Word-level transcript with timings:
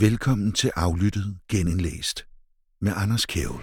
Velkommen 0.00 0.52
til 0.52 0.70
Aflyttet 0.76 1.38
Genindlæst 1.50 2.26
med 2.80 2.92
Anders 2.96 3.26
Kjævel. 3.26 3.60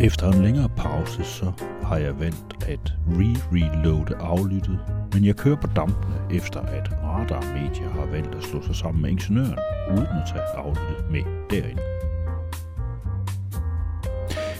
Efter 0.00 0.32
en 0.32 0.42
længere 0.42 0.68
pause, 0.76 1.24
så 1.24 1.52
har 1.82 1.96
jeg 1.96 2.20
valgt 2.20 2.64
at 2.66 2.92
re-reloade 3.08 4.16
aflyttet, 4.16 4.80
men 5.14 5.24
jeg 5.24 5.36
kører 5.36 5.60
på 5.60 5.66
dampene 5.66 6.36
efter 6.36 6.60
at 6.60 6.92
Radar 6.92 7.42
Media 7.42 7.88
har 7.88 8.06
valgt 8.06 8.34
at 8.34 8.42
slå 8.42 8.62
sig 8.66 8.76
sammen 8.76 9.02
med 9.02 9.10
ingeniøren, 9.10 9.58
uden 9.90 10.06
at 10.06 10.28
tage 10.28 10.42
aflyttet 10.42 11.10
med 11.10 11.22
derind. 11.50 11.78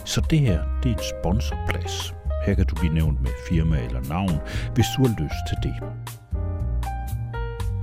Så 0.05 0.21
det 0.29 0.39
her, 0.39 0.63
det 0.83 0.91
er 0.91 0.95
en 0.95 1.03
sponsorplads. 1.21 2.13
Her 2.45 2.53
kan 2.53 2.65
du 2.65 2.75
blive 2.75 2.93
nævnt 2.93 3.21
med 3.21 3.31
firma 3.49 3.85
eller 3.85 4.01
navn, 4.09 4.39
hvis 4.75 4.85
du 4.97 5.05
har 5.05 5.15
lyst 5.23 5.43
til 5.49 5.57
det. 5.63 5.75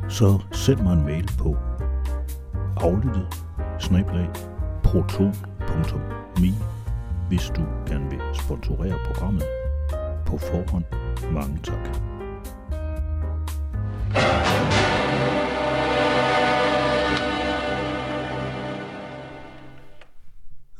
Så 0.08 0.38
send 0.52 0.80
mig 0.80 0.92
en 0.92 1.04
mail 1.04 1.30
på 1.38 1.56
aflyttet 2.76 3.26
proton.me 4.84 6.52
hvis 7.28 7.52
du 7.56 7.62
gerne 7.86 8.10
vil 8.10 8.20
sponsorere 8.34 8.98
programmet. 9.04 9.44
På 10.26 10.38
forhånd, 10.38 10.84
mange 11.32 11.58
tak. 11.62 11.96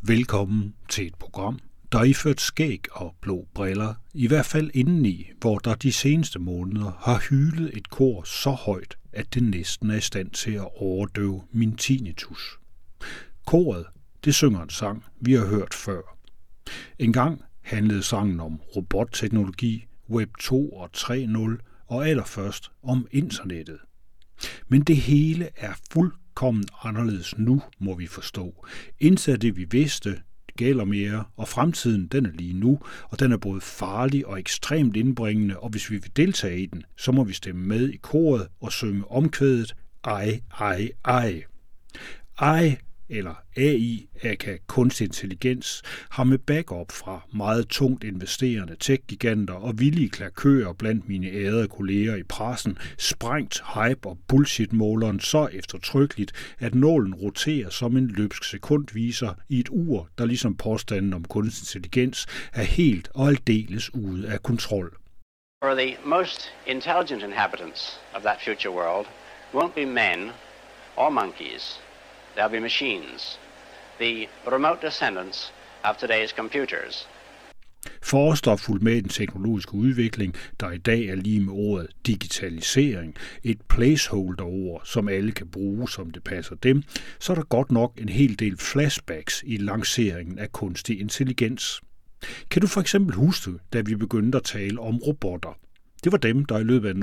Velkommen 0.03 0.75
til 0.89 1.07
et 1.07 1.15
program, 1.15 1.59
der 1.93 1.99
er 1.99 2.05
iført 2.05 2.41
skæg 2.41 2.85
og 2.93 3.15
blå 3.21 3.49
briller, 3.55 3.95
i 4.15 4.27
hvert 4.27 4.47
fald 4.47 4.71
indeni, 4.75 5.31
hvor 5.41 5.59
der 5.59 5.75
de 5.75 5.93
seneste 5.93 6.39
måneder 6.39 6.93
har 7.01 7.19
hylet 7.31 7.77
et 7.77 7.91
kor 7.91 8.23
så 8.23 8.51
højt, 8.51 8.97
at 9.13 9.35
det 9.35 9.43
næsten 9.43 9.91
er 9.91 9.97
i 9.97 10.01
stand 10.01 10.31
til 10.31 10.53
at 10.53 10.69
overdøve 10.77 11.43
min 11.53 11.77
tinnitus. 11.77 12.59
Koret, 13.47 13.87
det 14.25 14.35
synger 14.35 14.63
en 14.63 14.71
sang, 14.71 15.05
vi 15.21 15.33
har 15.33 15.47
hørt 15.47 15.75
før. 15.75 16.01
En 16.99 17.13
gang 17.13 17.43
handlede 17.63 18.03
sangen 18.03 18.41
om 18.41 18.61
robotteknologi, 18.77 19.87
Web 20.11 20.37
2 20.41 20.73
og 20.73 20.91
3.0 20.97 21.87
og 21.87 22.09
allerførst 22.09 22.71
om 22.83 23.07
internettet. 23.11 23.79
Men 24.69 24.83
det 24.83 24.97
hele 24.97 25.49
er 25.57 25.73
fuldkommen 25.93 26.65
anderledes 26.83 27.39
nu, 27.39 27.63
må 27.79 27.95
vi 27.95 28.07
forstå. 28.07 28.67
Indtil 28.99 29.43
det 29.43 29.57
vi 29.57 29.67
vidste, 29.71 30.21
gælder 30.61 30.85
mere, 30.85 31.25
og 31.37 31.49
fremtiden 31.49 32.07
den 32.07 32.27
er 32.27 32.31
lige 32.31 32.53
nu, 32.53 32.81
og 33.09 33.21
den 33.21 33.33
er 33.33 33.37
både 33.37 33.61
farlig 33.61 34.27
og 34.27 34.39
ekstremt 34.39 34.97
indbringende, 34.97 35.59
og 35.59 35.69
hvis 35.69 35.91
vi 35.91 35.97
vil 35.97 36.17
deltage 36.17 36.61
i 36.63 36.67
den, 36.67 36.83
så 36.97 37.13
må 37.13 37.25
vi 37.25 37.33
stemme 37.33 37.67
med 37.67 37.89
i 37.89 37.97
koret 37.97 38.49
og 38.61 38.73
synge 38.73 39.11
omkvædet 39.11 39.75
ej, 40.05 40.41
ej, 40.61 40.91
ej. 41.05 41.43
Ej, 42.41 42.77
eller 43.11 43.35
AI, 43.57 44.09
aka 44.23 44.57
kunstig 44.67 45.05
intelligens, 45.05 45.83
har 46.11 46.25
med 46.25 46.39
backup 46.39 46.93
fra 46.93 47.21
meget 47.33 47.69
tungt 47.69 48.05
investerende 48.05 48.77
tech-giganter 48.77 49.55
og 49.55 49.79
villige 49.79 50.09
klakører 50.09 50.73
blandt 50.73 51.09
mine 51.09 51.27
ærede 51.27 51.69
kolleger 51.69 52.17
i 52.17 52.23
pressen 52.23 52.79
sprængt 52.99 53.63
hype- 53.75 54.09
og 54.09 54.19
bullshit-måleren 54.29 55.21
så 55.21 55.47
eftertrykkeligt, 55.53 56.33
at 56.59 56.75
nålen 56.75 57.15
roterer 57.15 57.71
som 57.71 57.97
en 57.97 58.07
løbsk 58.07 58.45
sekundviser 58.45 59.35
i 59.49 59.61
et 59.61 59.69
ur, 59.71 60.09
der 60.19 60.25
ligesom 60.25 60.57
påstanden 60.57 61.15
om 61.15 61.25
kunstig 61.25 61.63
intelligens 61.63 62.27
er 62.53 62.63
helt 62.63 63.09
og 63.15 63.29
aldeles 63.29 63.95
ude 63.95 64.29
af 64.29 64.43
kontrol. 64.43 64.97
For 65.65 65.75
the 65.75 65.97
most 66.05 66.53
intelligent 66.67 67.23
inhabitants 67.23 68.01
of 68.15 68.23
that 68.23 68.39
future 68.45 68.75
world 68.75 69.07
won't 69.55 69.75
be 69.75 69.87
men 69.87 70.31
or 70.97 71.11
monkeys, 71.11 71.81
There'll 72.37 72.51
be 72.51 72.61
machines, 72.61 73.41
the 73.99 74.29
remote 74.47 74.87
descendants 74.87 75.53
of 75.85 75.97
today's 75.97 76.31
computers. 76.37 77.09
Forster 78.03 78.57
fulgt 78.57 78.83
med 78.83 79.03
den 79.03 79.09
teknologiske 79.09 79.75
udvikling, 79.75 80.35
der 80.61 80.71
i 80.71 80.79
dag 80.79 81.05
er 81.05 81.15
lige 81.15 81.41
med 81.41 81.53
ordet 81.53 81.91
digitalisering, 82.07 83.15
et 83.43 83.61
placeholder-ord, 83.69 84.83
som 84.85 85.09
alle 85.09 85.33
kan 85.33 85.49
bruge, 85.49 85.89
som 85.89 86.11
det 86.11 86.25
passer 86.25 86.55
dem, 86.55 86.83
så 87.19 87.33
er 87.33 87.35
der 87.35 87.43
godt 87.43 87.71
nok 87.71 88.01
en 88.01 88.09
hel 88.09 88.39
del 88.39 88.57
flashbacks 88.57 89.43
i 89.47 89.57
lanceringen 89.57 90.39
af 90.39 90.53
kunstig 90.53 91.01
intelligens. 91.01 91.81
Kan 92.51 92.63
du 92.63 92.69
for 92.69 92.81
eksempel 92.81 93.15
huske, 93.15 93.51
da 93.73 93.81
vi 93.81 93.97
begyndte 93.97 94.39
at 94.39 94.45
tale 94.45 94.81
om 94.81 94.99
robotter? 94.99 95.59
Det 96.05 96.13
var 96.13 96.19
dem, 96.19 96.45
der 96.45 96.59
i 96.59 96.65
løbet 96.65 96.89
af 96.89 96.95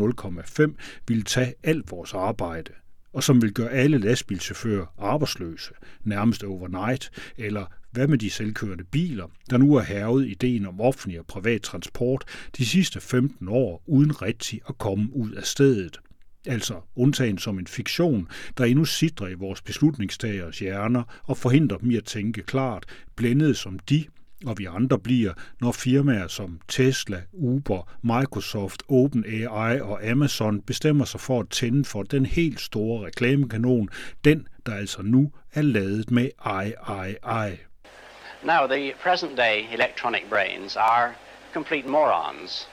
0,5 0.60 0.76
ville 1.08 1.24
tage 1.24 1.54
alt 1.64 1.92
vores 1.92 2.14
arbejde– 2.14 2.72
og 3.14 3.24
som 3.24 3.42
vil 3.42 3.54
gøre 3.54 3.72
alle 3.72 3.98
lastbilchauffører 3.98 4.86
arbejdsløse, 4.98 5.72
nærmest 6.04 6.44
overnight, 6.44 7.12
eller 7.38 7.66
hvad 7.92 8.08
med 8.08 8.18
de 8.18 8.30
selvkørende 8.30 8.84
biler, 8.84 9.28
der 9.50 9.58
nu 9.58 9.76
har 9.76 9.84
hervet 9.84 10.28
ideen 10.28 10.66
om 10.66 10.82
offentlig 10.82 11.20
og 11.20 11.26
privat 11.26 11.62
transport 11.62 12.24
de 12.58 12.66
sidste 12.66 13.02
15 13.02 13.48
år 13.48 13.84
uden 13.88 14.22
rigtig 14.22 14.62
at 14.70 14.78
komme 14.78 15.10
ud 15.14 15.32
af 15.32 15.44
stedet. 15.44 15.98
Altså 16.46 16.82
undtagen 16.96 17.38
som 17.38 17.60
en 17.60 17.68
fiktion, 17.68 18.28
der 18.58 18.66
endnu 18.66 18.86
sidder 18.86 19.28
i 19.28 19.34
vores 19.34 19.62
beslutningstagers 19.62 20.60
hjerner 20.60 21.04
og 21.24 21.38
forhindrer 21.38 21.78
dem 21.78 21.92
i 21.92 21.96
at 21.96 22.06
tænke 22.06 22.44
klart, 22.44 22.86
blændet 23.16 23.58
som 23.58 23.80
de 23.80 24.06
og 24.46 24.58
vi 24.58 24.66
andre 24.66 25.00
bliver, 25.00 25.34
når 25.62 25.72
firmaer 25.72 26.28
som 26.28 26.60
Tesla, 26.68 27.22
Uber, 27.34 27.90
Microsoft, 28.02 28.84
OpenAI 28.90 29.82
og 29.82 30.08
Amazon 30.08 30.62
bestemmer 30.62 31.06
sig 31.06 31.20
for 31.20 31.40
at 31.40 31.50
tænde 31.50 31.86
for 31.86 32.04
den 32.04 32.26
helt 32.26 32.62
store 32.62 33.06
reklamekanon, 33.06 33.90
den, 34.24 34.48
der 34.66 34.76
altså 34.76 35.02
nu 35.02 35.32
er 35.54 35.62
ladet 35.62 36.12
med 36.12 36.30
AI. 36.46 37.58
Now, 38.44 38.68
the 38.68 38.94
present 39.04 39.38
day 39.38 39.66
electronic 39.74 40.24
brains 40.30 40.76
are 40.76 41.16
complete 41.54 41.88
morons, 41.88 42.70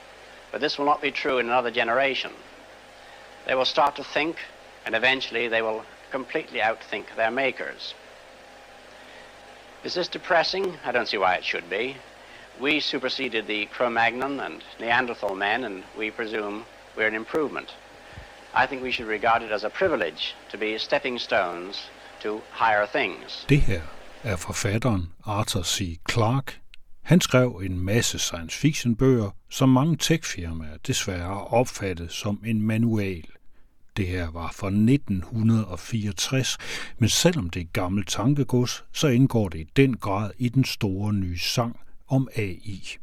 but 0.51 0.61
this 0.61 0.79
will 0.79 0.85
not 0.85 1.01
be 1.01 1.11
true 1.11 1.39
in 1.39 1.49
another 1.49 1.71
generation. 1.71 2.31
They 3.45 3.55
will 3.55 3.65
start 3.65 3.95
to 3.95 4.03
think, 4.03 4.35
and 4.85 4.95
eventually 4.95 5.47
they 5.49 5.61
will 5.61 5.81
completely 6.11 6.59
outthink 6.61 7.05
their 7.15 7.31
makers. 7.31 7.95
Is 9.85 9.93
this 9.93 10.07
depressing? 10.07 10.77
I 10.83 10.91
don't 10.91 11.07
see 11.07 11.19
why 11.19 11.35
it 11.35 11.45
should 11.45 11.69
be. 11.69 11.95
We 12.59 12.79
superseded 12.79 13.45
the 13.45 13.67
Cro-Magnon 13.67 14.39
and 14.39 14.63
Neanderthal 14.79 15.35
men, 15.35 15.63
and 15.63 15.83
we 15.95 16.09
presume 16.09 16.65
we're 16.97 17.07
an 17.07 17.15
improvement. 17.15 17.77
I 18.55 18.65
think 18.65 18.81
we 18.81 18.91
should 18.91 19.07
regard 19.07 19.43
it 19.43 19.51
as 19.51 19.63
a 19.63 19.69
privilege 19.69 20.33
to 20.51 20.57
be 20.57 20.77
stepping 20.79 21.19
stones 21.19 21.89
to 22.21 22.41
higher 22.51 22.87
things. 22.87 23.45
Det 23.49 23.61
her 23.61 23.81
er 24.23 24.35
forfatteren 24.35 25.13
Arthur 25.25 25.63
C. 25.63 25.99
Clarke. 26.09 26.53
Han 27.01 27.21
skrev 27.21 27.61
en 27.65 27.79
masse 27.79 28.19
science 28.19 28.57
fiction 28.57 28.95
bøger, 28.95 29.31
som 29.49 29.69
mange 29.69 29.97
techfirmaer 29.97 30.77
desværre 30.87 31.47
opfattede 31.47 32.09
som 32.09 32.43
en 32.45 32.61
manual. 32.61 33.23
Det 33.97 34.07
her 34.07 34.31
var 34.31 34.51
fra 34.55 34.67
1964, 34.67 36.57
men 36.99 37.09
selvom 37.09 37.49
det 37.49 37.61
er 37.61 37.65
gammelt 37.73 38.07
tankegods, 38.07 38.83
så 38.93 39.07
indgår 39.07 39.49
det 39.49 39.59
i 39.59 39.69
den 39.75 39.97
grad 39.97 40.31
i 40.37 40.49
den 40.49 40.63
store 40.63 41.13
nye 41.13 41.37
sang 41.37 41.79
om 42.07 42.27
AI. 42.35 42.97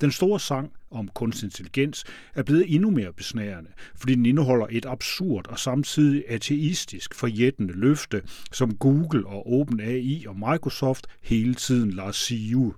Den 0.00 0.10
store 0.10 0.40
sang 0.40 0.72
om 0.90 1.08
kunstig 1.14 1.46
intelligens 1.46 2.04
er 2.34 2.42
blevet 2.42 2.74
endnu 2.74 2.90
mere 2.90 3.12
besnærende, 3.12 3.70
fordi 3.96 4.14
den 4.14 4.26
indeholder 4.26 4.66
et 4.70 4.86
absurd 4.86 5.46
og 5.48 5.58
samtidig 5.58 6.24
ateistisk 6.28 7.14
forjættende 7.14 7.74
løfte, 7.74 8.22
som 8.52 8.76
Google 8.76 9.26
og 9.26 9.52
OpenAI 9.52 10.24
og 10.28 10.36
Microsoft 10.36 11.06
hele 11.22 11.54
tiden 11.54 11.90
lader 11.90 12.12
sige. 12.12 12.72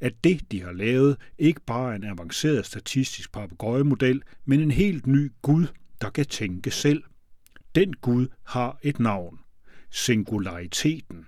At 0.00 0.12
det, 0.24 0.40
de 0.52 0.62
har 0.62 0.72
lavet, 0.72 1.16
ikke 1.38 1.60
bare 1.66 1.92
er 1.92 1.96
en 1.96 2.04
avanceret 2.04 2.66
statistisk 2.66 3.32
papegøjemodel, 3.32 4.22
men 4.44 4.60
en 4.60 4.70
helt 4.70 5.06
ny 5.06 5.32
Gud, 5.42 5.66
der 6.02 6.10
kan 6.10 6.26
tænke 6.26 6.70
selv. 6.70 7.02
Den 7.74 7.92
Gud 7.92 8.26
har 8.46 8.78
et 8.82 9.00
navn. 9.00 9.38
Singulariteten. 9.90 11.26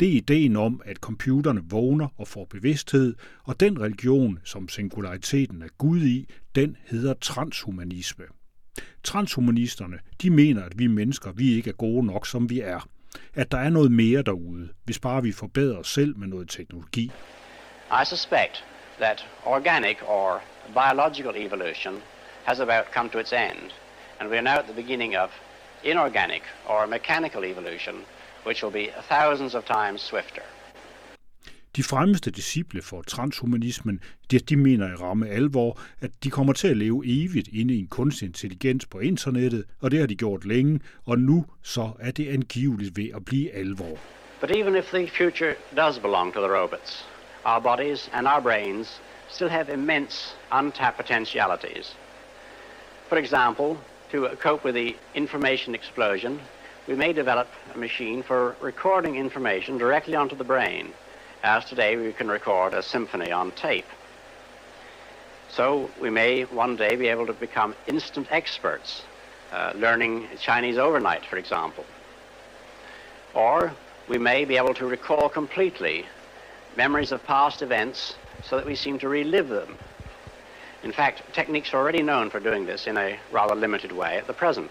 Det 0.00 0.08
er 0.08 0.12
ideen 0.12 0.56
om, 0.56 0.82
at 0.84 0.96
computerne 0.96 1.62
vågner 1.64 2.08
og 2.16 2.28
får 2.28 2.44
bevidsthed, 2.44 3.14
og 3.44 3.60
den 3.60 3.80
religion, 3.80 4.38
som 4.44 4.68
singulariteten 4.68 5.62
er 5.62 5.68
Gud 5.78 6.02
i, 6.02 6.26
den 6.54 6.76
hedder 6.84 7.14
transhumanisme. 7.14 8.24
Transhumanisterne, 9.02 9.98
de 10.22 10.30
mener, 10.30 10.62
at 10.62 10.78
vi 10.78 10.86
mennesker, 10.86 11.32
vi 11.32 11.54
ikke 11.54 11.70
er 11.70 11.74
gode 11.74 12.06
nok, 12.06 12.26
som 12.26 12.50
vi 12.50 12.60
er. 12.60 12.88
At 13.34 13.50
der 13.50 13.58
er 13.58 13.70
noget 13.70 13.92
mere 13.92 14.22
derude, 14.22 14.68
hvis 14.84 14.98
bare 14.98 15.22
vi 15.22 15.32
forbedrer 15.32 15.78
os 15.78 15.88
selv 15.88 16.16
med 16.16 16.28
noget 16.28 16.48
teknologi. 16.48 17.10
I 18.02 18.04
suspect 18.04 18.64
that 18.98 19.26
organic 19.44 19.96
or 20.06 20.42
biological 20.74 21.46
evolution 21.46 21.94
has 22.44 22.60
about 22.60 22.84
come 22.94 23.10
to 23.10 23.18
its 23.18 23.32
end 23.32 23.85
and 24.20 24.30
we 24.30 24.36
are 24.36 24.42
now 24.42 24.58
at 24.58 24.66
the 24.66 24.82
beginning 24.82 25.16
of 25.16 25.30
inorganic 25.84 26.42
or 26.68 26.86
mechanical 26.86 27.44
evolution, 27.44 27.94
which 28.44 28.62
will 28.62 28.72
be 28.72 28.90
thousands 29.08 29.54
of 29.54 29.64
times 29.64 30.00
swifter. 30.00 30.42
De 31.76 31.82
fremmeste 31.82 32.30
disciple 32.30 32.82
for 32.82 33.02
transhumanismen, 33.02 34.00
de, 34.30 34.38
de 34.38 34.56
mener 34.56 34.88
i 34.88 34.94
ramme 34.94 35.28
alvor, 35.28 35.80
at 36.00 36.10
de 36.24 36.30
kommer 36.30 36.52
til 36.52 36.68
at 36.68 36.76
leve 36.76 37.02
evigt 37.06 37.48
inde 37.52 37.74
i 37.74 37.78
en 37.78 37.86
kunstig 37.86 38.26
intelligens 38.26 38.86
på 38.86 38.98
internettet, 38.98 39.64
og 39.80 39.90
det 39.90 39.98
har 39.98 40.06
de 40.06 40.14
gjort 40.14 40.44
længe, 40.44 40.80
og 41.06 41.18
nu 41.18 41.46
så 41.62 41.90
er 42.00 42.10
det 42.10 42.28
angiveligt 42.28 42.96
ved 42.96 43.08
at 43.14 43.24
blive 43.24 43.52
alvor. 43.52 43.98
But 44.40 44.50
even 44.56 44.76
if 44.76 44.84
the 44.84 45.08
future 45.08 45.54
does 45.76 45.98
belong 45.98 46.32
to 46.34 46.40
the 46.40 46.60
robots, 46.60 47.06
our 47.44 47.60
bodies 47.60 48.10
and 48.12 48.26
our 48.26 48.40
brains 48.40 49.02
still 49.28 49.50
have 49.50 49.72
immense 49.72 50.36
untapped 50.58 50.96
potentialities. 50.96 51.96
For 53.08 53.16
example, 53.16 53.76
to 54.10 54.28
cope 54.40 54.64
with 54.64 54.74
the 54.74 54.96
information 55.14 55.74
explosion, 55.74 56.40
we 56.86 56.94
may 56.94 57.12
develop 57.12 57.48
a 57.74 57.78
machine 57.78 58.22
for 58.22 58.54
recording 58.60 59.16
information 59.16 59.78
directly 59.78 60.14
onto 60.14 60.36
the 60.36 60.44
brain, 60.44 60.92
as 61.42 61.64
today 61.64 61.96
we 61.96 62.12
can 62.12 62.28
record 62.28 62.74
a 62.74 62.82
symphony 62.82 63.32
on 63.32 63.50
tape. 63.52 63.86
So 65.48 65.90
we 66.00 66.10
may 66.10 66.42
one 66.42 66.76
day 66.76 66.96
be 66.96 67.08
able 67.08 67.26
to 67.26 67.32
become 67.32 67.74
instant 67.86 68.28
experts, 68.30 69.02
uh, 69.52 69.72
learning 69.74 70.28
Chinese 70.40 70.78
overnight, 70.78 71.24
for 71.24 71.38
example. 71.38 71.84
Or 73.34 73.72
we 74.08 74.18
may 74.18 74.44
be 74.44 74.56
able 74.56 74.74
to 74.74 74.86
recall 74.86 75.28
completely 75.28 76.06
memories 76.76 77.10
of 77.10 77.24
past 77.24 77.62
events 77.62 78.14
so 78.44 78.56
that 78.56 78.66
we 78.66 78.76
seem 78.76 78.98
to 79.00 79.08
relive 79.08 79.48
them. 79.48 79.76
In 80.86 80.92
fact, 80.92 81.22
techniques 81.32 81.74
are 81.74 81.80
already 81.82 82.02
known 82.02 82.30
for 82.30 82.38
doing 82.38 82.66
this 82.66 82.86
in 82.86 82.96
a 82.96 83.08
rather 83.32 83.56
limited 83.60 83.92
way 83.92 84.12
at 84.18 84.24
the 84.24 84.32
present. 84.32 84.70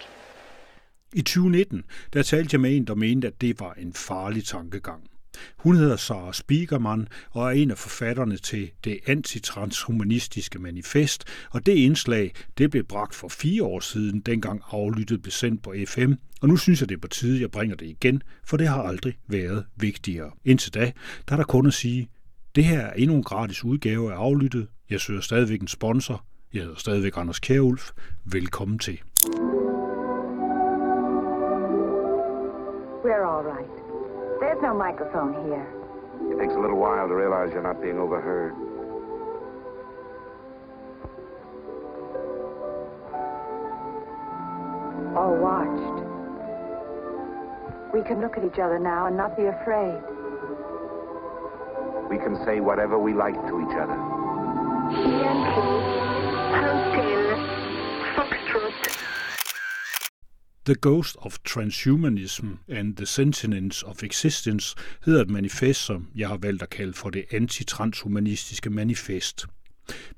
I 1.14 1.22
2019, 1.22 1.84
der 2.14 2.24
talte 2.24 2.50
jeg 2.54 2.62
med 2.62 2.78
en, 2.78 2.88
der 2.88 2.96
mente, 2.96 3.28
at 3.28 3.42
det 3.42 3.60
var 3.60 3.74
en 3.74 3.94
farlig 3.94 4.46
tankegang. 4.46 5.04
Hun 5.58 5.76
hedder 5.76 5.96
Sara 5.96 6.34
Spiegermann 6.34 7.08
og 7.32 7.48
er 7.48 7.52
en 7.52 7.72
af 7.72 7.78
forfatterne 7.78 8.38
til 8.38 8.72
det 8.84 9.00
antitranshumanistiske 9.08 10.60
manifest, 10.60 11.24
og 11.52 11.66
det 11.66 11.74
indslag 11.74 12.34
det 12.58 12.72
blev 12.72 12.84
bragt 12.84 13.16
for 13.16 13.28
fire 13.28 13.64
år 13.64 13.80
siden, 13.80 14.20
dengang 14.20 14.62
aflyttet 14.72 15.22
blev 15.22 15.32
sendt 15.32 15.64
på 15.64 15.74
FM, 15.88 16.12
og 16.42 16.48
nu 16.48 16.58
synes 16.58 16.82
jeg, 16.82 16.90
det 16.90 16.96
er 16.96 17.00
på 17.00 17.08
tide, 17.08 17.42
jeg 17.42 17.52
bringer 17.52 17.76
det 17.76 17.86
igen, 17.86 18.22
for 18.46 18.58
det 18.58 18.68
har 18.68 18.84
aldrig 18.84 19.18
været 19.28 19.66
vigtigere. 19.76 20.32
Indtil 20.46 20.74
da, 20.74 20.92
der 21.28 21.34
er 21.34 21.38
der 21.38 21.44
kun 21.44 21.68
at 21.68 21.74
sige, 21.74 22.10
det 22.56 22.64
her 22.64 22.82
er 22.82 22.94
endnu 22.94 23.16
en 23.16 23.24
gratis 23.24 23.64
udgave 23.64 24.14
af 24.14 24.18
aflyttet. 24.18 24.68
Jeg 24.90 25.00
søger 25.00 25.22
stadigvæk 25.22 25.62
en 25.62 25.68
sponsor. 25.68 26.22
Jeg 26.54 26.62
hedder 26.62 26.76
stadigvæk 26.76 27.18
Anders 27.18 27.40
Kjærulf. 27.40 27.92
Velkommen 28.26 28.80
til. 28.80 29.02
We're 33.06 33.26
all 33.34 33.44
right. 33.54 33.76
There's 34.42 34.62
no 34.68 34.74
microphone 34.88 35.34
here. 35.48 35.66
It 36.32 36.38
takes 36.40 36.56
a 36.60 36.62
little 36.66 36.80
while 36.86 37.08
to 37.12 37.16
realize 37.24 37.48
you're 37.54 37.68
not 37.72 37.80
being 37.82 38.00
overheard. 38.06 38.54
Or 45.22 45.30
watched. 45.48 45.98
We 47.94 48.02
can 48.08 48.18
look 48.22 48.38
at 48.38 48.44
each 48.50 48.60
other 48.66 48.80
now 48.80 49.02
and 49.08 49.16
not 49.18 49.32
be 49.38 49.46
afraid. 49.58 50.15
We 52.10 52.18
can 52.18 52.36
say 52.46 52.60
whatever 52.60 52.98
we 53.00 53.14
like 53.14 53.40
to 53.50 53.60
each 53.64 53.76
other. 53.84 53.98
Hotel 55.56 57.38
Foxtrot. 58.16 59.06
The 60.66 60.76
Ghost 60.76 61.16
of 61.20 61.40
Transhumanism 61.44 62.60
and 62.68 62.96
the 62.96 63.06
Sentience 63.06 63.84
of 63.84 64.04
Existence 64.04 64.76
hedder 65.06 65.22
et 65.22 65.30
manifest, 65.30 65.86
som 65.86 66.08
jeg 66.16 66.28
har 66.28 66.38
valgt 66.38 66.64
at 66.64 66.70
kalde 66.70 66.94
for 66.94 67.10
det 67.10 67.26
antitranshumanistiske 67.32 68.70
manifest. 68.70 69.46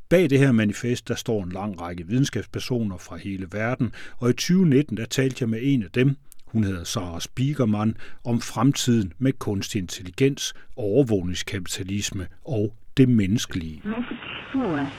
Bag 0.09 0.29
det 0.29 0.39
her 0.39 0.51
manifest, 0.51 1.07
der 1.07 1.15
står 1.15 1.43
en 1.43 1.51
lang 1.51 1.81
række 1.81 2.07
videnskabspersoner 2.07 2.97
fra 2.97 3.15
hele 3.15 3.47
verden, 3.51 3.91
og 4.17 4.29
i 4.29 4.33
2019, 4.33 4.97
der 4.97 5.05
talte 5.05 5.37
jeg 5.39 5.49
med 5.49 5.59
en 5.61 5.83
af 5.83 5.91
dem, 5.91 6.15
hun 6.47 6.63
hedder 6.63 6.83
Sara 6.83 7.19
Spiegermann, 7.19 7.97
om 8.23 8.41
fremtiden 8.41 9.13
med 9.17 9.33
kunstig 9.33 9.79
intelligens, 9.79 10.53
overvågningskapitalisme 10.75 12.27
og 12.45 12.73
det 12.97 13.09
menneskelige. 13.09 13.81
Message 13.83 14.17
4. 14.51 14.89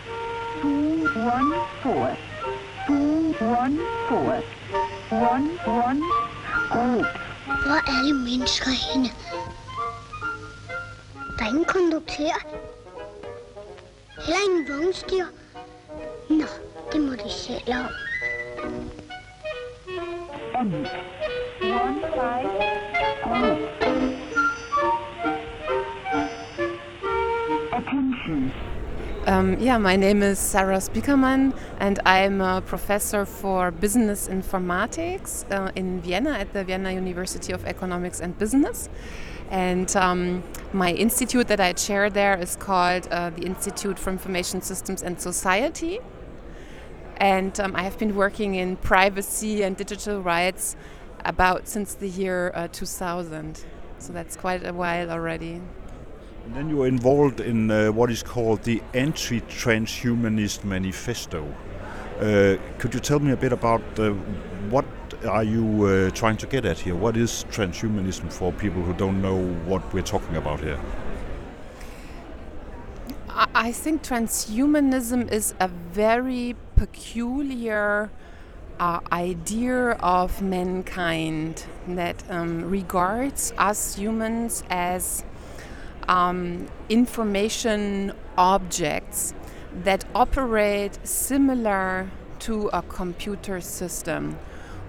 214. 0.62 2.16
214. 2.88 4.58
11. 5.10 6.02
Group. 6.70 7.06
Hvor 7.46 7.74
er 7.74 7.98
alle 7.98 8.14
mennesker 8.14 8.70
henne? 8.86 9.08
Der 11.38 11.44
er 11.44 11.48
ingen 11.48 11.64
konduktør. 11.64 12.36
Heller 14.26 14.40
ingen 14.48 14.68
vognstyr. 14.68 15.24
Nå, 16.30 16.46
det 16.92 17.00
må 17.00 17.12
de 17.12 17.30
selv 17.30 17.74
om. 17.74 17.92
End. 20.60 20.86
1 21.68 22.00
5 22.00 22.44
Group. 23.24 23.58
Attention. 27.72 28.52
Um, 29.26 29.58
yeah, 29.60 29.76
my 29.76 29.94
name 29.94 30.22
is 30.22 30.38
Sarah 30.38 30.78
Spiekermann, 30.78 31.54
and 31.78 32.00
I'm 32.06 32.40
a 32.40 32.62
professor 32.62 33.26
for 33.26 33.70
business 33.70 34.28
informatics 34.28 35.44
uh, 35.52 35.70
in 35.76 36.00
Vienna 36.00 36.30
at 36.30 36.54
the 36.54 36.64
Vienna 36.64 36.92
University 36.92 37.52
of 37.52 37.66
Economics 37.66 38.20
and 38.20 38.38
Business. 38.38 38.88
And 39.50 39.94
um, 39.94 40.42
my 40.72 40.92
institute 40.92 41.48
that 41.48 41.60
I 41.60 41.74
chair 41.74 42.08
there 42.08 42.38
is 42.38 42.56
called 42.56 43.08
uh, 43.10 43.28
the 43.28 43.42
Institute 43.42 43.98
for 43.98 44.08
Information 44.08 44.62
Systems 44.62 45.02
and 45.02 45.20
Society. 45.20 46.00
And 47.18 47.58
um, 47.60 47.76
I 47.76 47.82
have 47.82 47.98
been 47.98 48.14
working 48.14 48.54
in 48.54 48.76
privacy 48.76 49.62
and 49.62 49.76
digital 49.76 50.22
rights 50.22 50.76
about 51.24 51.68
since 51.68 51.94
the 51.94 52.08
year 52.08 52.52
uh, 52.54 52.68
2000. 52.68 53.64
So 53.98 54.12
that's 54.12 54.36
quite 54.36 54.66
a 54.66 54.72
while 54.72 55.10
already. 55.10 55.60
And 56.44 56.54
then 56.54 56.70
you 56.70 56.82
are 56.82 56.86
involved 56.86 57.40
in 57.40 57.70
uh, 57.70 57.92
what 57.92 58.10
is 58.10 58.22
called 58.22 58.62
the 58.62 58.82
Anti-Transhumanist 58.94 60.64
Manifesto. 60.64 61.44
Uh, 62.20 62.56
could 62.78 62.94
you 62.94 63.00
tell 63.00 63.20
me 63.20 63.32
a 63.32 63.36
bit 63.36 63.52
about 63.52 63.82
uh, 63.98 64.10
what 64.70 64.84
are 65.28 65.44
you 65.44 65.84
uh, 65.84 66.10
trying 66.10 66.36
to 66.36 66.46
get 66.46 66.64
at 66.64 66.78
here? 66.78 66.94
What 66.94 67.16
is 67.16 67.44
transhumanism 67.50 68.32
for 68.32 68.52
people 68.52 68.82
who 68.82 68.94
don't 68.94 69.20
know 69.20 69.36
what 69.66 69.92
we're 69.92 70.02
talking 70.02 70.36
about 70.36 70.60
here? 70.60 70.80
I 73.28 73.46
I 73.54 73.72
think 73.72 74.02
transhumanism 74.02 75.30
is 75.30 75.54
a 75.60 75.68
very 75.68 76.56
peculiar 76.76 78.10
uh, 78.78 79.00
idea 79.12 79.90
of 80.00 80.40
mankind 80.40 81.64
that 81.88 82.22
um, 82.30 82.70
regards 82.70 83.52
us 83.58 83.96
humans 83.96 84.62
as 84.70 85.24
um, 86.08 86.66
information 86.88 88.12
objects 88.36 89.34
that 89.84 90.04
operate 90.14 90.98
similar 91.06 92.10
to 92.38 92.68
a 92.72 92.82
computer 92.82 93.60
system 93.60 94.38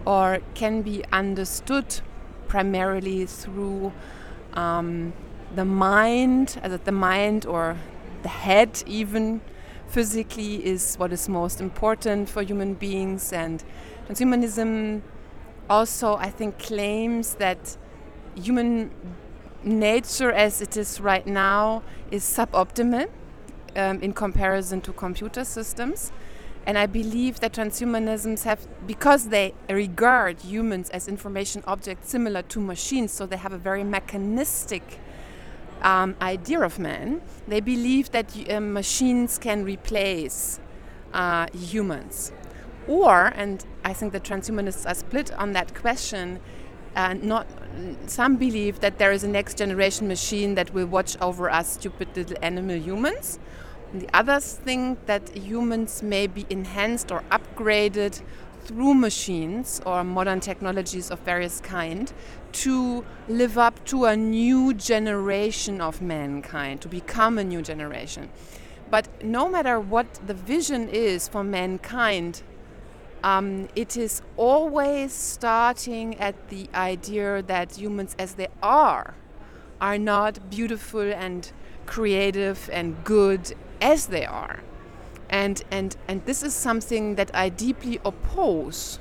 or 0.06 0.40
can 0.54 0.82
be 0.82 1.04
understood 1.12 2.02
primarily 2.48 3.26
through 3.26 3.92
um, 4.54 5.14
the 5.56 5.66
mind, 5.66 6.60
the 6.86 6.92
mind 6.92 7.46
or 7.46 7.78
the 8.22 8.30
head, 8.30 8.84
even 8.86 9.42
physically, 9.90 10.66
is 10.66 10.96
what 10.96 11.12
is 11.12 11.28
most 11.28 11.60
important 11.60 12.30
for 12.30 12.42
human 12.44 12.76
beings. 12.76 13.34
And 13.34 13.64
transhumanism 14.08 15.02
also, 15.70 16.16
I 16.16 16.30
think, 16.30 16.60
claims 16.60 17.36
that 17.36 17.78
human 18.36 18.92
nature 19.64 20.32
as 20.32 20.62
it 20.62 20.78
is 20.78 21.02
right 21.02 21.28
now 21.28 21.84
is 22.12 22.24
suboptimal 22.24 23.10
um, 23.76 24.02
in 24.02 24.14
comparison 24.14 24.82
to 24.82 24.94
computer 24.94 25.44
systems. 25.44 26.12
And 26.66 26.78
I 26.78 26.86
believe 26.86 27.40
that 27.40 27.54
transhumanisms 27.54 28.44
have, 28.44 28.68
because 28.86 29.30
they 29.30 29.54
regard 29.70 30.42
humans 30.42 30.90
as 30.92 31.08
information 31.08 31.64
objects 31.66 32.10
similar 32.10 32.44
to 32.44 32.60
machines, 32.60 33.12
so 33.12 33.26
they 33.26 33.38
have 33.38 33.54
a 33.54 33.58
very 33.58 33.84
mechanistic 33.84 35.00
um, 35.82 36.16
idea 36.22 36.62
of 36.62 36.80
man, 36.80 37.22
they 37.48 37.60
believe 37.60 38.12
that 38.12 38.36
uh, 38.50 38.60
machines 38.60 39.38
can 39.38 39.64
replace 39.64 40.60
uh, 41.14 41.48
humans. 41.54 42.32
Or, 42.88 43.32
and 43.36 43.66
I 43.84 43.94
think 43.94 44.14
the 44.14 44.20
transhumanists 44.20 44.90
are 44.90 44.96
split 44.96 45.32
on 45.34 45.54
that 45.54 45.76
question, 45.76 46.40
uh, 46.96 47.14
not 47.14 47.48
some 48.08 48.36
believe 48.38 48.80
that 48.80 48.98
there 48.98 49.12
is 49.12 49.24
a 49.24 49.28
next 49.28 49.58
generation 49.58 50.08
machine 50.08 50.56
that 50.56 50.74
will 50.74 50.88
watch 50.88 51.18
over 51.22 51.50
us 51.50 51.74
stupid 51.74 52.10
little 52.16 52.38
animal 52.42 52.78
humans. 52.78 53.40
And 53.92 54.02
the 54.02 54.10
others 54.14 54.54
think 54.54 55.06
that 55.06 55.36
humans 55.36 56.04
may 56.04 56.28
be 56.28 56.46
enhanced 56.50 57.12
or 57.12 57.24
upgraded 57.32 58.22
through 58.70 58.94
machines 58.94 59.82
or 59.84 60.04
modern 60.04 60.40
technologies 60.40 61.10
of 61.10 61.18
various 61.22 61.60
kind 61.60 62.14
to 62.52 63.04
live 63.28 63.58
up 63.58 63.84
to 63.84 64.06
a 64.06 64.16
new 64.16 64.76
generation 64.76 65.82
of 65.82 66.04
mankind, 66.04 66.80
to 66.80 66.88
become 66.88 67.40
a 67.40 67.44
new 67.44 67.64
generation. 67.64 68.30
But 68.92 69.08
no 69.24 69.50
matter 69.50 69.80
what 69.80 70.20
the 70.28 70.36
vision 70.36 70.88
is 70.88 71.28
for 71.28 71.44
mankind, 71.44 72.44
um, 73.24 73.70
it 73.76 73.98
is 73.98 74.22
always 74.38 75.14
starting 75.14 76.20
at 76.20 76.50
the 76.50 76.70
idea 76.76 77.42
that 77.42 77.76
humans, 77.76 78.16
as 78.20 78.36
they 78.36 78.50
are, 78.62 79.16
are 79.82 79.98
not 79.98 80.52
beautiful 80.52 81.12
and 81.12 81.52
creative 81.88 82.70
and 82.72 83.04
good 83.04 83.52
as 83.82 84.08
they 84.08 84.26
are. 84.26 84.60
And, 85.30 85.64
and, 85.72 85.96
and 86.08 86.26
this 86.26 86.44
is 86.44 86.54
something 86.54 87.16
that 87.16 87.32
I 87.34 87.50
deeply 87.50 88.00
oppose 88.04 89.00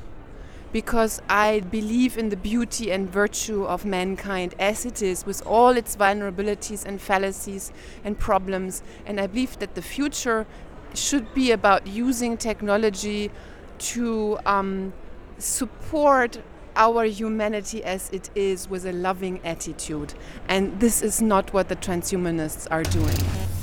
because 0.72 1.22
I 1.28 1.60
believe 1.60 2.18
in 2.18 2.28
the 2.28 2.36
beauty 2.36 2.90
and 2.90 3.10
virtue 3.10 3.64
of 3.64 3.84
mankind 3.84 4.54
as 4.58 4.84
it 4.84 5.00
is, 5.00 5.24
with 5.24 5.44
all 5.46 5.70
its 5.70 5.96
vulnerabilities 5.96 6.84
and 6.84 7.00
fallacies 7.00 7.72
and 8.04 8.18
problems. 8.18 8.82
And 9.06 9.18
I 9.18 9.26
believe 9.26 9.58
that 9.60 9.74
the 9.74 9.82
future 9.82 10.46
should 10.94 11.32
be 11.32 11.50
about 11.52 11.86
using 11.86 12.36
technology 12.36 13.30
to 13.78 14.38
um, 14.44 14.92
support 15.38 16.38
our 16.76 17.04
humanity 17.04 17.82
as 17.82 18.10
it 18.10 18.30
is 18.34 18.68
with 18.68 18.86
a 18.86 18.92
loving 18.92 19.40
attitude. 19.44 20.14
And 20.48 20.78
this 20.80 21.02
is 21.02 21.20
not 21.20 21.52
what 21.52 21.68
the 21.68 21.76
transhumanists 21.76 22.68
are 22.70 22.84
doing. 22.84 23.57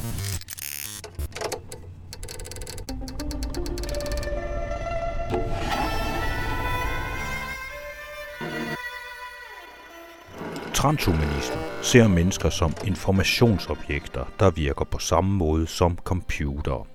Transhumanister 10.76 11.58
ser 11.82 12.08
mennesker 12.08 12.50
som 12.50 12.74
informationsobjekter, 12.88 14.26
der 14.40 14.52
virker 14.52 14.86
på 14.86 15.00
samme 15.00 15.36
måde 15.38 15.68
som 15.68 15.98
computere. 16.04 16.86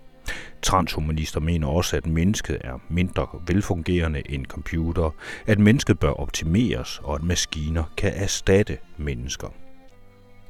Transhumanister 0.63 1.41
mener 1.41 1.67
også, 1.67 1.97
at 1.97 2.07
mennesket 2.07 2.59
er 2.61 2.79
mindre 2.89 3.27
velfungerende 3.47 4.23
end 4.31 4.47
computer, 4.47 5.11
at 5.47 5.59
mennesket 5.59 5.99
bør 5.99 6.11
optimeres, 6.11 7.01
og 7.05 7.15
at 7.15 7.23
maskiner 7.23 7.85
kan 7.97 8.13
erstatte 8.15 8.79
mennesker. 8.97 9.49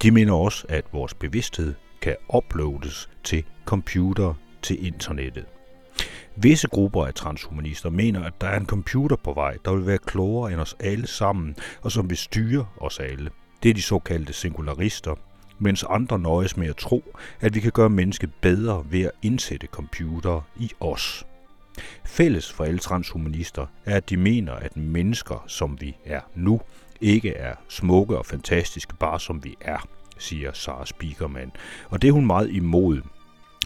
De 0.03 0.11
mener 0.11 0.33
også, 0.33 0.67
at 0.69 0.85
vores 0.93 1.15
bevidsthed 1.15 1.75
kan 2.03 2.17
uploades 2.35 3.11
til 3.25 3.45
computer 3.65 4.35
til 4.63 4.87
internettet. 4.87 5.45
Visse 6.43 6.69
grupper 6.69 7.07
af 7.07 7.15
transhumanister 7.15 7.91
mener, 7.91 8.25
at 8.25 8.41
der 8.41 8.47
er 8.47 8.61
en 8.61 8.67
computer 8.67 9.17
på 9.17 9.33
vej, 9.33 9.57
der 9.65 9.73
vil 9.75 9.87
være 9.87 9.99
klogere 9.99 10.53
end 10.53 10.61
os 10.61 10.77
alle 10.81 11.07
sammen, 11.07 11.57
og 11.83 11.93
som 11.93 12.11
vil 12.11 12.17
styre 12.17 12.67
os 12.77 13.01
alle. 13.01 13.31
Det 13.63 13.69
er 13.69 13.75
de 13.75 13.83
såkaldte 13.83 14.33
singularister, 14.33 15.15
mens 15.59 15.85
andre 15.89 16.19
nøjes 16.19 16.57
med 16.57 16.69
at 16.69 16.77
tro, 16.77 17.05
at 17.41 17.55
vi 17.55 17.61
kan 17.61 17.73
gøre 17.73 17.91
mennesket 17.91 18.31
bedre 18.41 18.85
ved 18.91 19.01
at 19.01 19.11
indsætte 19.23 19.67
computere 19.67 20.43
i 20.57 20.71
os. 20.81 21.27
Fælles 22.05 22.53
for 22.53 22.65
alle 22.65 22.79
transhumanister 22.79 23.67
er, 23.85 23.97
at 23.97 24.11
de 24.11 24.17
mener, 24.17 24.53
at 24.53 24.77
mennesker, 24.77 25.45
som 25.47 25.81
vi 25.81 25.97
er 26.05 26.21
nu, 26.35 26.61
ikke 27.01 27.35
er 27.35 27.55
smukke 27.69 28.19
og 28.19 28.27
fantastiske, 28.27 28.95
bare 28.95 29.21
som 29.21 29.45
vi 29.45 29.57
er, 29.61 29.89
siger 30.19 30.53
Sara 30.53 30.87
Spiekermann. 30.87 31.53
Og 31.89 32.03
det 32.03 32.09
er 32.09 32.13
hun 32.13 32.27
meget 32.27 32.51
imod. 32.51 33.01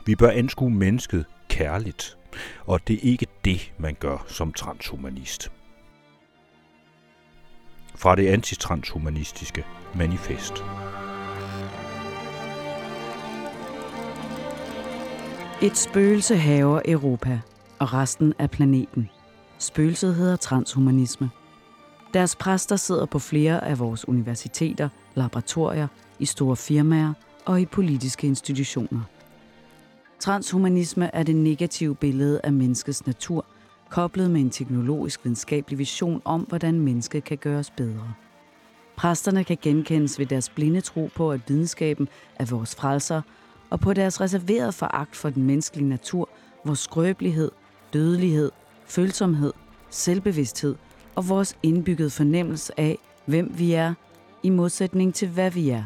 Vi 0.06 0.16
bør 0.16 0.30
anskue 0.30 0.70
mennesket 0.70 1.24
kærligt, 1.48 2.18
og 2.66 2.88
det 2.88 2.96
er 2.96 3.10
ikke 3.10 3.26
det, 3.44 3.72
man 3.78 3.96
gør 4.00 4.24
som 4.28 4.52
transhumanist. 4.52 5.52
Fra 7.94 8.16
det 8.16 8.26
antitranshumanistiske 8.26 9.64
manifest. 9.94 10.64
Et 15.62 15.76
spøgelse 15.76 16.36
haver 16.36 16.80
Europa 16.84 17.40
og 17.78 17.92
resten 17.92 18.34
af 18.38 18.50
planeten. 18.50 19.10
Spøgelset 19.58 20.14
hedder 20.14 20.36
transhumanisme. 20.36 21.30
Deres 22.14 22.36
præster 22.36 22.76
sidder 22.76 23.06
på 23.06 23.18
flere 23.18 23.64
af 23.64 23.78
vores 23.78 24.08
universiteter, 24.08 24.88
laboratorier, 25.14 25.88
i 26.18 26.24
store 26.24 26.56
firmaer 26.56 27.12
og 27.44 27.60
i 27.60 27.66
politiske 27.66 28.26
institutioner. 28.26 29.00
Transhumanisme 30.24 31.10
er 31.14 31.22
det 31.22 31.36
negative 31.36 31.94
billede 31.94 32.40
af 32.44 32.52
menneskets 32.52 33.06
natur, 33.06 33.44
koblet 33.90 34.30
med 34.30 34.40
en 34.40 34.50
teknologisk 34.50 35.24
videnskabelig 35.24 35.78
vision 35.78 36.22
om, 36.24 36.40
hvordan 36.40 36.80
mennesket 36.80 37.24
kan 37.24 37.38
gøres 37.38 37.70
bedre. 37.70 38.14
Præsterne 38.96 39.44
kan 39.44 39.58
genkendes 39.62 40.18
ved 40.18 40.26
deres 40.26 40.48
blinde 40.48 40.80
tro 40.80 41.10
på, 41.14 41.32
at 41.32 41.40
videnskaben 41.48 42.08
er 42.36 42.44
vores 42.44 42.74
frelser, 42.74 43.22
og 43.70 43.80
på 43.80 43.92
deres 43.92 44.20
reserverede 44.20 44.72
foragt 44.72 45.16
for 45.16 45.30
den 45.30 45.42
menneskelige 45.42 45.88
natur, 45.88 46.28
vores 46.64 46.78
skrøbelighed, 46.78 47.50
dødelighed, 47.92 48.50
følsomhed, 48.86 49.52
selvbevidsthed 49.90 50.74
og 51.14 51.28
vores 51.28 51.56
indbyggede 51.62 52.10
fornemmelse 52.10 52.80
af, 52.80 52.98
hvem 53.26 53.54
vi 53.58 53.72
er, 53.72 53.94
i 54.42 54.50
modsætning 54.50 55.14
til 55.14 55.28
hvad 55.28 55.50
vi 55.50 55.70
er. 55.70 55.84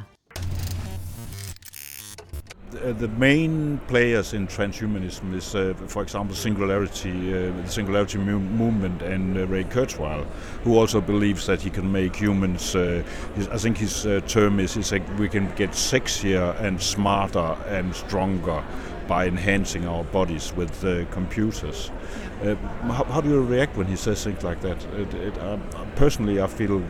Uh, 2.68 2.92
the 2.92 3.08
main 3.08 3.78
players 3.86 4.34
in 4.34 4.46
transhumanism 4.46 5.34
is, 5.34 5.54
uh, 5.54 5.72
for 5.86 6.02
example, 6.02 6.36
Singularity, 6.36 7.32
uh, 7.32 7.50
the 7.62 7.66
Singularity 7.66 8.18
mu- 8.18 8.38
movement, 8.38 9.00
and 9.00 9.38
uh, 9.38 9.46
Ray 9.46 9.64
Kurzweil, 9.64 10.26
who 10.64 10.76
also 10.76 11.00
believes 11.00 11.46
that 11.46 11.62
he 11.62 11.70
can 11.70 11.90
make 11.90 12.14
humans. 12.14 12.76
Uh, 12.76 13.02
his, 13.36 13.48
I 13.48 13.56
think 13.56 13.78
his 13.78 14.04
uh, 14.04 14.20
term 14.26 14.60
is, 14.60 14.76
is 14.76 14.92
like 14.92 15.18
we 15.18 15.30
can 15.30 15.50
get 15.54 15.70
sexier 15.70 16.60
and 16.60 16.78
smarter 16.82 17.56
and 17.68 17.94
stronger 17.94 18.62
by 19.06 19.26
enhancing 19.26 19.88
our 19.88 20.04
bodies 20.04 20.52
with 20.54 20.82
computers. 21.10 21.90
How, 22.42 23.04
how, 23.04 23.20
do 23.22 23.30
you 23.30 23.42
react 23.42 23.78
when 23.78 23.86
he 23.86 23.96
says 23.96 24.22
things 24.22 24.44
like 24.44 24.60
that? 24.60 24.84
It, 24.92 25.14
it, 25.14 25.34
personally, 25.96 26.42
I 26.42 26.46
feel 26.46 26.82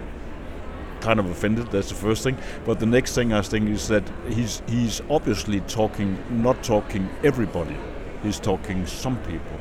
kind 1.00 1.20
of 1.20 1.30
offended. 1.30 1.70
That's 1.70 1.88
the 1.88 1.94
first 1.94 2.22
thing. 2.22 2.36
But 2.64 2.80
the 2.80 2.86
next 2.86 3.14
thing 3.14 3.32
I 3.32 3.42
think 3.42 3.68
is 3.68 3.88
that 3.88 4.04
he's 4.28 4.62
he's 4.66 5.00
obviously 5.10 5.60
talking, 5.60 6.18
not 6.30 6.62
talking 6.62 7.08
everybody. 7.22 7.76
He's 8.22 8.40
talking 8.40 8.86
some 8.86 9.16
people. 9.18 9.58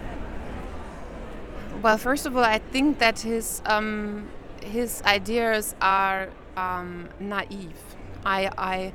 Well, 1.81 1.97
first 1.97 2.25
of 2.25 2.35
all, 2.35 2.43
I 2.43 2.59
think 2.59 2.99
that 2.99 3.19
his 3.19 3.61
um, 3.65 4.29
his 4.63 5.01
ideas 5.03 5.75
are 5.81 6.29
um, 6.55 7.09
naive. 7.19 7.81
I, 8.25 8.49
I 8.57 8.93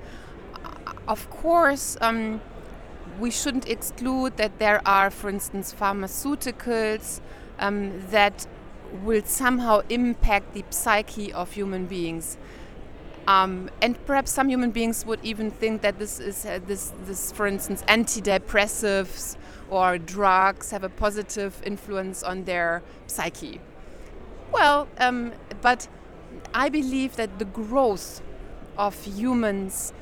of 1.08 1.30
course. 1.30 1.96
Um, 2.00 2.40
we 3.18 3.30
shouldn't 3.30 3.68
exclude 3.68 4.36
that 4.36 4.58
there 4.58 4.80
are, 4.86 5.10
for 5.10 5.28
instance, 5.28 5.74
pharmaceuticals 5.78 7.20
um, 7.58 7.92
that 8.10 8.46
will 9.04 9.22
somehow 9.24 9.82
impact 9.88 10.54
the 10.54 10.64
psyche 10.70 11.32
of 11.32 11.52
human 11.52 11.86
beings. 11.86 12.36
Um, 13.26 13.70
and 13.80 14.04
perhaps 14.04 14.32
some 14.32 14.48
human 14.48 14.72
beings 14.72 15.06
would 15.06 15.20
even 15.22 15.50
think 15.50 15.82
that 15.82 15.98
this 15.98 16.18
is 16.18 16.44
uh, 16.44 16.58
this, 16.66 16.92
this, 17.04 17.30
for 17.30 17.46
instance, 17.46 17.82
antidepressives 17.82 19.36
or 19.70 19.96
drugs 19.96 20.70
have 20.72 20.84
a 20.84 20.88
positive 20.88 21.62
influence 21.64 22.22
on 22.22 22.44
their 22.44 22.82
psyche. 23.06 23.60
Well, 24.52 24.88
um, 24.98 25.32
but 25.60 25.88
I 26.52 26.68
believe 26.68 27.16
that 27.16 27.38
the 27.38 27.44
growth 27.44 28.20
of 28.76 29.04
humans 29.04 29.92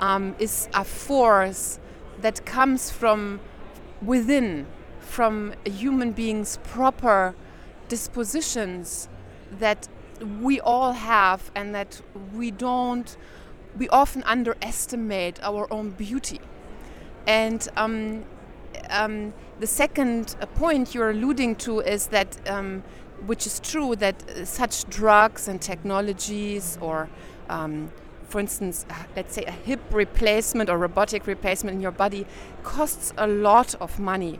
um, 0.00 0.34
is 0.38 0.68
a 0.74 0.84
force 0.84 1.78
that 2.20 2.44
comes 2.44 2.90
from 2.90 3.40
within, 4.02 4.66
from 5.00 5.54
a 5.64 5.70
human 5.70 6.12
being's 6.12 6.58
proper 6.64 7.34
dispositions 7.88 9.08
that 9.58 9.88
we 10.40 10.60
all 10.60 10.92
have 10.92 11.50
and 11.54 11.74
that 11.74 12.00
we 12.32 12.50
don't 12.50 13.16
we 13.76 13.88
often 13.88 14.22
underestimate 14.22 15.42
our 15.42 15.66
own 15.72 15.90
beauty. 15.90 16.40
And 17.26 17.66
um, 17.76 18.24
um, 18.90 19.34
the 19.58 19.66
second 19.66 20.36
point 20.54 20.94
you're 20.94 21.10
alluding 21.10 21.56
to 21.56 21.80
is 21.80 22.08
that 22.08 22.48
um, 22.48 22.84
which 23.26 23.46
is 23.46 23.58
true 23.60 23.96
that 23.96 24.46
such 24.46 24.84
drugs 24.88 25.48
and 25.48 25.60
technologies 25.60 26.78
or 26.80 27.08
um, 27.48 27.90
for 28.28 28.40
instance 28.40 28.84
let's 29.16 29.34
say 29.34 29.44
a 29.44 29.50
hip 29.50 29.80
replacement 29.90 30.68
or 30.68 30.76
robotic 30.76 31.26
replacement 31.26 31.74
in 31.76 31.80
your 31.80 31.92
body 31.92 32.26
costs 32.62 33.12
a 33.16 33.26
lot 33.26 33.74
of 33.76 33.98
money 33.98 34.38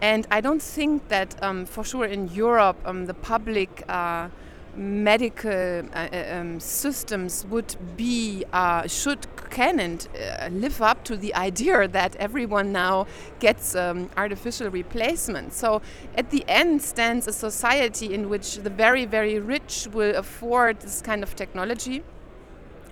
and 0.00 0.26
I 0.30 0.40
don't 0.40 0.62
think 0.62 1.08
that, 1.08 1.42
um, 1.42 1.66
for 1.66 1.84
sure, 1.84 2.04
in 2.04 2.28
Europe, 2.28 2.76
um, 2.84 3.06
the 3.06 3.14
public 3.14 3.84
uh, 3.88 4.28
medical 4.76 5.50
uh, 5.50 6.08
uh 6.12 6.38
um, 6.38 6.60
systems 6.60 7.44
would 7.50 7.74
be 7.96 8.44
uh, 8.52 8.86
should 8.86 9.26
can 9.50 9.80
and 9.80 10.08
uh, 10.14 10.48
live 10.52 10.80
up 10.80 11.04
to 11.04 11.16
the 11.16 11.34
idea 11.34 11.88
that 11.88 12.14
everyone 12.16 12.70
now 12.72 13.06
gets 13.40 13.74
um, 13.74 14.08
artificial 14.16 14.70
replacement. 14.70 15.52
So 15.52 15.82
at 16.14 16.30
the 16.30 16.44
end 16.48 16.82
stands 16.82 17.26
a 17.26 17.32
society 17.32 18.14
in 18.14 18.28
which 18.28 18.56
the 18.56 18.70
very, 18.70 19.04
very 19.04 19.38
rich 19.40 19.88
will 19.92 20.14
afford 20.14 20.80
this 20.80 21.02
kind 21.02 21.22
of 21.22 21.34
technology 21.34 22.02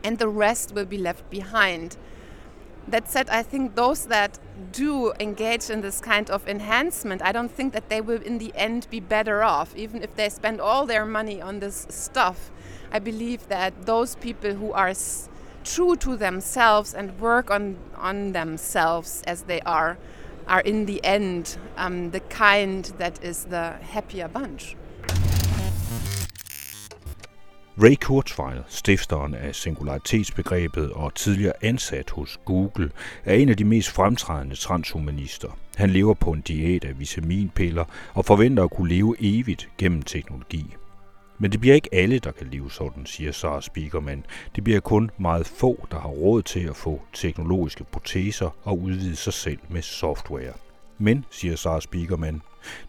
and 0.02 0.18
the 0.18 0.28
rest 0.28 0.74
will 0.74 0.86
be 0.86 0.98
left 0.98 1.28
behind. 1.30 1.96
That 2.88 3.08
said, 3.08 3.28
I 3.30 3.42
think 3.42 3.74
those 3.74 4.06
that 4.06 4.38
do 4.70 5.12
engage 5.18 5.70
in 5.70 5.80
this 5.80 6.00
kind 6.00 6.30
of 6.30 6.46
enhancement, 6.48 7.20
I 7.20 7.32
don't 7.32 7.50
think 7.50 7.72
that 7.72 7.88
they 7.88 8.00
will 8.00 8.22
in 8.22 8.38
the 8.38 8.52
end 8.54 8.86
be 8.90 9.00
better 9.00 9.42
off, 9.42 9.74
even 9.76 10.02
if 10.02 10.14
they 10.14 10.28
spend 10.28 10.60
all 10.60 10.86
their 10.86 11.04
money 11.04 11.42
on 11.42 11.58
this 11.58 11.86
stuff. 11.90 12.50
I 12.92 13.00
believe 13.00 13.48
that 13.48 13.86
those 13.86 14.14
people 14.14 14.54
who 14.54 14.72
are 14.72 14.92
true 15.64 15.96
to 15.96 16.16
themselves 16.16 16.94
and 16.94 17.18
work 17.20 17.50
on, 17.50 17.76
on 17.96 18.32
themselves 18.32 19.22
as 19.26 19.42
they 19.42 19.60
are, 19.62 19.98
are 20.46 20.60
in 20.60 20.86
the 20.86 21.04
end 21.04 21.58
um, 21.76 22.12
the 22.12 22.20
kind 22.20 22.84
that 22.98 23.22
is 23.22 23.46
the 23.46 23.72
happier 23.72 24.28
bunch. 24.28 24.76
Ray 27.82 27.94
Kurzweil, 28.00 28.62
stifteren 28.68 29.34
af 29.34 29.54
singularitetsbegrebet 29.54 30.92
og 30.92 31.14
tidligere 31.14 31.52
ansat 31.64 32.10
hos 32.10 32.40
Google, 32.44 32.90
er 33.24 33.34
en 33.34 33.48
af 33.48 33.56
de 33.56 33.64
mest 33.64 33.90
fremtrædende 33.90 34.56
transhumanister. 34.56 35.58
Han 35.76 35.90
lever 35.90 36.14
på 36.14 36.30
en 36.30 36.40
diæt 36.40 36.84
af 36.84 36.98
vitaminpiller 36.98 37.84
og 38.14 38.24
forventer 38.24 38.64
at 38.64 38.70
kunne 38.70 38.88
leve 38.88 39.16
evigt 39.18 39.68
gennem 39.78 40.02
teknologi. 40.02 40.74
Men 41.38 41.52
det 41.52 41.60
bliver 41.60 41.74
ikke 41.74 41.94
alle, 41.94 42.18
der 42.18 42.32
kan 42.32 42.46
leve 42.46 42.70
sådan, 42.70 43.06
siger 43.06 43.32
Sarah 43.32 43.62
Spiegelman. 43.62 44.24
Det 44.56 44.64
bliver 44.64 44.80
kun 44.80 45.10
meget 45.18 45.46
få, 45.46 45.86
der 45.90 46.00
har 46.00 46.08
råd 46.08 46.42
til 46.42 46.60
at 46.60 46.76
få 46.76 47.02
teknologiske 47.12 47.84
proteser 47.84 48.50
og 48.62 48.78
udvide 48.78 49.16
sig 49.16 49.32
selv 49.32 49.58
med 49.68 49.82
software. 49.82 50.52
Men, 50.98 51.24
siger 51.30 51.56
Sarah 51.56 51.82
Spiegelman, 51.82 52.42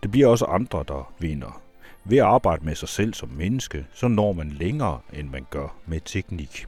det 0.04 0.12
bliver 0.12 0.28
også 0.28 0.46
andre, 0.46 0.84
der 0.88 1.14
vinder. 1.20 1.62
Ved 2.10 2.18
at 2.18 2.24
arbejde 2.24 2.66
med 2.66 2.76
sig 2.76 2.90
selv 2.90 3.14
som 3.14 3.30
menneske, 3.30 3.86
så 3.94 4.08
når 4.08 4.34
man 4.34 4.50
længere, 4.50 5.00
end 5.14 5.30
man 5.30 5.46
gør 5.50 5.76
med 5.86 6.00
teknik. 6.06 6.66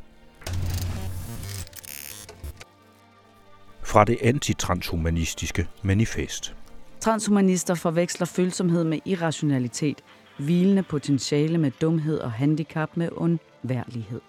Fra 3.83 4.03
det 4.03 4.17
antitranshumanistiske 4.21 5.67
manifest. 5.81 6.55
Transhumanister 6.99 7.75
forveksler 7.75 8.27
følsomhed 8.27 8.83
med 8.83 8.99
irrationalitet, 9.05 10.01
hvilende 10.39 10.83
potentiale 10.83 11.57
med 11.57 11.71
dumhed 11.71 12.17
og 12.19 12.31
handicap 12.31 12.89
med 12.97 13.09
undværlighed. 13.11 14.21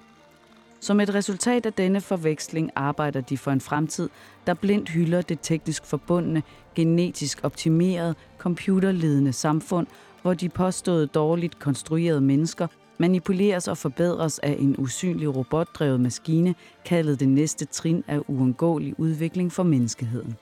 Som 0.81 1.01
et 1.01 1.15
resultat 1.15 1.67
af 1.67 1.73
denne 1.73 2.01
forveksling 2.01 2.71
arbejder 2.77 3.21
de 3.21 3.39
for 3.39 3.51
en 3.51 3.61
fremtid, 3.61 4.09
der 4.47 4.55
blindt 4.55 4.89
hylder 4.89 5.23
det 5.23 5.39
teknisk 5.43 5.85
forbundne, 5.85 6.43
genetisk 6.75 7.41
optimerede, 7.43 8.15
computerledende 8.39 9.33
samfund, 9.33 9.87
hvor 10.23 10.35
de 10.35 10.49
påståede 10.49 11.07
dårligt 11.07 11.59
konstruerede 11.59 12.21
mennesker 12.21 12.67
manipuleres 12.99 13.69
og 13.69 13.79
forbedres 13.79 14.39
af 14.39 14.57
en 14.59 14.75
usynlig 14.79 15.37
robotdrevet 15.37 16.01
maskine, 16.01 16.55
kaldet 16.85 17.21
det 17.21 17.29
næste 17.29 17.65
trin 17.65 18.05
af 18.09 18.21
uundgåelig 18.29 19.01
udvikling 19.01 19.53
for 19.53 19.63
menneskeheden. 19.63 20.37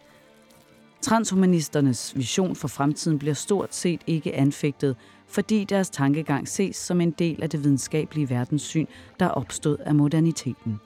Transhumanisternes 1.02 2.16
vision 2.16 2.56
for 2.56 2.68
fremtiden 2.68 3.18
bliver 3.18 3.34
stort 3.34 3.74
set 3.74 4.00
ikke 4.06 4.34
anfægtet, 4.34 4.96
fordi 5.28 5.64
deres 5.64 5.90
tankegang 5.90 6.48
ses 6.48 6.76
som 6.76 7.00
en 7.00 7.10
del 7.10 7.42
af 7.42 7.50
det 7.50 7.64
videnskabelige 7.64 8.30
verdenssyn, 8.30 8.86
der 9.20 9.28
opstod 9.28 9.76
af 9.78 9.94
moderniteten. 9.94 10.80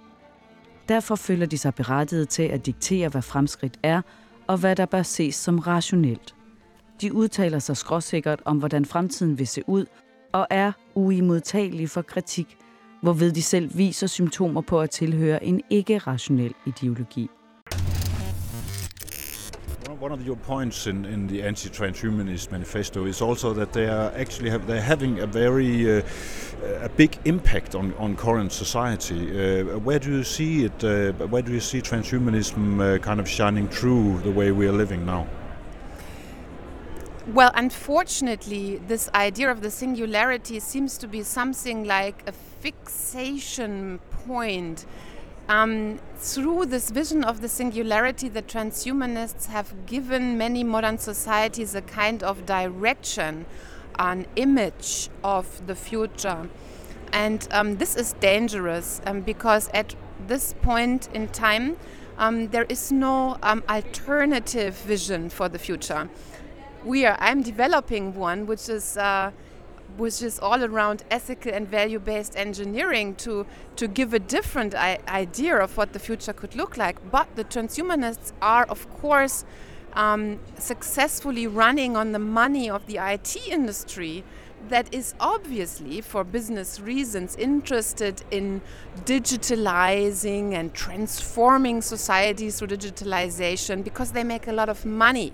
Derfor 0.88 1.16
føler 1.16 1.46
de 1.46 1.58
sig 1.58 1.74
berettiget 1.74 2.28
til 2.28 2.42
at 2.42 2.66
diktere, 2.66 3.08
hvad 3.08 3.22
fremskridt 3.22 3.78
er, 3.82 4.02
og 4.46 4.58
hvad 4.58 4.76
der 4.76 4.86
bør 4.86 5.02
ses 5.02 5.34
som 5.34 5.58
rationelt. 5.58 6.34
De 7.02 7.14
udtaler 7.14 7.58
sig 7.58 7.76
skråsikkert 7.76 8.42
om, 8.44 8.58
hvordan 8.58 8.84
fremtiden 8.84 9.38
vil 9.38 9.46
se 9.46 9.62
ud, 9.66 9.86
og 10.32 10.46
er 10.50 10.72
uimodtagelige 10.94 11.88
for 11.88 12.02
kritik, 12.02 12.56
hvorved 13.02 13.32
de 13.32 13.42
selv 13.42 13.70
viser 13.78 14.06
symptomer 14.06 14.60
på 14.60 14.80
at 14.80 14.90
tilhøre 14.90 15.44
en 15.44 15.60
ikke-rationel 15.70 16.54
ideologi. 16.66 17.30
one 20.00 20.12
of 20.12 20.26
your 20.26 20.36
points 20.36 20.86
in, 20.86 21.04
in 21.04 21.28
the 21.28 21.42
anti-transhumanist 21.48 22.50
manifesto 22.50 23.06
is 23.06 23.22
also 23.22 23.54
that 23.54 23.72
they 23.72 23.86
are 23.86 24.10
actually 24.16 24.50
have, 24.50 24.66
they're 24.66 24.88
having 24.94 25.20
a 25.20 25.26
very 25.26 25.98
uh, 25.98 26.02
a 26.82 26.88
big 26.88 27.10
impact 27.24 27.74
on, 27.74 27.94
on 27.98 28.16
current 28.16 28.52
society. 28.52 29.22
Uh, 29.30 29.78
where 29.78 30.00
do 30.00 30.10
you 30.10 30.24
see 30.24 30.64
it? 30.64 30.84
Uh, 30.84 31.12
where 31.28 31.42
do 31.42 31.52
you 31.52 31.60
see 31.60 31.80
transhumanism 31.80 32.80
uh, 32.80 32.98
kind 32.98 33.20
of 33.20 33.28
shining 33.28 33.68
through 33.68 34.18
the 34.24 34.30
way 34.30 34.50
we 34.50 34.66
are 34.66 34.76
living 34.78 35.06
now? 35.06 35.26
Well, 37.26 37.52
unfortunately, 37.54 38.78
this 38.78 39.08
idea 39.14 39.50
of 39.50 39.60
the 39.60 39.70
singularity 39.70 40.58
seems 40.58 40.98
to 40.98 41.06
be 41.06 41.22
something 41.22 41.84
like 41.84 42.24
a 42.26 42.32
fixation 42.32 44.00
point 44.26 44.86
um, 45.48 45.98
through 46.16 46.66
this 46.66 46.90
vision 46.90 47.24
of 47.24 47.40
the 47.40 47.48
singularity, 47.48 48.28
the 48.28 48.42
transhumanists 48.42 49.46
have 49.46 49.86
given 49.86 50.38
many 50.38 50.64
modern 50.64 50.98
societies 50.98 51.74
a 51.74 51.82
kind 51.82 52.22
of 52.22 52.46
direction, 52.46 53.46
an 53.98 54.26
image 54.36 55.08
of 55.22 55.66
the 55.66 55.74
future. 55.74 56.48
And 57.12 57.46
um, 57.50 57.76
this 57.76 57.96
is 57.96 58.14
dangerous 58.14 59.00
um, 59.04 59.20
because 59.20 59.68
at 59.74 59.94
this 60.26 60.54
point 60.62 61.08
in 61.12 61.28
time, 61.28 61.76
um, 62.18 62.48
there 62.48 62.64
is 62.68 62.92
no 62.92 63.36
um, 63.42 63.62
alternative 63.68 64.76
vision 64.76 65.28
for 65.28 65.48
the 65.48 65.58
future. 65.58 66.08
We 66.84 67.06
are, 67.06 67.16
I'm 67.20 67.42
developing 67.42 68.14
one 68.14 68.46
which 68.46 68.68
is 68.68 68.96
uh, 68.96 69.30
which 69.96 70.22
is 70.22 70.38
all 70.38 70.64
around 70.64 71.04
ethical 71.10 71.52
and 71.52 71.68
value-based 71.68 72.34
engineering 72.36 73.14
to 73.16 73.46
to 73.76 73.86
give 73.86 74.14
a 74.14 74.18
different 74.18 74.74
idea 74.74 75.56
of 75.56 75.76
what 75.76 75.92
the 75.92 75.98
future 75.98 76.32
could 76.32 76.56
look 76.56 76.76
like. 76.76 77.10
But 77.10 77.36
the 77.36 77.44
transhumanists 77.44 78.32
are, 78.40 78.64
of 78.64 78.90
course, 79.00 79.44
um, 79.92 80.40
successfully 80.58 81.46
running 81.46 81.96
on 81.96 82.12
the 82.12 82.18
money 82.18 82.68
of 82.68 82.86
the 82.86 82.96
IT 82.96 83.36
industry 83.48 84.24
that 84.68 84.92
is 84.94 85.14
obviously, 85.20 86.00
for 86.00 86.24
business 86.24 86.80
reasons, 86.80 87.36
interested 87.36 88.22
in 88.30 88.60
digitalizing 89.04 90.52
and 90.52 90.72
transforming 90.72 91.82
societies 91.82 92.58
through 92.58 92.68
digitalization 92.68 93.82
because 93.82 94.12
they 94.12 94.24
make 94.24 94.46
a 94.46 94.52
lot 94.52 94.68
of 94.68 94.84
money. 94.84 95.32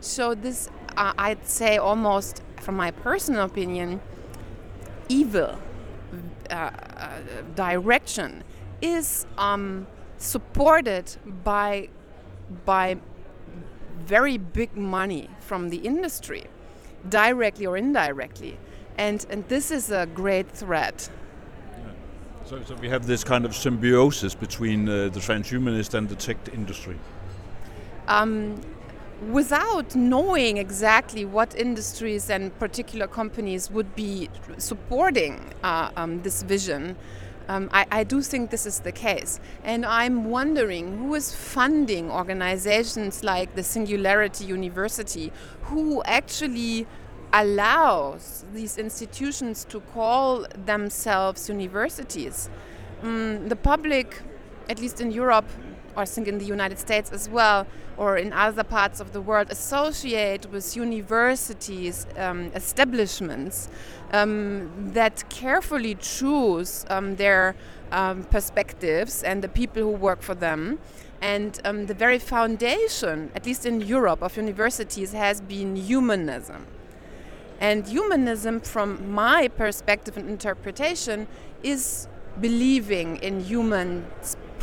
So 0.00 0.34
this, 0.34 0.68
uh, 0.96 1.12
I'd 1.18 1.46
say, 1.46 1.78
almost 1.78 2.42
from 2.60 2.76
my 2.76 2.90
personal 2.90 3.44
opinion, 3.44 4.00
evil 5.08 5.58
uh, 6.50 6.54
uh, 6.54 7.20
direction 7.54 8.44
is 8.80 9.26
um, 9.38 9.86
supported 10.18 11.16
by 11.42 11.88
by 12.64 12.96
very 13.98 14.36
big 14.36 14.76
money 14.76 15.28
from 15.40 15.70
the 15.70 15.78
industry, 15.78 16.44
directly 17.08 17.66
or 17.66 17.76
indirectly, 17.76 18.58
and 18.98 19.26
and 19.30 19.48
this 19.48 19.70
is 19.70 19.90
a 19.90 20.06
great 20.06 20.50
threat. 20.50 21.10
So, 22.44 22.62
so 22.62 22.74
we 22.74 22.90
have 22.90 23.06
this 23.06 23.24
kind 23.24 23.46
of 23.46 23.56
symbiosis 23.56 24.34
between 24.34 24.86
uh, 24.86 25.08
the 25.08 25.20
transhumanist 25.20 25.94
and 25.94 26.08
the 26.08 26.14
tech 26.14 26.36
industry. 26.52 26.98
Um, 28.06 28.60
without 29.32 29.94
knowing 29.94 30.56
exactly 30.58 31.24
what 31.24 31.54
industries 31.54 32.30
and 32.30 32.56
particular 32.58 33.06
companies 33.06 33.70
would 33.70 33.94
be 33.94 34.28
supporting 34.58 35.40
uh, 35.62 35.90
um, 35.96 36.22
this 36.22 36.42
vision, 36.42 36.96
um, 37.48 37.68
I, 37.72 37.86
I, 37.90 38.04
do 38.04 38.22
think 38.22 38.50
this 38.50 38.64
is 38.64 38.80
the 38.80 38.92
case. 38.92 39.38
And 39.62 39.84
I'm 39.84 40.30
wondering 40.30 40.98
who 40.98 41.14
is 41.14 41.34
funding 41.34 42.10
organizations 42.10 43.22
like 43.22 43.54
the 43.54 43.62
Singularity 43.62 44.46
University, 44.46 45.30
who 45.62 46.02
actually 46.04 46.86
allows 47.32 48.44
these 48.54 48.78
institutions 48.78 49.64
to 49.66 49.80
call 49.80 50.46
themselves 50.64 51.48
universities. 51.48 52.48
Um, 53.02 53.48
the 53.48 53.56
public, 53.56 54.22
at 54.70 54.78
least 54.78 55.00
in 55.00 55.10
Europe, 55.10 55.48
I 55.96 56.04
think 56.04 56.28
in 56.28 56.38
the 56.38 56.44
United 56.44 56.78
States 56.78 57.12
as 57.12 57.28
well, 57.28 57.66
or 57.96 58.16
in 58.16 58.32
other 58.32 58.64
parts 58.64 59.00
of 59.00 59.12
the 59.12 59.20
world, 59.20 59.48
associate 59.50 60.50
with 60.50 60.76
universities, 60.76 62.06
um, 62.16 62.50
establishments 62.54 63.68
um, 64.12 64.70
that 64.92 65.28
carefully 65.28 65.94
choose 65.96 66.84
um, 66.90 67.16
their 67.16 67.54
um, 67.92 68.24
perspectives 68.24 69.22
and 69.22 69.42
the 69.42 69.48
people 69.48 69.82
who 69.82 69.90
work 69.90 70.22
for 70.22 70.34
them. 70.34 70.78
And 71.20 71.58
um, 71.64 71.86
the 71.86 71.94
very 71.94 72.18
foundation, 72.18 73.30
at 73.34 73.46
least 73.46 73.64
in 73.64 73.80
Europe, 73.80 74.22
of 74.22 74.36
universities 74.36 75.12
has 75.12 75.40
been 75.40 75.76
humanism. 75.76 76.66
And 77.60 77.86
humanism, 77.86 78.60
from 78.60 79.10
my 79.12 79.48
perspective 79.48 80.16
and 80.16 80.28
interpretation, 80.28 81.28
is 81.62 82.08
believing 82.40 83.16
in 83.18 83.40
human 83.40 84.04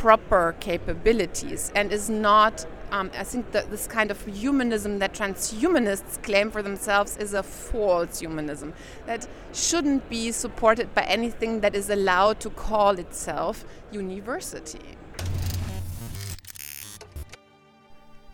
proper 0.02 0.56
capabilities 0.58 1.70
and 1.76 1.92
is 1.92 2.10
not 2.10 2.66
um, 2.90 3.08
I 3.16 3.22
think 3.22 3.52
that 3.52 3.70
this 3.70 3.86
kind 3.86 4.10
of 4.10 4.20
humanism 4.26 4.98
that 4.98 5.14
transhumanists 5.14 6.20
claim 6.22 6.50
for 6.50 6.60
themselves 6.60 7.16
is 7.16 7.32
a 7.34 7.42
false 7.42 8.18
humanism 8.18 8.74
that 9.06 9.28
shouldn't 9.54 10.10
be 10.10 10.32
supported 10.32 10.92
by 10.92 11.04
anything 11.04 11.60
that 11.60 11.76
is 11.76 11.88
allowed 11.88 12.40
to 12.40 12.50
call 12.50 12.98
itself 12.98 13.64
university. 13.92 14.98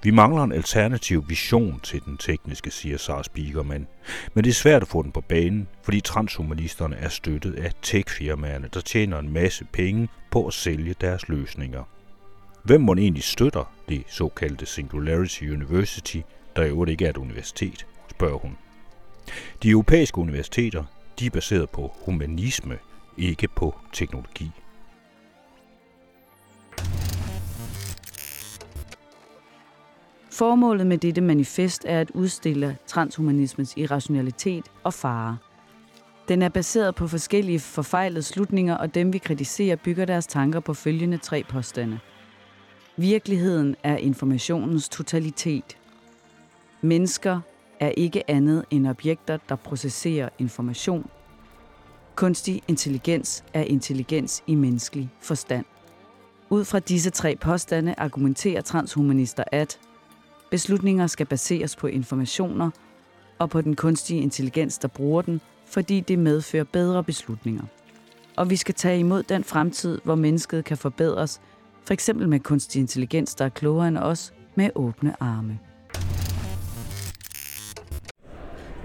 Vi 0.03 0.11
mangler 0.11 0.43
en 0.43 0.53
alternativ 0.53 1.29
vision 1.29 1.81
til 1.81 2.05
den 2.05 2.17
tekniske, 2.17 2.71
siger 2.71 2.97
Sara 2.99 3.23
Spiegelman. 3.23 3.87
Men 4.35 4.45
det 4.45 4.51
er 4.51 4.55
svært 4.55 4.83
at 4.83 4.89
få 4.89 5.03
den 5.03 5.13
på 5.13 5.21
banen, 5.21 5.69
fordi 5.83 6.01
transhumanisterne 6.01 6.97
er 6.97 7.09
støttet 7.09 7.55
af 7.55 7.73
tech-firmaerne, 7.83 8.69
der 8.75 8.81
tjener 8.81 9.19
en 9.19 9.33
masse 9.33 9.65
penge 9.73 10.09
på 10.31 10.47
at 10.47 10.55
sælge 10.55 10.95
deres 11.01 11.29
løsninger. 11.29 11.85
Hvem 12.63 12.81
må 12.81 12.95
egentlig 12.95 13.25
støtter 13.25 13.73
det 13.89 14.03
såkaldte 14.09 14.67
Singularity 14.67 15.43
University, 15.43 16.19
der 16.57 16.65
i 16.65 16.69
øvrigt 16.69 16.91
ikke 16.91 17.05
er 17.07 17.11
et 17.11 17.17
universitet, 17.17 17.87
spørger 18.11 18.39
hun. 18.39 18.57
De 19.63 19.71
europæiske 19.71 20.19
universiteter 20.19 20.85
de 21.19 21.27
er 21.27 21.31
baseret 21.31 21.71
på 21.71 21.93
humanisme, 22.05 22.79
ikke 23.17 23.49
på 23.49 23.75
teknologi. 23.93 24.51
Formålet 30.38 30.87
med 30.87 30.98
dette 30.98 31.20
manifest 31.20 31.85
er 31.88 32.01
at 32.01 32.11
udstille 32.11 32.77
transhumanismens 32.87 33.74
irrationalitet 33.77 34.64
og 34.85 34.94
fare. 34.94 35.37
Den 36.29 36.42
er 36.42 36.48
baseret 36.48 36.94
på 36.94 37.09
forskellige 37.09 37.61
forfejlede 37.61 38.22
slutninger, 38.22 38.74
og 38.74 38.94
dem 38.94 39.12
vi 39.12 39.18
kritiserer 39.18 39.77
bygger 39.77 40.05
deres 40.05 40.27
tanker 40.27 40.61
på 40.61 40.74
følgende 40.74 41.18
tre 41.18 41.44
påstande. 41.48 41.98
Virkeligheden 42.96 43.77
er 43.83 43.96
informationens 43.96 44.88
totalitet. 44.88 45.79
Mennesker 46.81 47.40
er 47.81 47.88
ikke 47.88 48.31
andet 48.31 48.64
end 48.70 48.88
objekter, 48.88 49.38
der 49.48 49.57
processerer 49.57 50.29
information. 50.38 51.11
Kunstig 52.14 52.62
intelligens 52.68 53.44
er 53.55 53.62
intelligens 53.62 54.42
i 54.46 54.55
menneskelig 54.55 55.11
forstand. 55.20 55.64
Ud 56.51 56.64
fra 56.64 56.79
disse 56.79 57.11
tre 57.11 57.37
påstande 57.37 57.94
argumenterer 57.98 58.61
transhumanister, 58.61 59.44
at 59.53 59.79
beslutninger 60.51 61.07
skal 61.07 61.27
baseres 61.27 61.77
på 61.77 61.87
informationer 61.87 62.71
og 63.39 63.51
på 63.51 63.61
den 63.61 63.77
kunstige 63.77 64.21
intelligens, 64.21 64.79
der 64.79 64.89
bruger 64.89 65.23
den, 65.23 65.41
fordi 65.67 66.01
det 66.01 66.19
medfører 66.19 66.65
bedre 66.65 67.05
beslutninger. 67.05 67.65
Og 68.37 68.51
vi 68.51 68.57
skal 68.57 68.75
tage 68.75 68.99
imod 68.99 69.23
den 69.23 69.45
fremtid, 69.45 70.01
hvor 70.05 70.15
mennesket 70.15 70.65
kan 70.65 70.77
forbedres 70.77 71.41
for 71.89 71.93
eksempel 71.93 72.29
med 72.29 72.41
kunstig 72.41 72.81
intelligens, 72.81 73.35
der 73.35 73.45
er 73.45 73.49
klogere 73.49 73.89
end 73.89 73.99
os, 73.99 74.33
med 74.55 74.71
åbne 74.75 75.23
arme. 75.23 75.59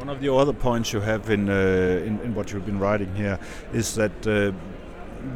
One 0.02 0.12
of 0.12 0.18
the 0.18 0.32
other 0.32 0.54
points 0.54 0.90
you 0.90 1.02
have 1.02 1.34
in, 1.34 1.50
uh, 1.50 2.08
in, 2.08 2.20
in 2.26 2.32
what 2.36 2.52
you've 2.52 2.66
been 2.66 2.80
writing 2.80 3.16
here 3.16 3.38
is 3.74 3.94
that 3.94 4.28
uh, 4.28 4.54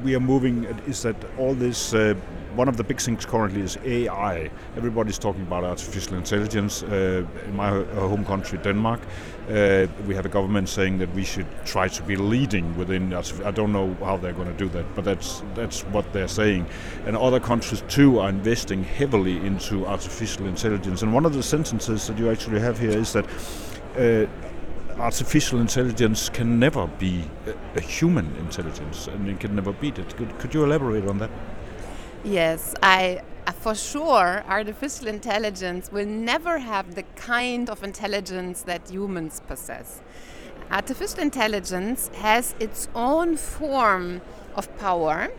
we 0.06 0.13
are 0.13 0.20
moving, 0.20 0.66
is 0.88 1.02
that 1.02 1.16
all 1.40 1.56
this 1.56 1.94
uh, 1.94 2.16
one 2.58 2.67
of 2.67 2.76
the 2.76 2.84
big 2.84 3.00
things 3.00 3.24
currently 3.24 3.62
is 3.62 3.78
AI. 3.86 4.50
Everybody's 4.76 5.20
talking 5.20 5.43
about 5.43 5.63
artificial 5.63 6.17
intelligence. 6.17 6.82
Uh, 6.82 7.24
in 7.46 7.56
my 7.56 7.70
home 7.70 8.26
country, 8.26 8.58
Denmark, 8.63 9.00
uh, 9.50 9.86
we 10.08 10.15
have 10.15 10.26
a 10.26 10.30
government 10.30 10.67
saying 10.67 10.98
that 10.98 11.13
we 11.13 11.24
should 11.24 11.46
try 11.65 11.88
to 11.88 12.04
be 12.04 12.15
leading 12.15 12.76
within. 12.76 13.13
I 13.13 13.52
don't 13.52 13.72
know 13.72 13.96
how 14.04 14.17
they're 14.17 14.34
going 14.34 14.48
to 14.48 14.58
do 14.58 14.70
that, 14.70 14.86
but 14.96 15.06
that's 15.06 15.43
that's 15.54 15.82
what 15.93 16.12
they're 16.13 16.28
saying. 16.28 16.65
And 17.06 17.15
other 17.15 17.39
countries 17.39 17.84
too 17.88 18.20
are 18.20 18.30
investing 18.30 18.84
heavily 18.84 19.38
into 19.46 19.86
artificial 19.86 20.48
intelligence. 20.48 21.04
And 21.04 21.13
one 21.13 21.26
of 21.26 21.34
the 21.34 21.43
sentences 21.43 22.08
that 22.08 22.17
you 22.17 22.32
actually 22.32 22.60
have 22.60 22.80
here 22.80 22.98
is 22.98 23.13
that. 23.13 23.26
Uh, 23.96 24.26
artificial 25.00 25.60
intelligence 25.60 26.28
can 26.28 26.60
never 26.60 26.88
be 26.88 27.24
a, 27.46 27.78
a, 27.78 27.82
human 27.82 28.36
intelligence 28.38 29.08
and 29.08 29.30
it 29.30 29.39
can 29.39 29.56
never 29.56 29.72
beat 29.74 30.00
it. 30.00 30.17
Could, 30.17 30.39
could 30.39 30.56
you 30.56 30.63
elaborate 30.63 31.08
on 31.08 31.20
that? 31.20 31.30
Yes, 32.28 32.76
I 32.84 33.22
uh, 33.48 33.54
for 33.54 33.74
sure 33.74 34.44
artificial 34.50 35.08
intelligence 35.08 35.90
will 35.94 36.06
never 36.06 36.60
have 36.60 36.96
the 36.96 37.04
kind 37.16 37.70
of 37.70 37.86
intelligence 37.86 38.63
that 38.63 38.90
humans 38.90 39.42
possess. 39.48 40.02
Artificial 40.70 41.22
intelligence 41.22 42.10
has 42.16 42.54
its 42.60 42.90
own 42.94 43.38
form 43.38 44.20
of 44.58 44.68
power, 44.78 45.30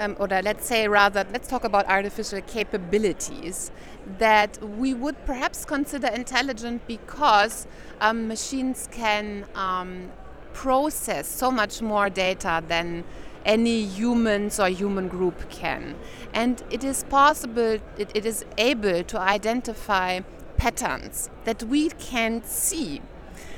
um, 0.00 0.16
or 0.18 0.26
let's 0.26 0.66
say 0.66 0.88
rather, 0.88 1.24
let's 1.32 1.46
talk 1.46 1.62
about 1.62 1.86
artificial 1.88 2.40
capabilities 2.40 3.70
that 4.18 4.60
we 4.60 4.92
would 4.92 5.24
perhaps 5.26 5.64
consider 5.64 6.08
intelligent 6.08 6.84
because 6.88 7.68
um, 8.00 8.26
machines 8.26 8.88
can 8.90 9.44
um, 9.54 10.10
process 10.52 11.28
so 11.28 11.52
much 11.52 11.80
more 11.80 12.10
data 12.10 12.60
than 12.66 13.04
any 13.44 13.84
humans 13.84 14.58
or 14.58 14.68
human 14.68 15.08
group 15.08 15.50
can. 15.50 15.96
And 16.32 16.62
it 16.70 16.82
is 16.84 17.04
possible, 17.04 17.78
it, 17.98 18.10
it 18.14 18.26
is 18.26 18.44
able 18.58 19.04
to 19.04 19.18
identify 19.18 20.20
patterns 20.56 21.30
that 21.44 21.62
we 21.62 21.90
can't 21.90 22.46
see. 22.46 23.02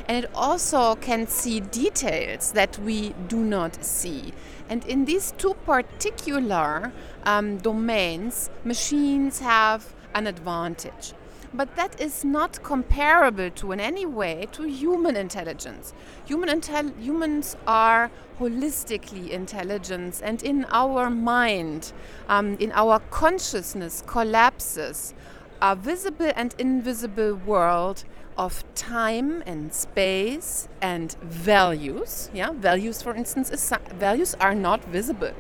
And 0.09 0.25
it 0.25 0.31
also 0.35 0.95
can 0.97 1.27
see 1.27 1.61
details 1.61 2.53
that 2.53 2.79
we 2.79 3.15
do 3.29 3.39
not 3.39 3.85
see. 3.85 4.33
And 4.69 4.85
in 4.87 5.05
these 5.05 5.33
two 5.33 5.55
particular 5.65 6.93
um, 7.25 7.59
domains, 7.59 8.51
machines 8.65 9.41
have 9.41 9.93
an 10.15 10.27
advantage 10.27 11.13
but 11.57 11.75
that 11.77 12.01
is 12.01 12.25
not 12.25 12.63
comparable 12.63 13.51
to 13.51 13.73
in 13.73 13.81
any 13.81 14.05
way 14.05 14.47
to 14.53 14.65
human 14.65 15.17
intelligence. 15.17 15.93
Human 16.27 16.49
intel- 16.49 16.99
humans 17.01 17.57
are 17.67 18.11
holistically 18.39 19.31
intelligent, 19.31 20.21
and 20.23 20.43
in 20.43 20.67
our 20.71 21.09
mind, 21.09 21.93
um, 22.29 22.57
in 22.61 22.71
our 22.73 23.01
consciousness, 23.11 24.03
collapses 24.07 25.15
a 25.63 25.75
visible 25.75 26.33
and 26.37 26.55
invisible 26.59 27.35
world 27.35 28.05
of 28.37 28.63
time 28.75 29.43
and 29.47 29.73
space 29.73 30.69
and 30.83 31.17
values. 31.23 32.29
Yeah, 32.35 32.53
values, 32.53 33.01
for 33.01 33.15
instance, 33.15 33.51
values 33.99 34.35
are 34.41 34.55
not 34.55 34.85
visible 34.85 35.33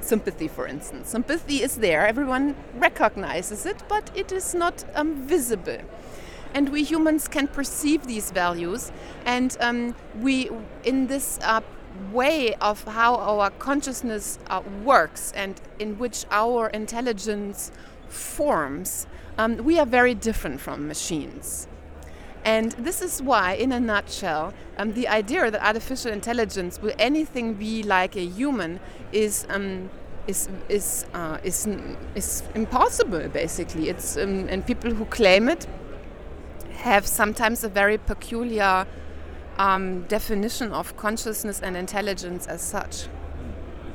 sympathy, 0.00 0.48
for 0.48 0.66
instance. 0.66 1.08
Sympathy 1.08 1.62
is 1.62 1.76
there, 1.76 2.06
everyone 2.06 2.56
recognizes 2.74 3.66
it, 3.66 3.82
but 3.88 4.10
it 4.14 4.32
is 4.32 4.54
not 4.54 4.84
um, 4.94 5.14
visible. 5.26 5.78
And 6.54 6.70
we 6.70 6.82
humans 6.82 7.28
can 7.28 7.46
perceive 7.46 8.06
these 8.06 8.30
values, 8.32 8.90
and 9.24 9.56
um, 9.60 9.94
we, 10.20 10.50
in 10.84 11.06
this 11.06 11.38
uh, 11.42 11.60
way 12.12 12.54
of 12.54 12.82
how 12.84 13.16
our 13.16 13.50
consciousness 13.50 14.38
uh, 14.48 14.62
works 14.84 15.32
and 15.36 15.60
in 15.78 15.98
which 15.98 16.24
our 16.30 16.68
intelligence 16.68 17.70
forms, 18.08 19.06
um, 19.38 19.58
we 19.58 19.78
are 19.78 19.86
very 19.86 20.14
different 20.14 20.60
from 20.60 20.88
machines. 20.88 21.68
And 22.44 22.72
this 22.72 23.02
is 23.02 23.20
why, 23.20 23.52
in 23.52 23.72
a 23.72 23.80
nutshell, 23.80 24.54
um, 24.78 24.94
the 24.94 25.08
idea 25.08 25.50
that 25.50 25.62
artificial 25.62 26.10
intelligence 26.10 26.80
will 26.80 26.94
anything 26.98 27.54
be 27.54 27.82
like 27.82 28.16
a 28.16 28.24
human 28.24 28.80
is 29.12 29.46
um, 29.50 29.90
is 30.26 30.48
is 30.68 31.06
uh, 31.12 31.38
is 31.44 31.68
is 32.14 32.42
impossible. 32.54 33.28
Basically, 33.28 33.88
it's 33.90 34.16
um, 34.16 34.48
and 34.48 34.64
people 34.64 34.94
who 34.94 35.04
claim 35.04 35.48
it 35.48 35.66
have 36.76 37.06
sometimes 37.06 37.62
a 37.62 37.68
very 37.68 37.98
peculiar 37.98 38.86
um, 39.58 40.02
definition 40.04 40.72
of 40.72 40.96
consciousness 40.96 41.60
and 41.60 41.76
intelligence 41.76 42.46
as 42.46 42.62
such 42.62 43.08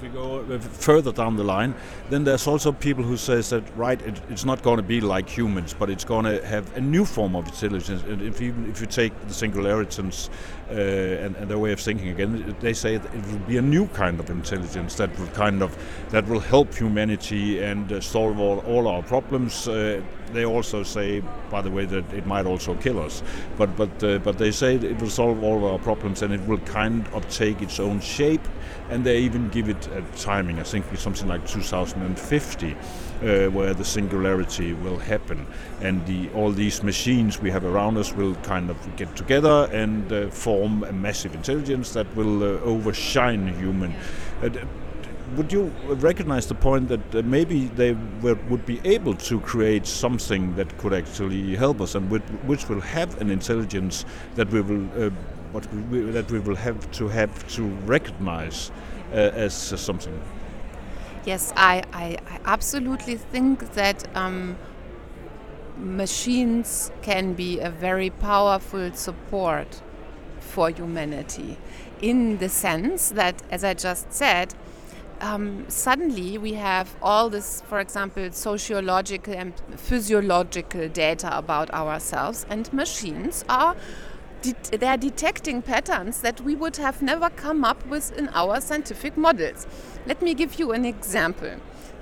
we 0.06 0.14
go 0.14 0.60
further 0.60 1.12
down 1.12 1.36
the 1.36 1.44
line, 1.44 1.74
then 2.10 2.24
there's 2.24 2.48
also 2.48 2.72
people 2.72 3.04
who 3.04 3.18
says 3.18 3.50
that 3.50 3.64
right, 3.76 4.02
it, 4.02 4.22
it's 4.30 4.46
not 4.46 4.62
going 4.62 4.78
to 4.78 4.84
be 4.84 5.02
like 5.02 5.28
humans, 5.28 5.76
but 5.78 5.90
it's 5.90 6.06
going 6.06 6.26
to 6.26 6.46
have 6.46 6.76
a 6.78 6.82
new 6.82 7.06
form 7.06 7.36
of 7.36 7.48
intelligence. 7.48 8.04
And 8.04 8.22
if 8.22 8.40
you 8.40 8.54
if 8.70 8.82
you 8.82 8.88
take 8.88 9.14
the 9.28 9.34
singularities 9.34 10.30
uh, 10.70 10.74
and, 10.74 11.36
and 11.36 11.50
their 11.50 11.60
way 11.60 11.72
of 11.72 11.80
thinking 11.80 12.10
again, 12.10 12.56
they 12.60 12.74
say 12.74 12.96
it 12.96 13.04
will 13.28 13.40
be 13.48 13.58
a 13.58 13.62
new 13.62 13.88
kind 13.88 14.20
of 14.20 14.30
intelligence 14.30 14.96
that 14.96 15.18
will 15.20 15.28
kind 15.28 15.62
of 15.62 15.76
that 16.10 16.28
will 16.28 16.40
help 16.40 16.74
humanity 16.74 17.62
and 17.64 17.92
uh, 17.92 18.02
solve 18.02 18.40
all, 18.40 18.60
all 18.60 18.88
our 18.88 19.04
problems. 19.04 19.68
Uh, 19.68 20.02
they 20.34 20.46
also 20.46 20.84
say, 20.84 21.22
by 21.50 21.62
the 21.62 21.72
way, 21.72 21.86
that 21.86 22.14
it 22.14 22.26
might 22.26 22.46
also 22.46 22.76
kill 22.76 23.00
us. 23.00 23.24
But 23.58 23.76
but 23.76 24.04
uh, 24.04 24.20
but 24.20 24.38
they 24.38 24.52
say 24.52 24.76
it 24.76 25.00
will 25.02 25.10
solve 25.10 25.44
all 25.44 25.66
our 25.66 25.80
problems 25.80 26.22
and 26.22 26.34
it 26.34 26.42
will 26.48 26.60
kind 26.60 27.08
of 27.14 27.28
take 27.30 27.62
its 27.62 27.80
own 27.80 28.00
shape 28.00 28.48
and 28.90 29.04
they 29.04 29.20
even 29.20 29.50
give 29.50 29.70
it 29.70 29.88
a 29.88 30.02
timing. 30.18 30.60
I 30.60 30.64
think 30.64 30.86
it's 30.92 31.02
something 31.02 31.28
like 31.28 31.48
2050, 31.48 32.74
uh, 32.74 33.50
where 33.52 33.74
the 33.74 33.86
singularity 33.86 34.74
will 34.74 34.98
happen, 34.98 35.46
and 35.82 36.06
the, 36.06 36.30
all 36.34 36.52
these 36.52 36.84
machines 36.84 37.42
we 37.42 37.50
have 37.52 37.66
around 37.66 37.98
us 37.98 38.14
will 38.14 38.36
kind 38.36 38.70
of 38.70 38.96
get 38.96 39.16
together 39.16 39.70
and 39.72 40.12
uh, 40.12 40.30
form 40.30 40.84
a 40.84 40.92
massive 40.92 41.34
intelligence 41.34 41.94
that 41.94 42.14
will 42.16 42.44
uh, 42.44 42.60
overshine 42.62 43.48
human. 43.60 43.94
Uh, 45.26 45.36
would 45.36 45.52
you 45.52 45.72
recognize 45.86 46.48
the 46.48 46.56
point 46.56 46.88
that 46.90 47.16
uh, 47.16 47.22
maybe 47.24 47.66
they 47.76 47.94
were, 48.22 48.36
would 48.50 48.66
be 48.66 48.80
able 48.86 49.14
to 49.14 49.40
create 49.42 49.86
something 49.86 50.56
that 50.56 50.78
could 50.78 50.94
actually 50.94 51.56
help 51.56 51.82
us 51.82 51.96
and 51.96 52.10
which, 52.10 52.24
which 52.46 52.70
will 52.70 52.82
have 52.82 53.20
an 53.22 53.30
intelligence 53.30 54.06
that 54.36 54.50
we 54.52 54.62
will 54.62 54.86
uh, 55.02 55.10
what 55.52 55.74
we, 55.90 56.02
that 56.02 56.30
we 56.32 56.40
will 56.40 56.56
have 56.56 56.92
to 56.92 57.08
have 57.08 57.48
to 57.48 57.64
recognize 57.86 58.72
uh, 59.12 59.16
as 59.16 59.54
something? 59.54 60.20
Yes, 61.26 61.54
I, 61.56 61.84
I, 61.94 62.18
I 62.30 62.40
absolutely 62.46 63.16
think 63.16 63.74
that 63.74 64.06
um, 64.16 64.58
machines 65.78 66.92
can 67.02 67.34
be 67.34 67.60
a 67.60 67.70
very 67.70 68.10
powerful 68.10 68.92
support 68.94 69.82
for 70.40 70.70
humanity 70.70 71.58
in 72.02 72.38
the 72.38 72.50
sense 72.50 73.10
that, 73.10 73.42
as 73.50 73.64
I 73.64 73.74
just 73.74 74.12
said, 74.14 74.54
um, 75.26 75.66
suddenly 75.68 76.38
we 76.38 76.54
have 76.54 76.96
all 77.02 77.30
this, 77.30 77.62
for 77.68 77.80
example, 77.80 78.32
sociological 78.32 79.34
and 79.34 79.54
physiological 79.76 80.88
data 80.88 81.36
about 81.36 81.72
ourselves, 81.72 82.46
and 82.50 82.72
machines 82.72 83.44
are 83.50 83.76
they 84.72 84.86
are 84.86 84.98
detecting 84.98 85.64
patterns 85.64 86.22
that 86.22 86.40
we 86.42 86.54
would 86.54 86.78
have 86.78 87.02
never 87.02 87.32
come 87.32 87.66
up 87.66 87.84
with 87.88 88.16
in 88.16 88.30
our 88.30 88.62
scientific 88.62 89.18
models. 89.18 89.66
Let 90.06 90.22
me 90.22 90.36
give 90.36 90.60
you 90.60 90.72
an 90.72 90.86
example. 90.86 91.56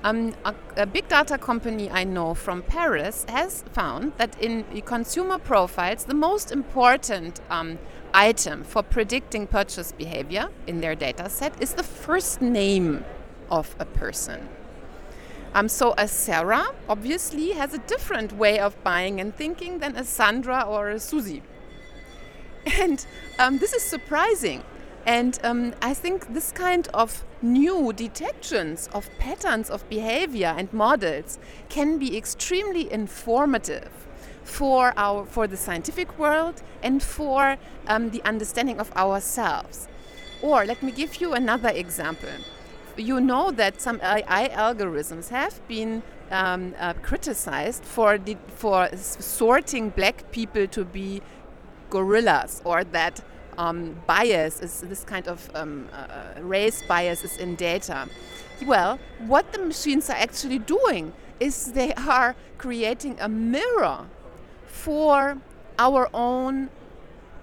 Um, 0.04 0.34
a, 0.44 0.54
a, 0.76 0.86
big 0.86 1.08
data 1.08 1.38
company 1.38 1.90
I 1.90 2.04
know 2.04 2.34
from 2.34 2.62
Paris 2.62 3.26
has 3.30 3.64
found 3.72 4.12
that 4.18 4.38
in 4.42 4.66
consumer 4.82 5.38
profiles, 5.40 6.04
the 6.04 6.14
most 6.14 6.52
important 6.52 7.40
um, 7.50 7.80
item 8.14 8.64
for 8.64 8.84
predicting 8.84 9.48
purchase 9.48 9.92
behavior 9.92 10.50
in 10.68 10.82
their 10.82 10.96
data 10.96 11.30
set 11.30 11.62
is 11.62 11.74
the 11.74 11.84
first 11.84 12.42
name 12.42 13.04
of 13.50 13.76
a 13.80 13.86
person. 13.86 14.48
Um, 15.56 15.70
so 15.70 15.94
a 15.98 16.08
Sarah 16.08 16.66
obviously 16.90 17.52
has 17.52 17.74
a 17.74 17.78
different 17.78 18.34
way 18.34 18.60
of 18.60 18.82
buying 18.84 19.20
and 19.20 19.36
thinking 19.36 19.80
than 19.80 19.96
a 19.96 20.04
Sandra 20.04 20.62
or 20.62 20.90
a 20.90 21.00
Susie. 21.00 21.44
And 22.80 23.06
um, 23.40 23.60
this 23.60 23.74
is 23.74 23.84
surprising. 23.84 24.64
And 25.06 25.38
um, 25.44 25.74
I 25.82 25.94
think 25.94 26.34
this 26.34 26.52
kind 26.52 26.88
of 26.94 27.26
new 27.42 27.92
detections 27.92 28.90
of 28.94 29.10
patterns 29.20 29.70
of 29.70 29.88
behavior 29.90 30.56
and 30.58 30.72
models 30.72 31.40
can 31.70 32.00
be 32.00 32.18
extremely 32.18 32.92
informative 32.92 33.92
for 34.44 34.94
our 34.98 35.26
for 35.26 35.48
the 35.48 35.58
scientific 35.58 36.18
world 36.20 36.62
and 36.82 37.02
for 37.02 37.58
um, 37.88 38.10
the 38.12 38.22
understanding 38.24 38.80
of 38.80 38.92
ourselves. 38.96 39.88
Or 40.42 40.66
let 40.66 40.84
me 40.84 40.92
give 40.92 41.22
you 41.22 41.34
another 41.34 41.70
example. 41.70 42.30
You 42.98 43.20
know 43.22 43.50
that 43.52 43.82
some 43.82 44.00
AI 44.04 44.50
algorithms 44.50 45.30
have 45.30 45.66
been 45.68 46.04
um, 46.30 46.76
uh, 46.78 46.94
criticized 47.02 47.84
for 47.84 48.18
the, 48.18 48.38
for 48.48 48.90
sorting 48.96 49.90
black 49.90 50.32
people 50.32 50.68
to 50.68 50.84
be 50.86 51.22
gorillas 51.90 52.62
or 52.66 52.84
that 52.84 53.22
um, 53.58 54.02
bias 54.08 54.60
is 54.60 54.82
this 54.82 55.04
kind 55.04 55.28
of 55.28 55.50
um, 55.56 55.88
uh, 55.94 56.42
race 56.42 56.84
bias 56.88 57.24
is 57.24 57.38
in 57.38 57.56
data. 57.56 58.10
Well, 58.66 59.00
what 59.20 59.52
the 59.54 59.60
machines 59.60 60.10
are 60.10 60.18
actually 60.18 60.60
doing 60.60 61.14
is 61.40 61.74
they 61.74 61.94
are 61.94 62.36
creating 62.58 63.18
a 63.20 63.30
mirror 63.30 64.06
for 64.74 65.38
our 65.78 66.10
own 66.14 66.70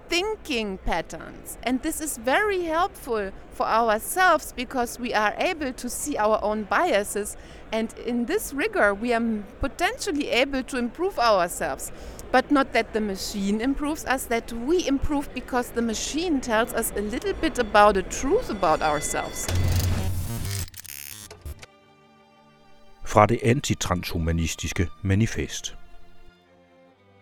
thinking 0.09 0.77
patterns. 0.77 1.57
And 1.63 1.81
this 1.81 2.01
is 2.01 2.17
very 2.17 2.63
helpful 2.63 3.31
for 3.51 3.65
ourselves 3.65 4.53
because 4.53 4.99
we 4.99 5.13
are 5.13 5.33
able 5.37 5.71
to 5.73 5.89
see 5.89 6.17
our 6.17 6.39
own 6.43 6.63
biases. 6.63 7.37
And 7.71 7.93
in 8.05 8.25
this 8.25 8.53
rigor, 8.53 8.93
we 8.93 9.13
are 9.13 9.43
potentially 9.61 10.27
able 10.29 10.63
to 10.63 10.77
improve 10.77 11.17
ourselves. 11.17 11.91
But 12.31 12.51
not 12.51 12.73
that 12.73 12.93
the 12.93 13.01
machine 13.01 13.61
improves 13.61 14.05
us, 14.05 14.25
that 14.25 14.51
we 14.51 14.85
improve 14.85 15.33
because 15.33 15.69
the 15.71 15.81
machine 15.81 16.41
tells 16.41 16.73
us 16.73 16.91
a 16.95 17.01
little 17.01 17.33
bit 17.33 17.57
about 17.59 17.95
the 17.95 18.03
truth 18.03 18.49
about 18.49 18.81
ourselves. 18.81 19.47
Fra 23.05 23.25
det 23.25 23.39
antitranshumanistiske 23.43 24.87
manifest. 25.01 25.80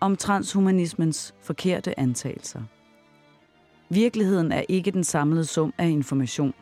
Om 0.02 0.16
transhumanismens 0.16 1.34
forkerte 1.42 2.00
antagelser. 2.00 2.62
Virkeligheden 3.90 4.52
er 4.52 4.64
ikke 4.70 4.92
den 4.92 5.04
samlede 5.04 5.46
sum 5.46 5.74
af 5.78 5.90
information. 5.90 6.54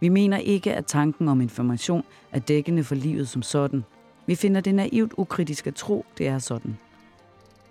Vi 0.00 0.08
mener 0.08 0.36
ikke, 0.36 0.74
at 0.74 0.86
tanken 0.86 1.28
om 1.28 1.40
information 1.40 2.04
er 2.32 2.38
dækkende 2.38 2.84
for 2.84 2.94
livet 2.94 3.28
som 3.28 3.42
sådan. 3.42 3.84
Vi 4.26 4.34
finder 4.34 4.60
det 4.60 4.74
naivt 4.74 5.12
ukritisk 5.16 5.66
at 5.66 5.74
tro, 5.74 6.06
det 6.18 6.28
er 6.28 6.38
sådan. 6.38 6.78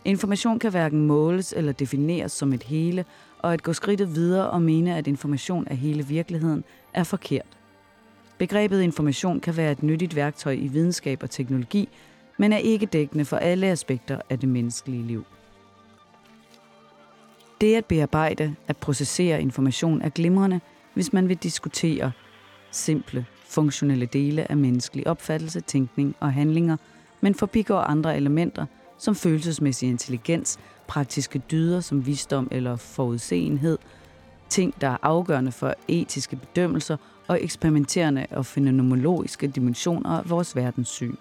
Information 0.06 0.60
kan 0.60 0.72
hverken 0.72 1.08
måles 1.08 1.54
eller 1.58 1.72
defineres 1.72 2.32
som 2.32 2.54
et 2.54 2.64
hele, 2.64 3.06
og 3.40 3.54
at 3.54 3.64
gå 3.64 3.74
skridtet 3.74 4.16
videre 4.16 4.50
og 4.50 4.62
mene, 4.62 4.96
at 4.96 5.08
information 5.08 5.68
er 5.68 5.76
hele 5.76 6.06
virkeligheden, 6.06 6.64
er 6.94 7.04
forkert. 7.04 7.58
Begrebet 8.38 8.82
information 8.82 9.40
kan 9.40 9.58
være 9.58 9.72
et 9.72 9.84
nyttigt 9.84 10.16
værktøj 10.16 10.54
i 10.54 10.68
videnskab 10.68 11.24
og 11.24 11.30
teknologi, 11.30 11.90
men 12.38 12.54
er 12.54 12.58
ikke 12.58 12.86
dækkende 12.86 13.26
for 13.26 13.38
alle 13.38 13.68
aspekter 13.68 14.22
af 14.30 14.40
det 14.40 14.50
menneskelige 14.50 15.04
liv. 15.04 15.26
Det 17.62 17.76
at 17.76 17.86
bearbejde, 17.86 18.56
at 18.68 18.78
processere 18.78 19.42
information 19.42 20.02
er 20.02 20.10
glimrende, 20.10 20.62
hvis 20.94 21.14
man 21.14 21.30
vil 21.30 21.38
diskutere 21.38 22.12
simple, 22.72 23.26
funktionelle 23.46 24.06
dele 24.06 24.52
af 24.52 24.58
menneskelig 24.58 25.08
opfattelse, 25.08 25.62
tænkning 25.62 26.16
og 26.20 26.34
handlinger, 26.34 26.78
men 27.22 27.36
forbigår 27.36 27.80
andre 27.80 28.18
elementer 28.18 28.66
som 28.98 29.16
følelsesmæssig 29.16 29.90
intelligens, 29.90 30.60
praktiske 30.88 31.42
dyder 31.52 31.80
som 31.80 32.06
visdom 32.06 32.48
eller 32.52 32.76
forudseenhed, 32.76 33.78
ting, 34.50 34.82
der 34.82 34.88
er 34.88 34.98
afgørende 35.02 35.52
for 35.52 35.74
etiske 35.88 36.36
bedømmelser 36.36 36.98
og 37.28 37.44
eksperimenterende 37.44 38.28
og 38.32 38.46
fenomenologiske 38.46 39.48
dimensioner 39.48 40.10
af 40.10 40.30
vores 40.30 40.56
verdenssyn. 40.56 41.16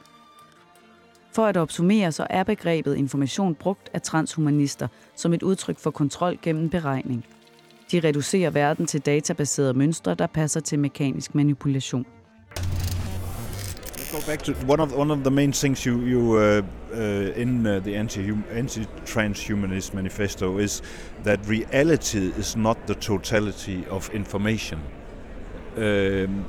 For 1.37 1.47
at 1.47 1.57
opsummere, 1.57 2.13
så 2.13 2.27
er 2.31 2.43
begrebet 2.43 2.97
information 2.97 3.55
brugt 3.55 3.91
af 3.95 4.03
transhumanister 4.03 4.89
som 5.17 5.33
et 5.35 5.43
udtryk 5.43 5.79
for 5.79 5.91
kontrol 5.91 6.39
gennem 6.43 6.71
beregning. 6.71 7.25
De 7.93 8.01
reducerer 8.01 8.51
verden 8.51 8.87
til 8.87 9.01
databaserede 9.01 9.75
mønstre, 9.75 10.15
der 10.15 10.27
passer 10.27 10.61
til 10.61 10.79
mekanisk 10.79 11.35
manipulation. 11.35 12.07
Go 14.13 14.19
back 14.27 14.43
to 14.43 14.53
one 14.69 14.83
of 14.83 14.93
one 14.93 15.13
of 15.13 15.19
the 15.19 15.31
main 15.31 15.53
things 15.53 15.85
you 15.85 16.01
you 16.01 16.21
uh, 16.21 16.63
uh, 16.93 17.43
in 17.43 17.67
uh, 17.67 17.83
the 17.83 17.97
anti 17.97 18.31
anti-transhumanist 18.53 19.95
manifesto 19.95 20.59
is 20.59 20.83
that 21.25 21.41
reality 21.49 22.33
is 22.39 22.57
not 22.57 22.77
the 22.87 22.95
totality 22.95 23.79
of 23.91 24.11
information. 24.15 24.79
Um, 25.77 26.47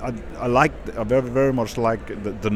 I, 0.00 0.14
I 0.38 0.46
like 0.46 0.72
I 0.96 1.02
very 1.02 1.28
very 1.28 1.52
much 1.52 1.76
like 1.76 2.06
the, 2.22 2.30
the 2.30 2.50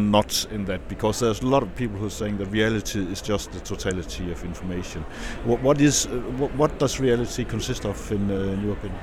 in 0.53 0.65
that 0.67 0.89
because 0.89 1.19
there's 1.19 1.43
a 1.43 1.47
lot 1.47 1.65
of 1.65 1.75
people 1.75 1.99
who 1.99 2.07
are 2.07 2.11
saying 2.11 2.39
that 2.39 2.47
reality 2.47 3.01
is 3.01 3.21
just 3.21 3.51
the 3.51 3.59
totality 3.59 4.31
of 4.31 4.45
information. 4.45 5.05
What, 5.45 5.61
what 5.63 5.81
is 5.81 6.07
uh, 6.07 6.11
what, 6.39 6.55
what 6.55 6.79
does 6.79 7.01
reality 7.01 7.45
consist 7.45 7.85
of 7.85 8.13
in, 8.13 8.31
uh, 8.31 8.35
in 8.35 8.63
your 8.63 8.75
opinion? 8.75 9.01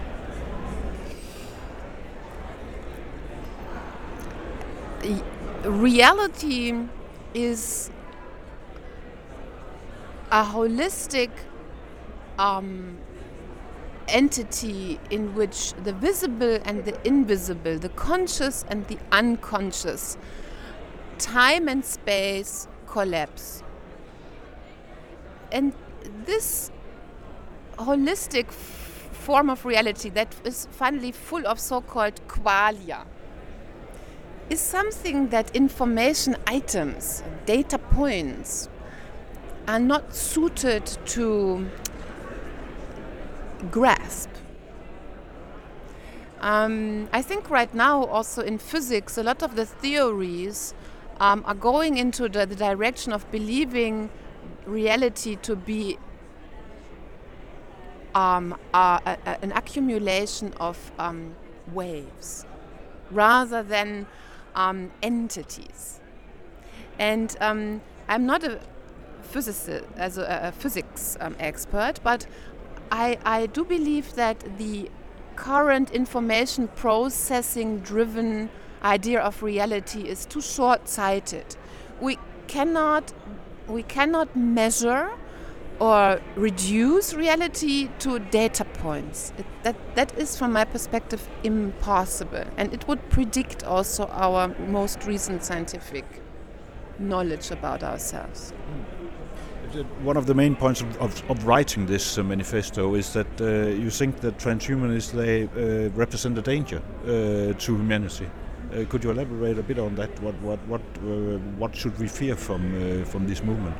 Reality 5.66 6.74
is 7.34 7.92
a 10.32 10.44
holistic 10.44 11.32
um, 12.38 12.98
entity 14.14 15.00
in 15.10 15.36
which 15.36 15.74
the 15.84 15.94
visible 15.94 16.60
and 16.66 16.86
the 16.86 17.08
invisible, 17.08 17.78
the 17.78 17.90
conscious 17.90 18.66
and 18.70 18.88
the 18.88 18.98
unconscious, 19.12 20.18
time 21.18 21.68
and 21.68 21.84
space 21.84 22.68
collapse. 22.88 23.64
And 25.52 25.74
this 26.26 26.72
holistic 27.78 28.52
form 28.52 29.50
of 29.50 29.66
reality 29.66 30.10
that 30.10 30.34
is 30.44 30.68
finally 30.72 31.12
full 31.12 31.46
of 31.48 31.60
so 31.60 31.82
called 31.82 32.20
qualia 32.28 33.06
is 34.50 34.60
something 34.60 35.30
that 35.30 35.56
information 35.56 36.36
items, 36.48 37.22
data 37.46 37.78
points, 37.78 38.68
are 39.68 39.80
not 39.80 40.16
suited 40.16 40.86
to 41.06 41.70
grasp. 43.72 44.30
Um, 46.42 47.10
I 47.12 47.22
think 47.22 47.50
right 47.50 47.74
now, 47.74 48.06
also 48.06 48.42
in 48.42 48.58
physics, 48.58 49.18
a 49.18 49.24
lot 49.24 49.44
of 49.44 49.56
the 49.56 49.66
theories 49.66 50.74
um, 51.20 51.44
are 51.46 51.56
going 51.56 51.98
into 51.98 52.30
the, 52.30 52.46
the, 52.46 52.56
direction 52.56 53.12
of 53.12 53.30
believing 53.30 54.10
reality 54.66 55.36
to 55.36 55.56
be 55.56 55.98
um, 58.16 58.56
an 58.74 59.52
accumulation 59.54 60.54
of 60.60 60.92
um, 60.98 61.36
waves. 61.74 62.46
rather 63.12 63.64
than 63.64 64.06
um, 64.56 64.92
entities. 65.02 66.00
And 66.98 67.36
um, 67.40 67.82
I'm 68.08 68.26
not 68.26 68.44
a 68.44 68.60
physicist, 69.22 69.86
as 69.96 70.18
a, 70.18 70.40
a 70.44 70.52
physics 70.52 71.18
um, 71.20 71.36
expert, 71.40 72.00
but 72.04 72.26
I, 72.92 73.18
I 73.24 73.46
do 73.48 73.64
believe 73.64 74.16
that 74.16 74.58
the 74.58 74.90
current 75.36 75.92
information 75.92 76.68
processing 76.70 77.80
driven 77.80 78.50
idea 78.84 79.20
of 79.22 79.44
reality 79.44 80.08
is 80.08 80.26
too 80.26 80.42
short 80.42 80.88
sighted. 80.88 81.56
We 82.02 82.18
cannot, 82.48 83.14
we 83.68 83.84
cannot 83.84 84.36
measure 84.36 85.12
or 85.80 86.20
reduce 86.36 87.14
reality 87.14 87.90
to 88.00 88.20
data 88.20 88.66
points. 88.66 89.32
It, 89.38 89.46
that, 89.64 89.96
that 89.96 90.18
is, 90.18 90.38
from 90.38 90.52
my 90.54 90.66
perspective, 90.66 91.28
impossible. 91.44 92.44
And 92.58 92.74
it 92.74 92.88
would 92.88 93.10
predict 93.10 93.64
also 93.64 94.08
our 94.08 94.50
most 94.68 95.06
recent 95.06 95.44
scientific 95.44 96.06
knowledge 96.98 97.52
about 97.52 97.82
ourselves. 97.84 98.52
Hmm. 98.52 98.99
One 100.04 100.18
of 100.18 100.26
the 100.26 100.34
main 100.34 100.56
points 100.56 100.82
of, 100.82 100.98
of, 100.98 101.30
of 101.30 101.46
writing 101.46 101.86
this 101.86 102.18
uh, 102.18 102.24
manifesto 102.24 102.96
is 102.96 103.14
that 103.14 103.28
uh, 103.40 103.70
you 103.70 103.92
think 103.92 104.20
that 104.22 104.40
transhumanists 104.40 105.12
they 105.12 105.44
uh, 105.44 105.90
represent 105.92 106.36
a 106.40 106.42
danger 106.42 106.82
uh, 107.04 107.54
to 107.54 107.76
humanity. 107.76 108.26
Uh, 108.26 108.86
could 108.90 109.04
you 109.04 109.12
elaborate 109.12 109.60
a 109.60 109.64
bit 109.64 109.78
on 109.78 109.94
that? 109.96 110.10
What 110.24 110.34
what 110.42 110.60
what 110.68 110.82
uh, 110.82 111.38
what 111.60 111.76
should 111.76 111.98
we 112.00 112.08
fear 112.08 112.36
from 112.36 113.06
from 113.06 113.28
this 113.28 113.44
movement? 113.44 113.76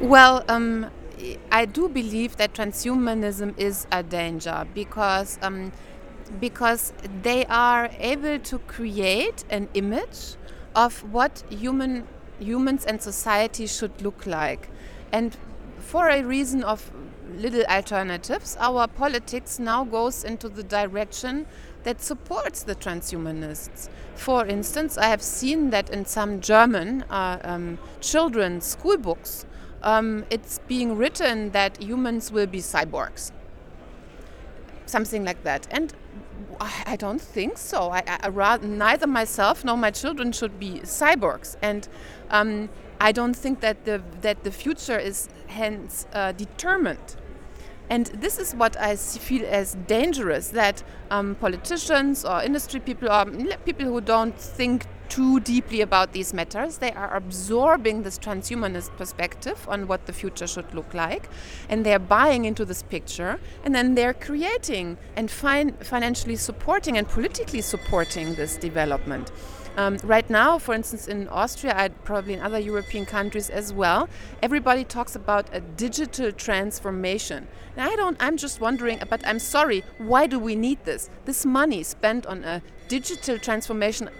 Well, 0.00 0.42
um, 0.48 0.90
I 1.52 1.66
do 1.66 1.90
believe 1.90 2.36
that 2.36 2.54
transhumanism 2.54 3.58
is 3.58 3.86
a 3.92 4.02
danger 4.02 4.66
because 4.74 5.38
um, 5.42 5.70
because 6.40 6.94
they 7.22 7.44
are 7.46 7.90
able 7.98 8.38
to 8.38 8.58
create 8.60 9.44
an 9.50 9.68
image 9.74 10.36
of 10.74 11.02
what 11.12 11.42
human 11.50 12.06
humans 12.40 12.84
and 12.84 13.00
society 13.00 13.66
should 13.66 14.02
look 14.02 14.26
like, 14.26 14.68
and 15.12 15.36
for 15.78 16.08
a 16.08 16.22
reason 16.22 16.62
of 16.64 16.90
little 17.36 17.64
alternatives, 17.64 18.56
our 18.60 18.86
politics 18.88 19.58
now 19.58 19.84
goes 19.84 20.24
into 20.24 20.48
the 20.48 20.62
direction 20.62 21.46
that 21.84 22.00
supports 22.00 22.62
the 22.62 22.74
transhumanists. 22.74 23.88
For 24.14 24.44
instance, 24.46 24.98
I 24.98 25.06
have 25.06 25.22
seen 25.22 25.70
that 25.70 25.90
in 25.90 26.04
some 26.04 26.40
German 26.40 27.02
uh, 27.10 27.38
um, 27.42 27.78
children's 28.00 28.66
school 28.66 28.98
books 28.98 29.46
um, 29.82 30.24
it's 30.30 30.58
being 30.66 30.96
written 30.96 31.50
that 31.50 31.82
humans 31.82 32.30
will 32.30 32.46
be 32.46 32.58
cyborgs. 32.58 33.32
Something 34.86 35.24
like 35.24 35.42
that. 35.44 35.66
And 35.70 35.92
I 36.60 36.96
don't 36.96 37.20
think 37.20 37.56
so. 37.56 37.90
I, 37.90 38.02
I 38.06 38.28
rather, 38.28 38.66
neither 38.66 39.06
myself 39.06 39.64
nor 39.64 39.76
my 39.76 39.90
children 39.90 40.32
should 40.32 40.58
be 40.58 40.80
cyborgs. 40.80 41.56
And 41.62 41.88
um, 42.30 42.68
I 43.00 43.12
don't 43.12 43.34
think 43.34 43.60
that 43.60 43.84
the, 43.84 44.02
that 44.20 44.44
the 44.44 44.50
future 44.50 44.98
is 44.98 45.28
hence 45.46 46.06
uh, 46.12 46.32
determined. 46.32 47.16
And 47.88 48.06
this 48.06 48.38
is 48.38 48.54
what 48.54 48.76
I 48.80 48.94
feel 48.94 49.44
as 49.46 49.76
dangerous 49.88 50.48
that 50.50 50.84
um, 51.10 51.34
politicians 51.34 52.24
or 52.24 52.40
industry 52.40 52.78
people 52.78 53.10
or 53.10 53.24
people 53.64 53.86
who 53.86 54.00
don't 54.00 54.38
think 54.38 54.86
too 55.08 55.40
deeply 55.40 55.80
about 55.80 56.12
these 56.12 56.32
matters. 56.32 56.78
They 56.78 56.92
are 56.92 57.16
absorbing 57.16 58.04
this 58.04 58.16
transhumanist 58.16 58.96
perspective 58.96 59.66
on 59.68 59.88
what 59.88 60.06
the 60.06 60.12
future 60.12 60.46
should 60.46 60.72
look 60.72 60.94
like, 60.94 61.28
and 61.68 61.84
they're 61.84 61.98
buying 61.98 62.44
into 62.44 62.64
this 62.64 62.84
picture, 62.84 63.40
and 63.64 63.74
then 63.74 63.96
they're 63.96 64.14
creating 64.14 64.96
and 65.16 65.28
fin- 65.28 65.76
financially 65.80 66.36
supporting 66.36 66.96
and 66.96 67.08
politically 67.08 67.60
supporting 67.60 68.36
this 68.36 68.56
development. 68.56 69.32
Um, 69.80 69.96
right 70.04 70.28
now, 70.28 70.58
for 70.58 70.74
instance, 70.74 71.08
in 71.08 71.26
Austria, 71.28 71.90
probably 72.04 72.34
in 72.34 72.40
other 72.40 72.58
European 72.58 73.06
countries 73.06 73.48
as 73.48 73.72
well, 73.72 74.10
everybody 74.42 74.84
talks 74.84 75.16
about 75.16 75.48
a 75.54 75.60
digital 75.60 76.32
transformation. 76.32 77.48
And 77.78 77.88
I 77.90 77.96
don't. 77.96 78.18
I'm 78.20 78.36
just 78.36 78.60
wondering. 78.60 79.00
But 79.08 79.26
I'm 79.26 79.38
sorry. 79.38 79.82
Why 79.96 80.26
do 80.26 80.38
we 80.38 80.54
need 80.54 80.84
this? 80.84 81.08
This 81.24 81.46
money 81.46 81.82
spent 81.82 82.26
on 82.26 82.44
a 82.44 82.60
digital 82.88 83.38
transformation 83.38 84.10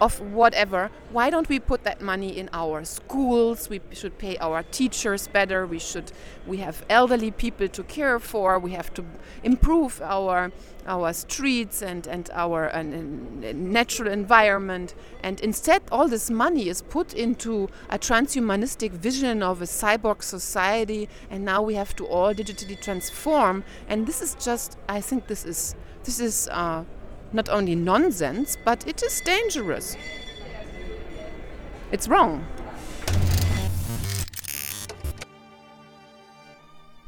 of 0.00 0.20
whatever, 0.20 0.90
why 1.12 1.28
don't 1.28 1.48
we 1.48 1.58
put 1.58 1.84
that 1.84 2.00
money 2.00 2.38
in 2.38 2.48
our 2.52 2.84
schools? 2.84 3.68
We 3.68 3.80
should 3.92 4.16
pay 4.18 4.36
our 4.38 4.62
teachers 4.62 5.28
better. 5.28 5.66
We 5.66 5.78
should 5.78 6.12
we 6.46 6.58
have 6.58 6.84
elderly 6.88 7.30
people 7.30 7.68
to 7.68 7.82
care 7.82 8.18
for. 8.18 8.58
We 8.58 8.72
have 8.72 8.92
to 8.94 9.04
improve 9.42 10.00
our 10.02 10.52
our 10.86 11.12
streets 11.12 11.82
and 11.82 12.06
and 12.06 12.30
our 12.32 12.70
natural 12.82 14.10
environment. 14.10 14.94
And 15.22 15.40
instead, 15.40 15.82
all 15.92 16.08
this 16.08 16.30
money 16.30 16.68
is 16.68 16.82
put 16.82 17.12
into 17.12 17.68
a 17.90 17.98
transhumanistic 17.98 18.92
vision 18.92 19.42
of 19.42 19.60
a 19.60 19.66
cyborg 19.66 20.22
society. 20.22 21.08
And 21.30 21.44
now 21.44 21.60
we 21.62 21.74
have 21.74 21.94
to 21.96 22.06
all 22.06 22.34
digitally 22.34 22.80
transform. 22.80 23.64
And 23.88 24.06
this 24.06 24.22
is 24.22 24.34
just, 24.36 24.78
I 24.88 25.00
think, 25.00 25.26
this 25.26 25.44
is 25.44 25.74
this 26.04 26.20
is. 26.20 26.48
Uh, 26.48 26.84
not 27.32 27.48
only 27.52 27.74
nonsense, 27.74 28.58
but 28.64 28.86
it 28.86 29.02
is 29.02 29.22
dangerous. 29.26 29.96
It's 31.92 32.10
wrong. 32.10 32.44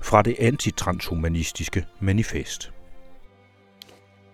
Fra 0.03 0.23
det 0.23 0.37
antitranshumanistiske 0.39 1.87
manifest. 2.01 2.73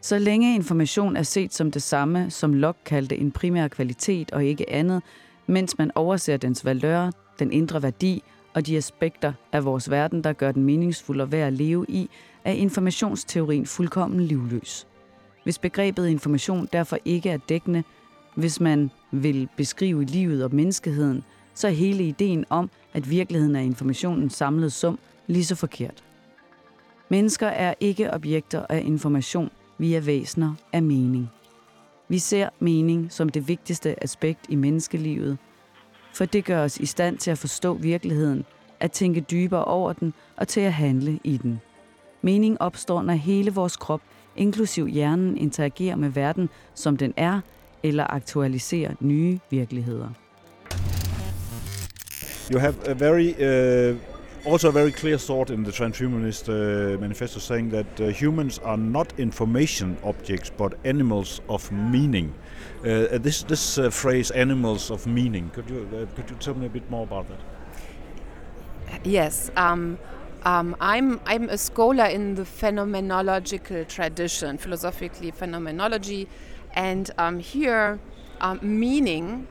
Så 0.01 0.19
længe 0.19 0.55
information 0.55 1.17
er 1.17 1.23
set 1.23 1.55
som 1.55 1.71
det 1.71 1.83
samme, 1.83 2.31
som 2.31 2.55
Locke 2.55 2.81
kaldte 2.85 3.17
en 3.17 3.31
primær 3.31 3.69
kvalitet 3.69 4.31
og 4.31 4.45
ikke 4.45 4.71
andet, 4.71 5.03
mens 5.47 5.79
man 5.79 5.91
overser 5.95 6.37
dens 6.37 6.65
valør, 6.65 7.11
den 7.39 7.53
indre 7.53 7.83
værdi 7.83 8.23
og 8.55 8.67
de 8.67 8.77
aspekter 8.77 9.33
af 9.53 9.65
vores 9.65 9.91
verden, 9.91 10.25
der 10.25 10.33
gør 10.33 10.53
den 10.53 10.65
meningsfuld 10.65 11.21
og 11.21 11.33
værd 11.33 11.47
at 11.47 11.53
leve 11.53 11.87
i, 11.89 12.11
er 12.45 12.53
informationsteorien 12.53 13.67
fuldkommen 13.67 14.21
livløs. 14.21 14.88
Hvis 15.49 15.59
begrebet 15.59 16.09
information 16.09 16.69
derfor 16.73 16.99
ikke 17.05 17.31
er 17.31 17.37
dækkende, 17.37 17.85
hvis 18.35 18.61
man 18.61 18.91
vil 19.11 19.49
beskrive 19.57 20.05
livet 20.05 20.45
og 20.45 20.55
menneskeheden, 20.55 21.25
så 21.55 21.67
er 21.67 21.73
hele 21.73 22.05
ideen 22.05 22.45
om, 22.51 22.71
at 22.95 23.11
virkeligheden 23.11 23.57
er 23.57 23.61
informationens 23.61 24.35
samlede 24.35 24.71
sum, 24.71 24.99
lige 25.27 25.45
så 25.45 25.55
forkert. 25.55 26.05
Mennesker 27.09 27.47
er 27.47 27.75
ikke 27.81 28.13
objekter 28.13 28.67
af 28.69 28.83
information, 28.85 29.51
vi 29.79 29.95
er 29.95 30.01
væsener 30.01 30.55
af 30.73 30.83
mening. 30.83 31.31
Vi 32.09 32.19
ser 32.19 32.49
mening 32.59 33.13
som 33.13 33.29
det 33.29 33.49
vigtigste 33.49 34.03
aspekt 34.03 34.47
i 34.49 34.55
menneskelivet, 34.55 35.39
for 36.15 36.25
det 36.25 36.45
gør 36.45 36.65
os 36.65 36.79
i 36.79 36.87
stand 36.87 37.19
til 37.19 37.31
at 37.31 37.39
forstå 37.39 37.75
virkeligheden, 37.75 38.45
at 38.81 38.93
tænke 38.93 39.21
dybere 39.21 39.65
over 39.65 39.93
den 39.93 40.15
og 40.37 40.49
til 40.49 40.61
at 40.61 40.73
handle 40.73 41.21
i 41.25 41.37
den. 41.37 41.61
Mening 42.23 42.61
opstår, 42.61 43.03
når 43.03 43.15
hele 43.15 43.55
vores 43.55 43.77
krop 43.77 44.01
inklusiv 44.39 44.87
hjernen, 44.87 45.37
interagerer 45.37 45.97
med 45.97 46.11
verden, 46.11 46.49
som 46.75 46.97
den 46.97 47.15
er, 47.17 47.41
eller 47.83 48.05
aktualiserer 48.15 48.95
nye 49.01 49.39
virkeligheder. 49.51 50.09
You 52.51 52.59
have 52.59 52.75
a 52.87 52.95
very 52.95 53.31
uh, 53.31 53.97
also 54.47 54.69
a 54.69 54.73
very 54.73 54.91
clear 54.91 55.19
thought 55.19 55.51
in 55.51 55.65
the 55.65 55.73
transhumanist 55.73 56.49
uh, 56.49 57.01
manifesto 57.01 57.41
saying 57.41 57.71
that 57.71 58.01
uh, 58.01 58.09
humans 58.09 58.59
are 58.59 58.77
not 58.77 59.15
information 59.19 59.97
objects 60.03 60.51
but 60.51 60.75
animals 60.85 61.43
of 61.49 61.73
meaning. 61.73 62.35
Uh, 62.85 63.19
this 63.19 63.43
this 63.43 63.79
uh, 63.79 63.91
phrase 63.91 64.35
"animals 64.41 64.91
of 64.91 65.07
meaning" 65.07 65.51
could 65.55 65.71
you 65.71 65.89
uh, 65.93 66.07
could 66.17 66.31
you 66.31 66.37
tell 66.41 66.55
me 66.55 66.67
a 66.67 66.71
bit 66.71 66.91
more 66.91 67.03
about 67.03 67.27
that? 67.29 67.41
Yes. 69.05 69.51
Um, 69.57 69.99
um, 70.43 70.77
I'm, 70.81 71.21
I'm 71.27 71.49
a 71.49 71.59
scholar 71.59 72.07
in 72.07 72.35
the 72.35 72.43
phenomenological 72.43 73.89
tradition, 73.89 74.59
philosophically 74.59 75.31
phenomenology, 75.31 76.29
and 76.75 77.11
um, 77.19 77.39
here 77.41 77.99
um, 78.41 78.61
meaning 78.63 79.47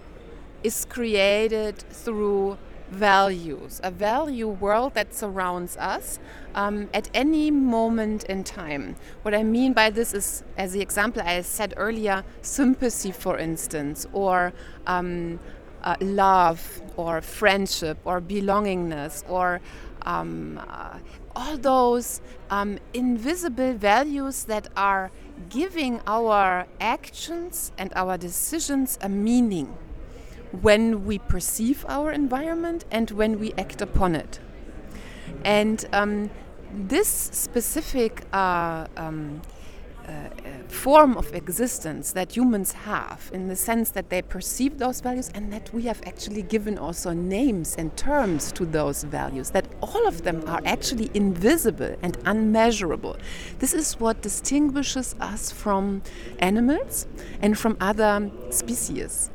is 0.64 0.86
created 0.86 1.78
through 1.78 2.58
values, 2.90 3.82
a 3.84 3.92
value 3.92 4.48
world 4.48 4.94
that 4.94 5.14
surrounds 5.14 5.76
us 5.78 6.20
um, 6.56 6.90
at 6.94 7.10
any 7.14 7.52
moment 7.52 8.24
in 8.26 8.44
time. 8.44 8.96
What 9.24 9.34
I 9.34 9.44
mean 9.44 9.74
by 9.74 9.90
this 9.90 10.14
is, 10.14 10.44
as 10.58 10.72
the 10.72 10.82
example 10.82 11.22
I 11.26 11.42
said 11.42 11.74
earlier, 11.78 12.24
sympathy, 12.42 13.12
for 13.12 13.38
instance, 13.38 14.08
or 14.14 14.54
um, 14.88 15.40
uh, 15.84 15.96
love, 16.02 16.82
or 16.96 17.22
friendship, 17.22 17.98
or 18.06 18.22
belongingness, 18.22 19.24
or 19.30 19.62
um, 20.08 20.60
uh, 20.70 21.00
all 21.36 21.58
those 21.58 22.22
um, 22.50 22.80
invisible 22.94 23.74
values 23.74 24.46
that 24.46 24.68
are 24.76 25.12
giving 25.50 26.00
our 26.08 26.66
actions 26.80 27.72
and 27.78 27.92
our 27.96 28.18
decisions 28.18 28.98
a 29.02 29.10
meaning 29.10 29.78
when 30.62 31.06
we 31.06 31.20
perceive 31.20 31.86
our 31.90 32.12
environment 32.12 32.86
and 32.90 33.12
when 33.12 33.38
we 33.38 33.54
act 33.58 33.82
upon 33.82 34.16
it. 34.16 34.40
And 35.44 35.86
um, 35.92 36.30
this 36.74 37.08
specific 37.08 38.24
uh, 38.32 38.88
um, 38.96 39.42
form 40.68 41.18
of 41.18 41.34
existence 41.34 42.12
that 42.12 42.36
humans 42.36 42.72
have 42.72 43.30
in 43.34 43.48
the 43.48 43.56
sense 43.56 43.90
that 43.92 44.10
they 44.10 44.22
perceive 44.22 44.78
those 44.78 45.02
values 45.02 45.30
and 45.34 45.52
that 45.52 45.74
we 45.74 45.84
have 45.84 46.02
actually 46.06 46.42
given 46.42 46.78
also 46.78 47.14
names 47.14 47.76
and 47.78 47.96
terms 47.98 48.52
to 48.52 48.66
those 48.66 49.04
values, 49.04 49.52
that 49.52 49.66
all 49.82 50.08
of 50.08 50.24
them 50.24 50.44
are 50.48 50.62
actually 50.66 51.10
invisible 51.14 51.96
and 52.02 52.18
unmeasurable. 52.26 53.18
This 53.60 53.74
is 53.74 54.00
what 54.00 54.22
distinguishes 54.22 55.16
us 55.20 55.52
from 55.52 56.02
animals 56.40 57.08
and 57.42 57.58
from 57.58 57.78
other 57.80 58.30
species. 58.50 59.30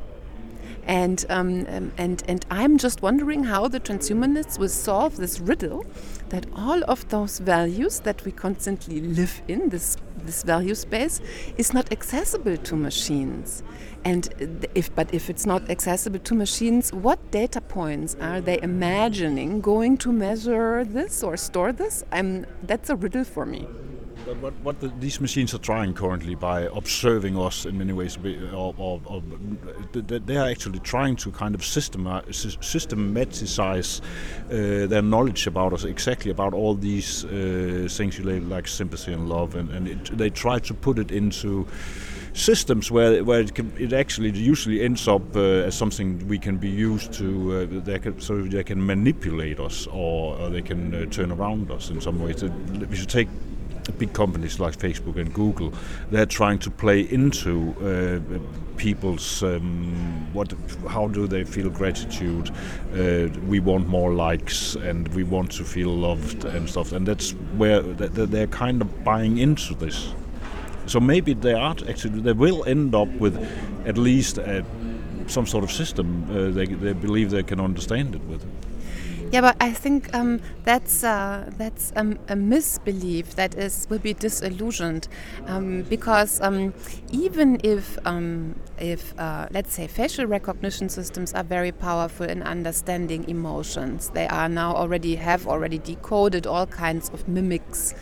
And, 0.85 1.25
um, 1.29 1.65
um, 1.69 1.91
and, 1.97 2.23
and 2.27 2.45
I'm 2.51 2.77
just 2.77 3.01
wondering 3.01 3.45
how 3.45 3.67
the 3.67 3.79
transhumanists 3.79 4.59
will 4.59 4.69
solve 4.69 5.15
this 5.17 5.39
riddle 5.39 5.85
that 6.33 6.47
all 6.55 6.81
of 6.85 7.07
those 7.09 7.37
values 7.37 7.99
that 7.99 8.25
we 8.25 8.31
constantly 8.31 8.99
live 8.99 9.43
in, 9.47 9.69
this, 9.69 9.97
this 10.25 10.41
value 10.41 10.73
space, 10.73 11.21
is 11.57 11.75
not 11.75 11.91
accessible 11.91 12.57
to 12.57 12.75
machines. 12.75 13.61
And 14.03 14.67
if, 14.73 14.93
but 14.95 15.13
if 15.13 15.29
it's 15.29 15.45
not 15.45 15.69
accessible 15.69 16.17
to 16.17 16.33
machines, 16.33 16.91
what 16.91 17.19
data 17.29 17.61
points 17.61 18.15
are 18.19 18.41
they 18.41 18.59
imagining 18.63 19.61
going 19.61 19.95
to 19.99 20.11
measure 20.11 20.83
this 20.83 21.21
or 21.21 21.37
store 21.37 21.71
this? 21.71 22.03
I'm, 22.11 22.47
that's 22.63 22.89
a 22.89 22.95
riddle 22.95 23.25
for 23.25 23.45
me. 23.45 23.67
But 24.25 24.37
what, 24.37 24.53
what 24.61 24.79
the, 24.79 24.87
these 24.99 25.19
machines 25.19 25.53
are 25.53 25.59
trying 25.59 25.93
currently 25.93 26.35
by 26.35 26.61
observing 26.61 27.37
us 27.37 27.65
in 27.65 27.77
many 27.77 27.91
ways, 27.91 28.17
or, 28.53 28.73
or, 28.77 29.01
or 29.05 29.21
they 29.91 30.37
are 30.37 30.49
actually 30.49 30.79
trying 30.79 31.17
to 31.17 31.31
kind 31.31 31.53
of 31.55 31.61
systematize, 31.61 34.01
uh, 34.45 34.87
their 34.87 35.01
knowledge 35.01 35.45
about 35.45 35.73
us, 35.73 35.83
exactly 35.83 36.31
about 36.31 36.53
all 36.53 36.73
these 36.73 37.25
uh, 37.25 37.85
things 37.89 38.17
you 38.17 38.23
like 38.23 38.65
sympathy 38.67 39.11
and 39.11 39.27
love, 39.27 39.55
and, 39.55 39.69
and 39.71 39.89
it, 39.89 40.17
they 40.17 40.29
try 40.29 40.57
to 40.59 40.73
put 40.73 40.99
it 40.99 41.11
into 41.11 41.67
systems 42.35 42.89
where 42.89 43.23
where 43.23 43.41
it, 43.41 43.53
can, 43.53 43.71
it 43.77 43.93
actually 43.93 44.31
usually 44.31 44.81
ends 44.81 45.07
up 45.07 45.35
uh, 45.35 45.67
as 45.67 45.75
something 45.75 46.27
we 46.27 46.39
can 46.39 46.57
be 46.57 46.69
used 46.69 47.13
to 47.13 47.53
uh, 47.53 47.67
they 47.81 47.99
can, 47.99 48.19
so 48.19 48.41
they 48.41 48.63
can 48.63 48.83
manipulate 48.83 49.59
us 49.59 49.85
or, 49.87 50.35
or 50.39 50.49
they 50.49 50.63
can 50.63 50.95
uh, 50.95 51.05
turn 51.11 51.31
around 51.31 51.69
us 51.69 51.91
in 51.91 52.01
some 52.01 52.19
ways. 52.23 52.43
We 52.43 52.95
should 52.95 53.09
take 53.09 53.27
big 53.91 54.13
companies 54.13 54.59
like 54.59 54.77
Facebook 54.77 55.17
and 55.17 55.33
Google, 55.33 55.73
they're 56.09 56.25
trying 56.25 56.59
to 56.59 56.71
play 56.71 57.01
into 57.01 57.75
uh, 57.81 58.39
people's 58.77 59.43
um, 59.43 60.33
what, 60.33 60.53
how 60.87 61.07
do 61.07 61.27
they 61.27 61.43
feel 61.43 61.69
gratitude? 61.69 62.49
Uh, 62.93 63.27
we 63.47 63.59
want 63.59 63.87
more 63.87 64.13
likes 64.13 64.75
and 64.75 65.07
we 65.09 65.23
want 65.23 65.51
to 65.51 65.63
feel 65.63 65.89
loved 65.89 66.45
and 66.45 66.69
stuff, 66.69 66.91
and 66.91 67.07
that's 67.07 67.31
where 67.57 67.81
they're 67.81 68.47
kind 68.47 68.81
of 68.81 69.03
buying 69.03 69.37
into 69.37 69.75
this. 69.75 70.13
So 70.85 70.99
maybe 70.99 71.33
they 71.33 71.53
are 71.53 71.75
actually 71.87 72.21
they 72.21 72.33
will 72.33 72.63
end 72.65 72.93
up 72.93 73.07
with 73.07 73.37
at 73.85 73.97
least 73.97 74.37
a, 74.37 74.65
some 75.27 75.45
sort 75.45 75.63
of 75.63 75.71
system 75.71 76.25
uh, 76.29 76.51
they, 76.51 76.65
they 76.65 76.93
believe 76.93 77.31
they 77.31 77.43
can 77.43 77.59
understand 77.59 78.15
it 78.15 78.21
with. 78.25 78.45
Yeah, 79.33 79.41
but 79.41 79.57
I 79.59 79.71
think 79.71 80.13
um, 80.13 80.41
that's 80.63 81.03
uh, 81.03 81.49
that's 81.57 81.91
um, 81.95 82.19
a 82.29 82.35
misbelief 82.35 83.33
that 83.33 83.55
is 83.55 83.87
will 83.89 83.97
be 83.97 84.13
disillusioned 84.13 85.07
um, 85.47 85.81
because 85.89 86.39
um, 86.39 86.71
even 87.11 87.59
if 87.63 87.97
um, 88.05 88.53
if 88.77 89.17
uh, 89.19 89.47
let's 89.49 89.73
say 89.73 89.87
facial 89.87 90.27
recognition 90.27 90.87
systems 90.87 91.33
are 91.33 91.43
very 91.43 91.71
powerful 91.71 92.27
in 92.27 92.43
understanding 92.43 93.27
emotions, 93.27 94.11
they 94.11 94.27
are 94.27 94.47
now 94.47 94.75
already 94.75 95.15
have 95.15 95.47
already 95.47 95.79
decoded 95.79 96.45
all 96.45 96.67
kinds 96.67 97.09
of 97.09 97.27
mimics 97.27 97.95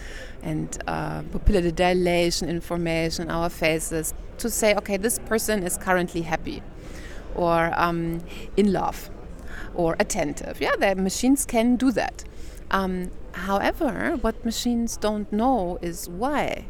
and 0.43 0.83
uh, 0.85 1.21
dilation 1.21 2.49
information 2.49 3.23
in 3.27 3.31
our 3.31 3.47
faces 3.47 4.13
to 4.37 4.49
say, 4.49 4.75
okay, 4.75 4.97
this 4.97 5.17
person 5.19 5.63
is 5.63 5.77
currently 5.77 6.23
happy 6.23 6.61
or 7.35 7.71
um, 7.79 8.19
in 8.57 8.73
love 8.73 9.09
or 9.75 9.95
attentive. 9.99 10.61
Yeah, 10.61 10.75
the 10.77 10.95
machines 10.95 11.45
can 11.45 11.75
do 11.75 11.91
that. 11.91 12.23
Um, 12.69 13.11
however, 13.33 14.17
what 14.21 14.43
machines 14.45 14.97
don't 14.97 15.31
know 15.31 15.77
is 15.81 16.09
why. 16.09 16.65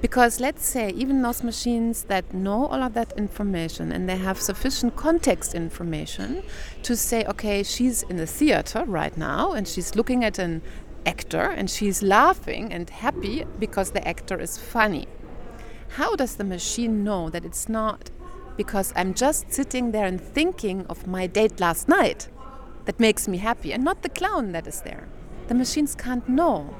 Because 0.00 0.40
let's 0.40 0.64
say 0.64 0.90
even 0.90 1.20
those 1.22 1.42
machines 1.42 2.04
that 2.04 2.32
know 2.32 2.66
all 2.66 2.82
of 2.82 2.94
that 2.94 3.12
information 3.18 3.92
and 3.92 4.08
they 4.08 4.16
have 4.16 4.40
sufficient 4.40 4.96
context 4.96 5.54
information 5.54 6.42
to 6.82 6.96
say, 6.96 7.24
okay, 7.24 7.62
she's 7.62 8.02
in 8.04 8.16
the 8.16 8.26
theater 8.26 8.84
right 8.86 9.16
now 9.16 9.52
and 9.52 9.68
she's 9.68 9.94
looking 9.94 10.24
at 10.24 10.38
an 10.38 10.62
actor 11.04 11.50
and 11.50 11.68
she's 11.70 12.02
laughing 12.02 12.72
and 12.72 12.88
happy 12.88 13.44
because 13.58 13.90
the 13.90 14.06
actor 14.06 14.40
is 14.40 14.56
funny. 14.56 15.06
How 15.96 16.16
does 16.16 16.36
the 16.36 16.44
machine 16.44 17.04
know 17.04 17.30
that 17.30 17.44
it's 17.44 17.68
not 17.68 18.10
because 18.56 18.92
I'm 18.96 19.14
just 19.14 19.52
sitting 19.52 19.92
there 19.92 20.06
and 20.06 20.20
thinking 20.20 20.86
of 20.88 21.06
my 21.06 21.26
date 21.26 21.60
last 21.60 21.88
night 21.88 22.28
that 22.84 23.00
makes 23.00 23.26
me 23.26 23.38
happy 23.38 23.72
and 23.72 23.82
not 23.82 24.02
the 24.02 24.08
clown 24.08 24.52
that 24.52 24.66
is 24.66 24.82
there. 24.82 25.08
The 25.48 25.54
machines 25.54 25.94
can't 25.94 26.28
know. 26.28 26.74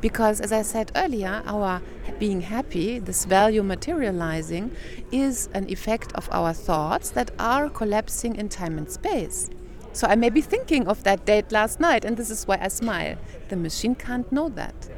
Because, 0.00 0.40
as 0.40 0.50
I 0.50 0.62
said 0.62 0.92
earlier, 0.94 1.42
our 1.44 1.82
being 2.18 2.40
happy, 2.40 2.98
this 2.98 3.26
value 3.26 3.62
materializing, 3.62 4.74
is 5.12 5.48
an 5.52 5.68
effect 5.68 6.12
of 6.14 6.28
our 6.32 6.54
thoughts 6.54 7.10
that 7.10 7.30
are 7.38 7.68
collapsing 7.68 8.36
in 8.36 8.48
time 8.48 8.78
and 8.78 8.90
space. 8.90 9.50
So 9.92 10.06
I 10.06 10.14
may 10.14 10.30
be 10.30 10.40
thinking 10.40 10.86
of 10.86 11.02
that 11.04 11.26
date 11.26 11.52
last 11.52 11.80
night, 11.80 12.04
and 12.04 12.16
this 12.16 12.30
is 12.30 12.46
why 12.46 12.58
I 12.60 12.68
smile. 12.68 13.16
The 13.48 13.56
machine 13.56 13.94
can't 13.94 14.30
know 14.32 14.48
that. 14.50 14.88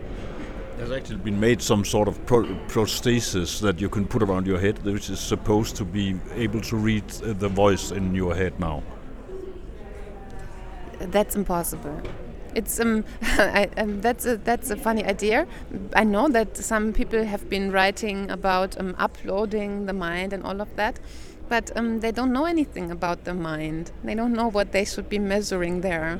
There's 0.82 0.98
actually 0.98 1.18
been 1.18 1.38
made 1.38 1.62
some 1.62 1.84
sort 1.84 2.08
of 2.08 2.26
pro 2.26 2.42
prosthesis 2.66 3.60
that 3.60 3.80
you 3.80 3.88
can 3.88 4.04
put 4.04 4.20
around 4.20 4.48
your 4.48 4.58
head, 4.58 4.82
which 4.82 5.10
is 5.10 5.20
supposed 5.20 5.76
to 5.76 5.84
be 5.84 6.16
able 6.34 6.60
to 6.62 6.76
read 6.76 7.08
the 7.08 7.48
voice 7.48 7.92
in 7.92 8.16
your 8.16 8.34
head 8.34 8.58
now. 8.58 8.82
That's 10.98 11.36
impossible. 11.36 12.02
It's 12.56 12.80
um, 12.80 13.04
I, 13.22 13.68
um, 13.76 14.00
that's 14.00 14.26
a 14.26 14.38
that's 14.38 14.70
a 14.70 14.76
funny 14.76 15.04
idea. 15.04 15.46
I 15.94 16.02
know 16.02 16.26
that 16.30 16.56
some 16.56 16.92
people 16.92 17.22
have 17.22 17.48
been 17.48 17.70
writing 17.70 18.28
about 18.28 18.76
um, 18.76 18.96
uploading 18.98 19.86
the 19.86 19.92
mind 19.92 20.32
and 20.32 20.42
all 20.42 20.60
of 20.60 20.74
that, 20.74 20.98
but 21.48 21.70
um, 21.76 22.00
they 22.00 22.10
don't 22.10 22.32
know 22.32 22.46
anything 22.46 22.90
about 22.90 23.22
the 23.22 23.34
mind. 23.34 23.92
They 24.02 24.16
don't 24.16 24.32
know 24.32 24.50
what 24.50 24.72
they 24.72 24.84
should 24.84 25.08
be 25.08 25.20
measuring 25.20 25.82
there. 25.82 26.18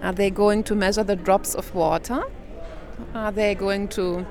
Are 0.00 0.12
they 0.12 0.30
going 0.30 0.62
to 0.62 0.76
measure 0.76 1.02
the 1.02 1.16
drops 1.16 1.56
of 1.56 1.74
water? 1.74 2.22
Are 3.14 3.32
they 3.32 3.54
going 3.54 3.88
to 3.88 4.26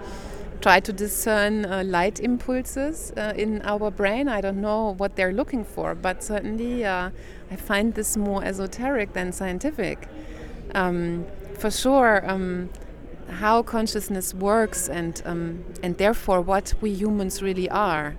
try 0.61 0.79
to 0.79 0.93
discern 0.93 1.65
uh, 1.65 1.83
light 1.85 2.19
impulses 2.19 3.11
uh, 3.17 3.33
in 3.35 3.61
our 3.63 3.91
brain? 3.91 4.27
I 4.27 4.41
don't 4.41 4.61
know 4.61 4.95
what 4.97 5.15
they're 5.15 5.33
looking 5.33 5.63
for, 5.63 5.95
but 5.95 6.23
certainly 6.23 6.85
uh, 6.85 7.09
I 7.51 7.55
find 7.55 7.93
this 7.93 8.17
more 8.17 8.43
esoteric 8.43 9.13
than 9.13 9.31
scientific. 9.31 10.07
Um, 10.73 11.25
for 11.57 11.71
sure, 11.71 12.23
um, 12.29 12.69
how 13.29 13.63
consciousness 13.63 14.33
works 14.33 14.89
and, 14.89 15.21
um, 15.25 15.63
and 15.83 15.97
therefore 15.97 16.41
what 16.41 16.73
we 16.81 16.91
humans 16.91 17.41
really 17.41 17.69
are. 17.69 18.15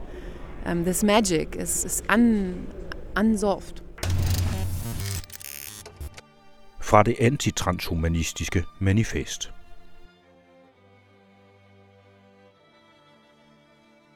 Um, 0.65 0.85
this 0.85 1.05
magic 1.05 1.57
is, 1.57 1.85
is 1.85 2.03
un, 2.09 2.67
unsolved. 3.17 3.81
Fra 6.81 7.03
det 7.03 7.17
antitranshumanistiske 7.21 8.65
manifest. 8.79 9.56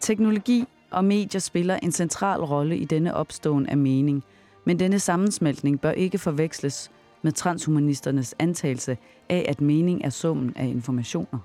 Teknologi 0.01 0.64
og 0.90 1.05
medier 1.05 1.40
spiller 1.40 1.76
en 1.76 1.92
central 1.92 2.40
rolle 2.40 2.78
i 2.78 2.84
denne 2.84 3.14
opståen 3.14 3.66
af 3.66 3.76
mening, 3.76 4.24
men 4.64 4.78
denne 4.78 4.98
sammensmeltning 4.98 5.80
bør 5.80 5.90
ikke 5.90 6.18
forveksles 6.18 6.90
med 7.22 7.32
transhumanisternes 7.32 8.34
antagelse 8.38 8.98
af, 9.28 9.46
at 9.48 9.61
mening 9.61 10.05
er 10.05 10.11
summen 10.11 10.53
af 10.57 10.66
informationer. 10.66 11.38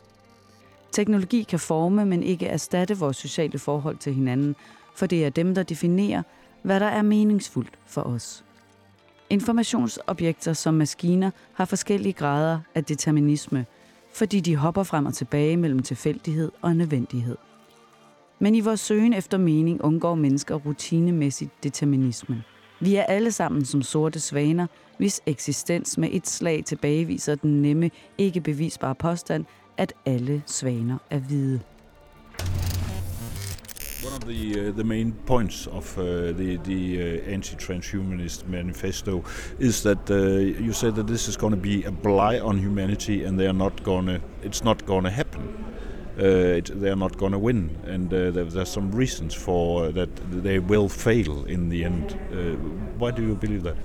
Teknologi 0.91 1.43
kan 1.43 1.59
forme, 1.59 2.05
men 2.05 2.23
ikke 2.23 2.47
erstatte 2.47 2.97
vores 2.97 3.17
sociale 3.17 3.59
forhold 3.59 3.97
til 3.97 4.13
hinanden, 4.13 4.55
for 4.95 5.05
det 5.05 5.25
er 5.25 5.29
dem, 5.29 5.55
der 5.55 5.63
definerer, 5.63 6.23
hvad 6.63 6.79
der 6.79 6.85
er 6.85 7.01
meningsfuldt 7.01 7.79
for 7.85 8.01
os. 8.01 8.43
Informationsobjekter 9.29 10.53
som 10.53 10.73
maskiner 10.73 11.31
har 11.53 11.65
forskellige 11.65 12.13
grader 12.13 12.59
af 12.75 12.83
determinisme, 12.83 13.65
fordi 14.13 14.39
de 14.39 14.55
hopper 14.55 14.83
frem 14.83 15.05
og 15.05 15.13
tilbage 15.13 15.57
mellem 15.57 15.79
tilfældighed 15.79 16.51
og 16.61 16.75
nødvendighed. 16.75 17.37
Men 18.39 18.55
i 18.55 18.59
vores 18.59 18.79
søgen 18.79 19.13
efter 19.13 19.37
mening 19.37 19.83
undgår 19.83 20.15
mennesker 20.15 20.55
rutinemæssigt 20.55 21.63
determinismen. 21.63 22.43
Vi 22.79 22.95
er 22.95 23.03
alle 23.03 23.31
sammen 23.31 23.65
som 23.65 23.81
sorte 23.81 24.19
svaner, 24.19 24.67
hvis 24.97 25.21
eksistens 25.25 25.97
med 25.97 26.09
et 26.11 26.27
slag 26.27 26.63
tilbageviser 26.65 27.35
den 27.35 27.61
nemme, 27.61 27.91
ikke 28.17 28.41
bevisbare 28.41 28.95
påstand, 28.95 29.45
at 29.77 29.93
alle 30.05 30.41
svaner 30.45 30.97
er 31.09 31.19
hvide. 31.19 31.59
One 34.05 34.15
of 34.15 34.23
the 34.23 34.67
uh, 34.67 34.75
the 34.75 34.83
main 34.83 35.15
points 35.25 35.67
of 35.67 35.97
uh, 35.97 36.03
the 36.03 36.59
the 36.63 36.81
uh, 36.99 37.33
anti-transhumanist 37.33 38.49
manifesto 38.49 39.23
is 39.59 39.81
that 39.81 40.09
uh, 40.09 40.65
you 40.65 40.73
said 40.73 40.91
that 40.91 41.07
this 41.07 41.27
is 41.27 41.37
going 41.37 41.55
to 41.55 41.61
be 41.61 41.87
a 41.87 41.91
blight 41.91 42.41
on 42.41 42.59
humanity, 42.59 43.23
and 43.23 43.39
they 43.39 43.47
are 43.47 43.57
not 43.57 43.83
going 43.83 44.05
to. 44.05 44.19
It's 44.43 44.63
not 44.63 44.85
going 44.85 45.03
to 45.05 45.11
happen. 45.11 45.41
Uh, 46.17 46.59
it, 46.59 46.79
they 46.79 46.89
are 46.89 46.95
not 46.95 47.17
going 47.17 47.31
to 47.31 47.39
win, 47.39 47.77
and 47.85 48.13
uh, 48.13 48.31
there, 48.31 48.45
there's 48.45 48.69
some 48.69 48.91
reasons 48.91 49.33
for 49.33 49.91
that 49.91 50.09
they 50.31 50.59
will 50.59 50.89
fail 50.89 51.45
in 51.45 51.69
the 51.69 51.83
end. 51.83 52.17
Uh, 52.31 52.55
why 52.97 53.11
do 53.11 53.21
you 53.21 53.35
believe 53.35 53.63
that? 53.63 53.75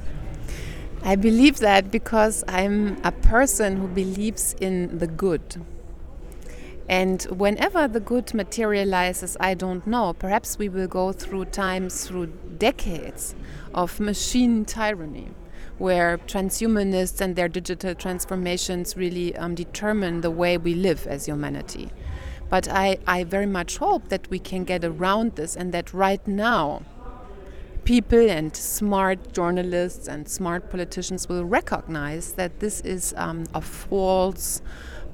I 1.03 1.17
believe 1.17 1.59
that 1.59 1.91
because 1.91 2.45
I'm 2.47 3.01
a 3.05 3.13
person 3.13 3.79
who 3.79 3.89
believes 3.89 4.55
in 4.61 4.99
the 4.99 5.07
good. 5.07 5.65
And 6.91 7.23
whenever 7.25 7.89
the 7.89 8.01
good 8.01 8.35
materializes, 8.35 9.37
I 9.41 9.55
don't 9.55 9.87
know. 9.87 10.13
Perhaps 10.13 10.59
we 10.59 10.69
will 10.69 10.89
go 10.89 11.13
through 11.13 11.47
times, 11.47 12.07
through 12.07 12.27
decades 12.59 13.35
of 13.73 13.99
machine 14.01 14.65
tyranny, 14.65 15.29
where 15.79 16.19
transhumanists 16.19 17.21
and 17.21 17.35
their 17.35 17.49
digital 17.49 17.95
transformations 17.95 18.97
really 18.97 19.35
um, 19.37 19.55
determine 19.55 20.21
the 20.21 20.31
way 20.31 20.59
we 20.59 20.75
live 20.75 21.07
as 21.07 21.27
humanity. 21.27 21.91
But 22.51 22.69
I, 22.69 22.99
I 23.07 23.25
very 23.25 23.47
much 23.47 23.79
hope 23.79 24.09
that 24.09 24.29
we 24.29 24.39
can 24.39 24.65
get 24.65 24.85
around 24.85 25.37
this 25.37 25.57
and 25.57 25.73
that 25.73 25.95
right 25.95 26.27
now, 26.27 26.83
people 27.85 28.29
and 28.29 28.55
smart 28.55 29.33
journalists 29.33 30.09
and 30.09 30.29
smart 30.29 30.69
politicians 30.69 31.29
will 31.29 31.45
recognize 31.45 32.33
that 32.33 32.61
this 32.61 32.81
is 32.81 33.15
um, 33.17 33.47
a 33.55 33.61
false 33.61 34.61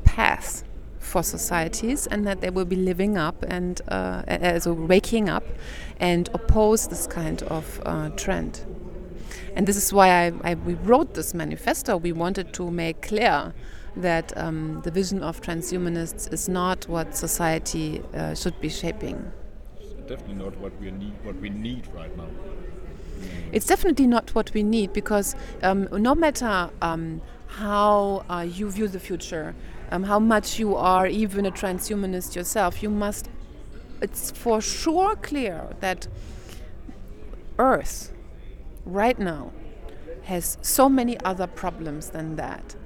path 0.05 0.65
for 0.99 1.23
societies 1.23 2.07
and 2.07 2.27
that 2.27 2.41
they 2.41 2.51
will 2.51 2.65
be 2.65 2.77
living 2.77 3.17
up 3.17 3.45
and 3.47 3.81
uh, 3.89 4.23
as 4.27 4.67
waking 4.67 5.29
up 5.29 5.45
and 6.01 6.29
oppose 6.35 6.89
this 6.89 7.07
kind 7.07 7.43
of 7.45 7.81
uh, 7.87 8.09
trend. 8.11 8.65
And 9.55 9.67
this 9.67 9.77
is 9.77 9.93
why 9.93 10.09
I, 10.09 10.33
I, 10.43 10.55
we 10.55 10.75
wrote 10.75 11.15
this 11.15 11.33
manifesto. 11.33 11.97
We 11.97 12.13
wanted 12.13 12.53
to 12.55 12.71
make 12.71 13.03
clear 13.03 13.55
that 13.97 14.37
um, 14.37 14.81
the 14.83 14.91
vision 14.91 15.23
of 15.23 15.41
transhumanists 15.41 16.33
is 16.33 16.49
not 16.49 16.87
what 16.89 17.17
society 17.17 18.03
uh, 18.15 18.35
should 18.35 18.61
be 18.61 18.69
shaping. 18.69 19.33
It's 19.81 19.93
definitely 20.09 20.35
not 20.35 20.57
what 20.59 20.79
we 20.81 20.91
need. 20.91 21.15
What 21.25 21.37
we 21.37 21.51
need 21.51 21.87
right 21.95 22.15
now. 22.17 22.29
It's 23.53 23.67
definitely 23.67 24.07
not 24.07 24.35
what 24.35 24.53
we 24.53 24.63
need 24.63 24.93
because 24.93 25.35
um, 25.63 25.89
no 25.93 26.15
matter 26.15 26.71
um, 26.83 27.23
how 27.47 28.25
uh, 28.29 28.47
you 28.49 28.71
view 28.71 28.89
the 28.89 29.01
future, 29.01 29.55
um, 29.91 30.03
how 30.03 30.19
much 30.19 30.59
you 30.59 30.77
are 30.77 31.07
even 31.07 31.47
a 31.47 31.51
transhumanist 31.51 32.35
yourself, 32.35 32.83
you 32.83 32.91
must. 32.91 33.31
It's 34.03 34.31
for 34.31 34.61
sure 34.61 35.17
clear 35.17 35.75
that 35.81 36.07
Earth, 37.59 38.13
right 38.85 39.19
now, 39.19 39.53
has 40.25 40.59
so 40.61 40.89
many 40.89 41.19
other 41.21 41.47
problems 41.47 42.11
than 42.11 42.37
that. 42.37 42.77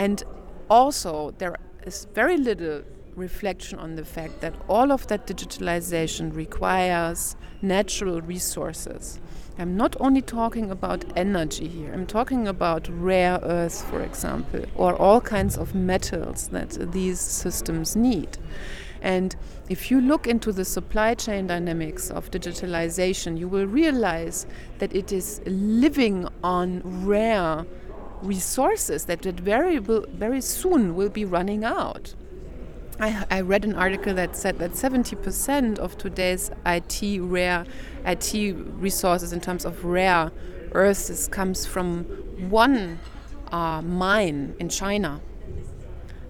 And 0.00 0.24
also, 0.70 1.32
there 1.36 1.56
is 1.84 2.06
very 2.14 2.38
little 2.38 2.84
reflection 3.16 3.78
on 3.78 3.96
the 3.96 4.04
fact 4.04 4.40
that 4.40 4.54
all 4.66 4.92
of 4.92 5.06
that 5.08 5.26
digitalization 5.26 6.34
requires 6.34 7.36
natural 7.60 8.22
resources. 8.22 9.20
I'm 9.58 9.76
not 9.76 9.94
only 10.00 10.22
talking 10.22 10.70
about 10.70 11.04
energy 11.16 11.68
here, 11.68 11.92
I'm 11.92 12.06
talking 12.06 12.48
about 12.48 12.88
rare 12.88 13.40
earths, 13.42 13.82
for 13.82 14.00
example, 14.00 14.64
or 14.74 14.96
all 14.96 15.20
kinds 15.20 15.58
of 15.58 15.74
metals 15.74 16.48
that 16.48 16.92
these 16.92 17.20
systems 17.20 17.94
need. 17.94 18.38
And 19.02 19.36
if 19.68 19.90
you 19.90 20.00
look 20.00 20.26
into 20.26 20.50
the 20.50 20.64
supply 20.64 21.12
chain 21.12 21.46
dynamics 21.46 22.10
of 22.10 22.30
digitalization, 22.30 23.38
you 23.38 23.48
will 23.48 23.66
realize 23.66 24.46
that 24.78 24.94
it 24.96 25.12
is 25.12 25.42
living 25.44 26.26
on 26.42 26.80
rare 27.04 27.66
resources 28.22 29.04
that 29.06 29.24
very, 29.24 29.78
will, 29.78 30.04
very 30.10 30.40
soon 30.40 30.94
will 30.94 31.08
be 31.08 31.24
running 31.24 31.64
out. 31.64 32.14
I, 33.00 33.24
I, 33.30 33.40
read 33.40 33.64
an 33.64 33.74
article 33.74 34.12
that 34.14 34.36
said 34.36 34.58
that 34.58 34.72
70% 34.72 35.78
of 35.78 35.96
today's 35.96 36.50
IT 36.66 37.20
rare 37.22 37.64
IT 38.04 38.34
resources 38.78 39.32
in 39.32 39.40
terms 39.40 39.64
of 39.64 39.86
rare 39.86 40.30
earths 40.72 41.26
comes 41.28 41.64
from 41.64 42.04
one 42.50 42.98
uh, 43.52 43.80
mine 43.80 44.54
in 44.58 44.68
China. 44.68 45.22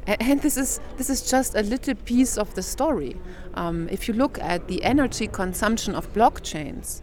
And, 0.07 0.23
and 0.23 0.43
this 0.43 0.57
is 0.57 0.81
this 0.97 1.11
is 1.11 1.29
just 1.29 1.57
a 1.57 1.63
little 1.63 1.95
piece 1.95 2.39
of 2.39 2.55
the 2.55 2.63
story. 2.63 3.17
Um, 3.55 3.89
if 3.91 4.07
you 4.07 4.15
look 4.15 4.39
at 4.39 4.69
the 4.69 4.85
energy 4.85 5.27
consumption 5.27 5.97
of 5.97 6.13
blockchains 6.13 7.03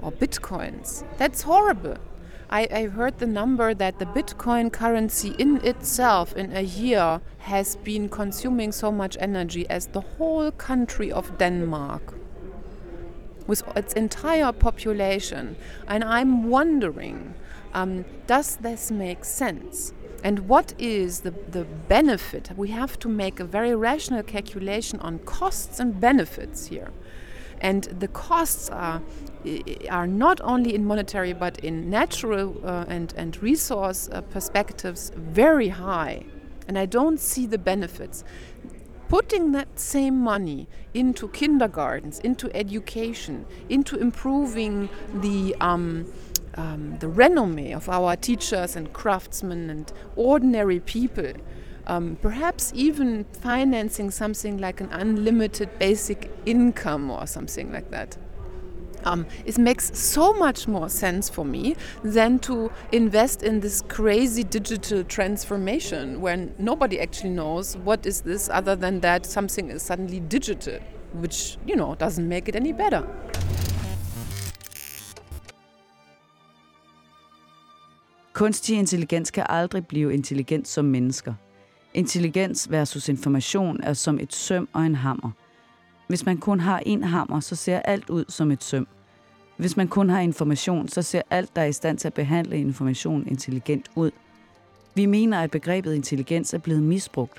or 0.00 0.10
bitcoins, 0.10 1.04
that's 1.18 1.42
horrible. 1.42 1.98
I, 2.50 2.68
I, 2.72 2.86
heard 2.86 3.18
the 3.18 3.26
number 3.26 3.74
that 3.74 3.98
the 3.98 4.06
Bitcoin 4.06 4.72
currency 4.72 5.34
in 5.38 5.56
itself 5.64 6.36
in 6.36 6.56
a 6.56 6.62
year 6.62 7.20
has 7.38 7.76
been 7.76 8.08
consuming 8.08 8.72
so 8.72 8.92
much 8.92 9.16
energy 9.20 9.68
as 9.68 9.88
the 9.88 10.00
whole 10.00 10.50
country 10.52 11.10
of 11.10 11.38
Denmark 11.38 12.14
with 13.46 13.62
its 13.76 13.92
entire 13.94 14.52
population. 14.52 15.56
And 15.88 16.04
I'm 16.04 16.48
wondering 16.48 17.34
um, 17.76 18.06
does 18.26 18.56
this 18.56 18.90
make 18.90 19.24
sense? 19.24 19.92
And 20.24 20.48
what 20.48 20.72
is 20.78 21.20
the, 21.20 21.30
the 21.30 21.64
benefit? 21.64 22.50
We 22.56 22.68
have 22.70 22.98
to 23.00 23.08
make 23.08 23.38
a 23.38 23.44
very 23.44 23.74
rational 23.74 24.22
calculation 24.22 24.98
on 25.00 25.18
costs 25.20 25.78
and 25.78 26.00
benefits 26.00 26.68
here. 26.68 26.90
And 27.60 27.84
the 27.84 28.08
costs 28.08 28.70
are 28.70 29.02
are 29.90 30.06
not 30.06 30.40
only 30.42 30.74
in 30.74 30.84
monetary 30.84 31.32
but 31.32 31.58
in 31.60 31.90
natural 31.90 32.60
uh, 32.64 32.84
and, 32.88 33.14
and 33.16 33.40
resource 33.42 34.08
uh, 34.12 34.20
perspectives 34.20 35.12
very 35.16 35.68
high. 35.68 36.24
And 36.68 36.78
I 36.78 36.86
don't 36.86 37.20
see 37.20 37.46
the 37.46 37.58
benefits. 37.58 38.24
Putting 39.08 39.52
that 39.52 39.78
same 39.78 40.18
money 40.18 40.66
into 40.92 41.28
kindergartens, 41.28 42.18
into 42.20 42.54
education, 42.56 43.46
into 43.68 43.96
improving 43.96 44.88
the 45.14 45.54
um, 45.60 46.06
um, 46.56 46.96
the 46.98 47.08
renomme 47.08 47.72
of 47.74 47.88
our 47.88 48.16
teachers 48.16 48.76
and 48.76 48.92
craftsmen 48.92 49.70
and 49.70 49.92
ordinary 50.16 50.80
people, 50.80 51.32
um, 51.86 52.16
perhaps 52.20 52.72
even 52.74 53.24
financing 53.24 54.10
something 54.10 54.58
like 54.58 54.80
an 54.80 54.88
unlimited 54.90 55.78
basic 55.78 56.30
income 56.46 57.10
or 57.10 57.26
something 57.26 57.72
like 57.72 57.90
that. 57.90 58.16
Um, 59.04 59.26
it 59.44 59.58
makes 59.58 59.96
so 59.98 60.32
much 60.32 60.66
more 60.68 60.88
sense 60.88 61.28
for 61.28 61.44
me 61.44 61.76
than 62.02 62.38
to 62.40 62.70
invest 62.92 63.42
in 63.42 63.60
this 63.60 63.82
crazy 63.88 64.42
digital 64.42 65.04
transformation 65.04 66.20
when 66.20 66.54
nobody 66.58 66.98
actually 66.98 67.30
knows 67.30 67.76
what 67.84 68.06
is 68.06 68.20
this 68.22 68.48
other 68.48 68.76
than 68.76 69.00
that 69.00 69.26
something 69.26 69.70
is 69.70 69.82
suddenly 69.82 70.20
digital, 70.20 70.78
which 71.12 71.56
you 71.66 71.76
know 71.76 71.94
doesn't 71.94 72.28
make 72.28 72.48
it 72.48 72.56
any 72.56 72.72
better. 72.72 73.06
Kunstig 78.36 78.78
intelligens 78.78 79.30
kan 79.30 79.46
aldrig 79.48 79.86
blive 79.86 80.14
intelligent 80.14 80.68
som 80.68 80.84
mennesker. 80.84 81.34
Intelligens 81.94 82.70
versus 82.70 83.08
information 83.08 83.80
er 83.82 83.92
som 83.92 84.18
et 84.20 84.34
søm 84.34 84.68
og 84.72 84.86
en 84.86 84.94
hammer. 84.94 85.30
Hvis 86.06 86.26
man 86.26 86.38
kun 86.38 86.60
har 86.60 86.82
en 86.86 87.04
hammer, 87.04 87.40
så 87.40 87.56
ser 87.56 87.78
alt 87.78 88.10
ud 88.10 88.24
som 88.28 88.50
et 88.50 88.64
søm. 88.64 88.86
Hvis 89.56 89.76
man 89.76 89.88
kun 89.88 90.10
har 90.10 90.20
information, 90.20 90.88
så 90.88 91.02
ser 91.02 91.22
alt, 91.30 91.56
der 91.56 91.62
er 91.62 91.66
i 91.66 91.72
stand 91.72 91.98
til 91.98 92.08
at 92.08 92.14
behandle 92.14 92.58
information 92.58 93.26
intelligent 93.26 93.90
ud. 93.94 94.10
Vi 94.94 95.06
mener, 95.06 95.40
at 95.40 95.50
begrebet 95.50 95.94
intelligens 95.94 96.54
er 96.54 96.58
blevet 96.58 96.82
misbrugt. 96.82 97.38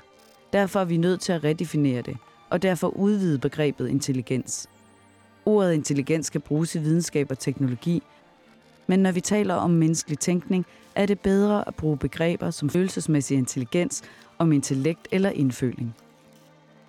Derfor 0.52 0.80
er 0.80 0.84
vi 0.84 0.96
nødt 0.96 1.20
til 1.20 1.32
at 1.32 1.44
redefinere 1.44 2.02
det, 2.02 2.16
og 2.50 2.62
derfor 2.62 2.88
udvide 2.88 3.38
begrebet 3.38 3.88
intelligens. 3.88 4.68
Ordet 5.46 5.72
intelligens 5.72 6.26
skal 6.26 6.40
bruges 6.40 6.74
i 6.74 6.78
videnskab 6.78 7.30
og 7.30 7.38
teknologi, 7.38 8.02
men 8.86 8.98
når 8.98 9.12
vi 9.12 9.20
taler 9.20 9.54
om 9.54 9.70
menneskelig 9.70 10.18
tænkning, 10.18 10.66
er 10.94 11.06
det 11.06 11.20
bedre 11.20 11.68
at 11.68 11.74
bruge 11.74 11.96
begreber 11.96 12.50
som 12.50 12.70
følelsesmæssig 12.70 13.38
intelligens, 13.38 14.02
om 14.38 14.52
intellekt 14.52 15.08
eller 15.12 15.30
indføling. 15.30 15.94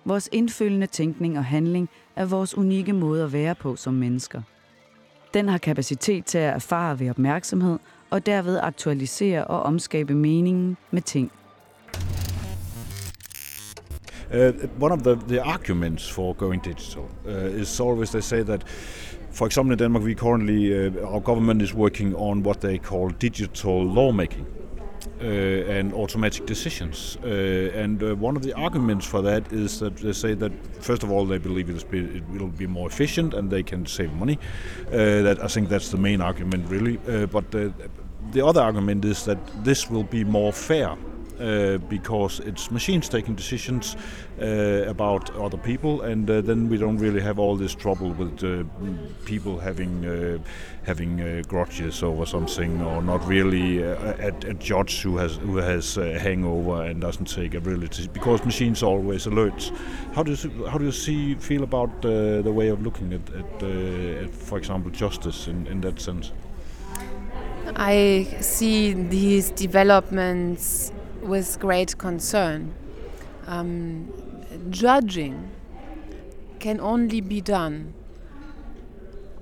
Vores 0.04 0.28
indfølgende 0.32 0.86
tænkning 0.86 1.38
og 1.38 1.44
handling 1.44 1.88
er 2.16 2.24
vores 2.24 2.58
unikke 2.58 2.92
måde 2.92 3.24
at 3.24 3.32
være 3.32 3.54
på 3.54 3.76
som 3.76 3.94
mennesker. 3.94 4.42
Den 5.34 5.48
har 5.48 5.58
kapacitet 5.58 6.24
til 6.24 6.38
at 6.38 6.54
erfare 6.54 7.00
ved 7.00 7.10
opmærksomhed 7.10 7.78
og 8.10 8.26
derved 8.26 8.58
aktualisere 8.62 9.44
og 9.44 9.62
omskabe 9.62 10.14
meningen 10.14 10.76
med 10.90 11.02
ting. 11.02 11.32
Uh, 14.34 14.82
one 14.82 14.92
of 14.92 15.02
the, 15.02 15.18
the 15.28 15.42
arguments 15.42 16.12
for 16.12 16.32
going 16.32 16.64
digital 16.64 17.02
uh, 17.26 17.60
is 17.60 17.80
always 17.80 18.10
they 18.10 18.20
say 18.20 18.42
that 18.44 18.64
for 19.32 19.46
example 19.46 19.72
in 19.72 19.78
Denmark 19.78 20.04
we 20.04 20.14
currently 20.14 20.72
uh, 20.72 21.12
our 21.12 21.20
government 21.20 21.62
is 21.62 21.74
working 21.74 22.16
on 22.16 22.46
what 22.46 22.60
they 22.60 22.78
call 22.78 23.10
digital 23.20 23.94
lawmaking 23.94 24.46
and 25.20 25.92
automatic 25.92 26.46
decisions. 26.46 27.18
Uh, 27.22 27.26
and 27.74 28.02
uh, 28.02 28.14
one 28.16 28.36
of 28.36 28.42
the 28.42 28.52
arguments 28.54 29.06
for 29.06 29.22
that 29.22 29.52
is 29.52 29.80
that 29.80 29.96
they 29.96 30.12
say 30.12 30.34
that 30.34 30.52
first 30.82 31.02
of 31.02 31.10
all 31.10 31.26
they 31.26 31.38
believe 31.38 31.68
be, 31.90 31.98
it 31.98 32.28
will 32.28 32.48
be 32.48 32.66
more 32.66 32.88
efficient 32.88 33.34
and 33.34 33.50
they 33.50 33.62
can 33.62 33.86
save 33.86 34.12
money. 34.12 34.38
that 34.90 35.38
I 35.42 35.48
think 35.48 35.68
that's 35.68 35.90
the 35.90 35.98
main 35.98 36.20
argument 36.20 36.68
really. 36.68 36.96
but 37.26 37.50
the 38.32 38.46
other 38.46 38.60
argument 38.60 39.04
is 39.04 39.24
that 39.24 39.38
this 39.64 39.90
will 39.90 40.04
be 40.04 40.24
more 40.24 40.52
fair 40.52 40.96
uh, 41.40 41.78
because 41.88 42.40
it's 42.40 42.70
machines 42.70 43.08
taking 43.08 43.34
decisions 43.34 43.96
uh, 44.40 44.84
about 44.86 45.34
other 45.36 45.56
people, 45.56 46.02
and 46.02 46.30
uh, 46.30 46.40
then 46.40 46.68
we 46.68 46.76
don't 46.76 46.98
really 46.98 47.20
have 47.20 47.38
all 47.38 47.56
this 47.56 47.74
trouble 47.74 48.10
with 48.12 48.44
uh, 48.44 48.64
people 49.24 49.58
having 49.58 50.42
having 50.84 51.42
grudges 51.48 52.02
over 52.02 52.26
something, 52.26 52.82
or 52.82 53.02
not 53.02 53.26
really 53.26 53.82
a, 53.82 54.28
a 54.28 54.54
judge 54.54 55.02
who 55.02 55.16
has 55.16 55.36
who 55.36 55.56
has 55.56 55.96
a 55.96 56.18
hangover 56.18 56.82
and 56.82 57.00
doesn't 57.00 57.26
take 57.26 57.54
a 57.54 57.60
really 57.60 57.88
because 58.12 58.44
machines 58.44 58.82
are 58.82 58.90
always 58.90 59.26
alert. 59.26 59.72
How 60.14 60.22
do 60.22 60.32
you 60.32 60.66
how 60.66 60.78
do 60.78 60.84
you 60.84 60.92
see 60.92 61.34
feel 61.34 61.62
about 61.62 62.02
the 62.02 62.52
way 62.52 62.68
of 62.68 62.82
looking 62.82 63.12
at, 63.12 63.30
at, 63.30 63.62
at 63.62 64.34
for 64.34 64.58
example, 64.58 64.90
justice 64.90 65.48
in, 65.48 65.66
in 65.66 65.80
that 65.80 66.00
sense? 66.00 66.32
I 67.76 68.26
see 68.40 68.94
these 68.94 69.50
developments 69.50 70.92
with 71.22 71.58
great 71.60 71.98
concern. 71.98 72.74
Um, 73.46 74.12
judging 74.70 75.50
can 76.58 76.80
only 76.80 77.20
be 77.20 77.40
done 77.40 77.94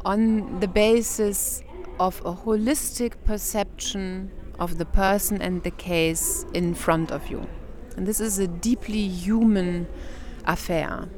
on 0.04 0.60
the 0.60 0.68
basis 0.68 1.62
of 1.98 2.20
a 2.24 2.32
holistic 2.32 3.12
perception 3.24 4.30
of 4.58 4.78
the 4.78 4.84
person 4.84 5.42
and 5.42 5.62
the 5.62 5.70
case 5.70 6.44
in 6.54 6.74
front 6.74 7.10
of 7.10 7.28
you. 7.28 7.46
And 7.96 8.06
this 8.06 8.20
is 8.20 8.38
a 8.38 8.46
deeply 8.46 9.08
human 9.08 9.88
affair. 10.46 11.08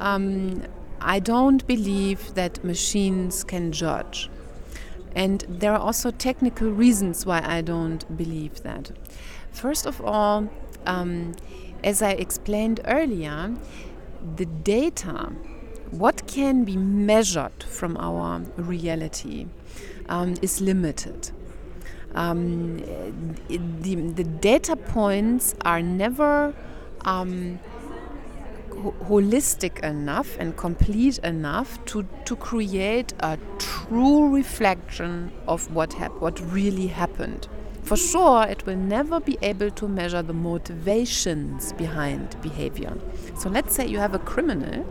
Um, 0.00 0.62
I 1.00 1.20
don't 1.20 1.64
believe 1.66 2.34
that 2.34 2.64
machines 2.64 3.44
can 3.44 3.70
judge. 3.70 4.28
And 5.14 5.44
there 5.48 5.72
are 5.72 5.78
also 5.78 6.10
technical 6.10 6.70
reasons 6.70 7.24
why 7.24 7.42
I 7.44 7.60
don't 7.60 8.16
believe 8.16 8.62
that. 8.62 8.90
First 9.58 9.86
of 9.86 10.00
all, 10.00 10.48
um, 10.86 11.34
as 11.82 12.00
I 12.00 12.12
explained 12.12 12.80
earlier, 12.84 13.56
the 14.36 14.46
data, 14.46 15.32
what 15.90 16.28
can 16.28 16.62
be 16.62 16.76
measured 16.76 17.64
from 17.64 17.96
our 17.96 18.40
reality, 18.56 19.48
um, 20.08 20.36
is 20.42 20.60
limited. 20.60 21.32
Um, 22.14 22.78
the, 23.48 23.96
the 23.96 24.22
data 24.22 24.76
points 24.76 25.56
are 25.62 25.82
never 25.82 26.54
um, 27.00 27.58
holistic 29.10 29.80
enough 29.80 30.36
and 30.38 30.56
complete 30.56 31.18
enough 31.18 31.84
to, 31.86 32.06
to 32.26 32.36
create 32.36 33.12
a 33.18 33.36
true 33.58 34.32
reflection 34.32 35.32
of 35.48 35.74
what 35.74 35.94
what 36.20 36.38
really 36.52 36.86
happened. 36.86 37.48
For 37.88 37.96
sure, 37.96 38.44
it 38.44 38.66
will 38.66 38.76
never 38.76 39.18
be 39.18 39.38
able 39.40 39.70
to 39.70 39.88
measure 39.88 40.22
the 40.22 40.34
motivations 40.34 41.72
behind 41.72 42.40
behavior. 42.42 42.96
So 43.38 43.48
let's 43.48 43.74
say 43.74 43.86
you 43.86 43.98
have 43.98 44.14
a 44.14 44.18
criminal, 44.18 44.86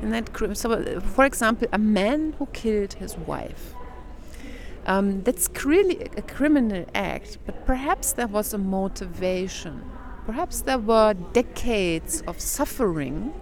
and 0.00 0.12
that 0.12 0.56
so 0.56 1.00
for 1.00 1.24
example, 1.24 1.68
a 1.72 1.78
man 1.78 2.34
who 2.38 2.46
killed 2.46 2.94
his 2.94 3.18
wife. 3.18 3.74
Um, 4.86 5.22
that's 5.24 5.48
clearly 5.48 6.08
a 6.16 6.22
criminal 6.22 6.86
act, 6.94 7.38
but 7.46 7.66
perhaps 7.66 8.12
there 8.12 8.28
was 8.28 8.54
a 8.54 8.58
motivation 8.58 9.82
Perhaps 10.30 10.60
there 10.60 10.78
were 10.78 11.14
decades 11.32 12.22
of 12.28 12.38
suffering 12.40 13.34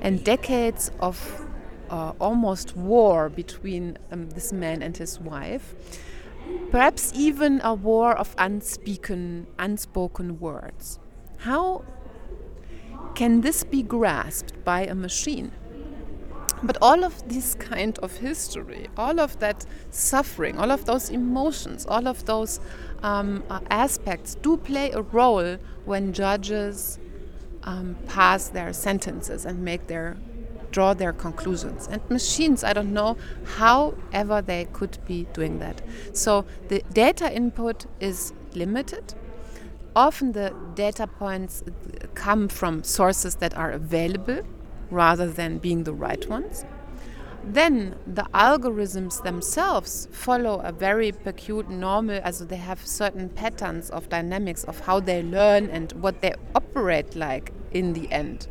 and 0.00 0.22
decades 0.22 0.92
of 1.00 1.46
uh, 1.90 2.12
almost 2.20 2.76
war 2.76 3.28
between 3.28 3.98
um, 4.12 4.30
this 4.30 4.52
man 4.52 4.80
and 4.80 4.96
his 4.96 5.18
wife. 5.18 5.74
Perhaps 6.70 7.12
even 7.14 7.60
a 7.62 7.74
war 7.74 8.16
of 8.16 8.34
unspoken, 8.38 9.46
unspoken 9.58 10.38
words. 10.38 10.98
How 11.38 11.84
can 13.14 13.40
this 13.40 13.64
be 13.64 13.82
grasped 13.82 14.64
by 14.64 14.84
a 14.84 14.94
machine? 14.94 15.52
But 16.62 16.76
all 16.82 17.04
of 17.04 17.28
this 17.28 17.54
kind 17.54 17.98
of 18.00 18.16
history, 18.16 18.88
all 18.96 19.20
of 19.20 19.38
that 19.38 19.64
suffering, 19.90 20.58
all 20.58 20.72
of 20.72 20.84
those 20.86 21.08
emotions, 21.08 21.86
all 21.86 22.08
of 22.08 22.24
those 22.24 22.60
um, 23.02 23.44
uh, 23.48 23.60
aspects 23.70 24.34
do 24.34 24.56
play 24.56 24.90
a 24.90 25.02
role 25.02 25.56
when 25.84 26.12
judges 26.12 26.98
um, 27.62 27.96
pass 28.06 28.48
their 28.48 28.72
sentences 28.72 29.44
and 29.44 29.64
make 29.64 29.86
their 29.86 30.16
draw 30.70 30.94
their 30.94 31.12
conclusions. 31.12 31.88
And 31.90 32.00
machines, 32.10 32.64
I 32.64 32.72
don't 32.72 32.92
know 32.92 33.16
however 33.56 34.42
they 34.42 34.66
could 34.72 34.98
be 35.06 35.26
doing 35.32 35.58
that. 35.58 35.82
So 36.12 36.44
the 36.68 36.82
data 36.92 37.34
input 37.34 37.86
is 38.00 38.32
limited. 38.54 39.14
Often 39.96 40.32
the 40.32 40.54
data 40.74 41.06
points 41.06 41.64
come 42.14 42.48
from 42.48 42.84
sources 42.84 43.36
that 43.36 43.56
are 43.56 43.70
available 43.70 44.42
rather 44.90 45.26
than 45.26 45.58
being 45.58 45.84
the 45.84 45.92
right 45.92 46.28
ones. 46.28 46.64
Then 47.44 47.96
the 48.06 48.24
algorithms 48.34 49.22
themselves 49.22 50.08
follow 50.12 50.60
a 50.60 50.72
very 50.72 51.12
peculiar 51.12 51.68
normal, 51.68 52.20
as 52.22 52.46
they 52.46 52.56
have 52.56 52.86
certain 52.86 53.30
patterns 53.30 53.90
of 53.90 54.08
dynamics 54.08 54.64
of 54.64 54.80
how 54.80 55.00
they 55.00 55.22
learn 55.22 55.70
and 55.70 55.92
what 55.92 56.20
they 56.20 56.34
operate 56.54 57.16
like 57.16 57.52
in 57.70 57.94
the 57.94 58.10
end. 58.12 58.48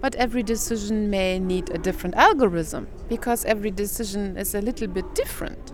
But 0.00 0.14
every 0.14 0.42
decision 0.42 1.10
may 1.10 1.38
need 1.38 1.70
a 1.70 1.78
different 1.78 2.16
algorithm 2.16 2.88
because 3.08 3.44
every 3.44 3.70
decision 3.70 4.36
is 4.36 4.54
a 4.54 4.60
little 4.60 4.88
bit 4.88 5.14
different. 5.14 5.72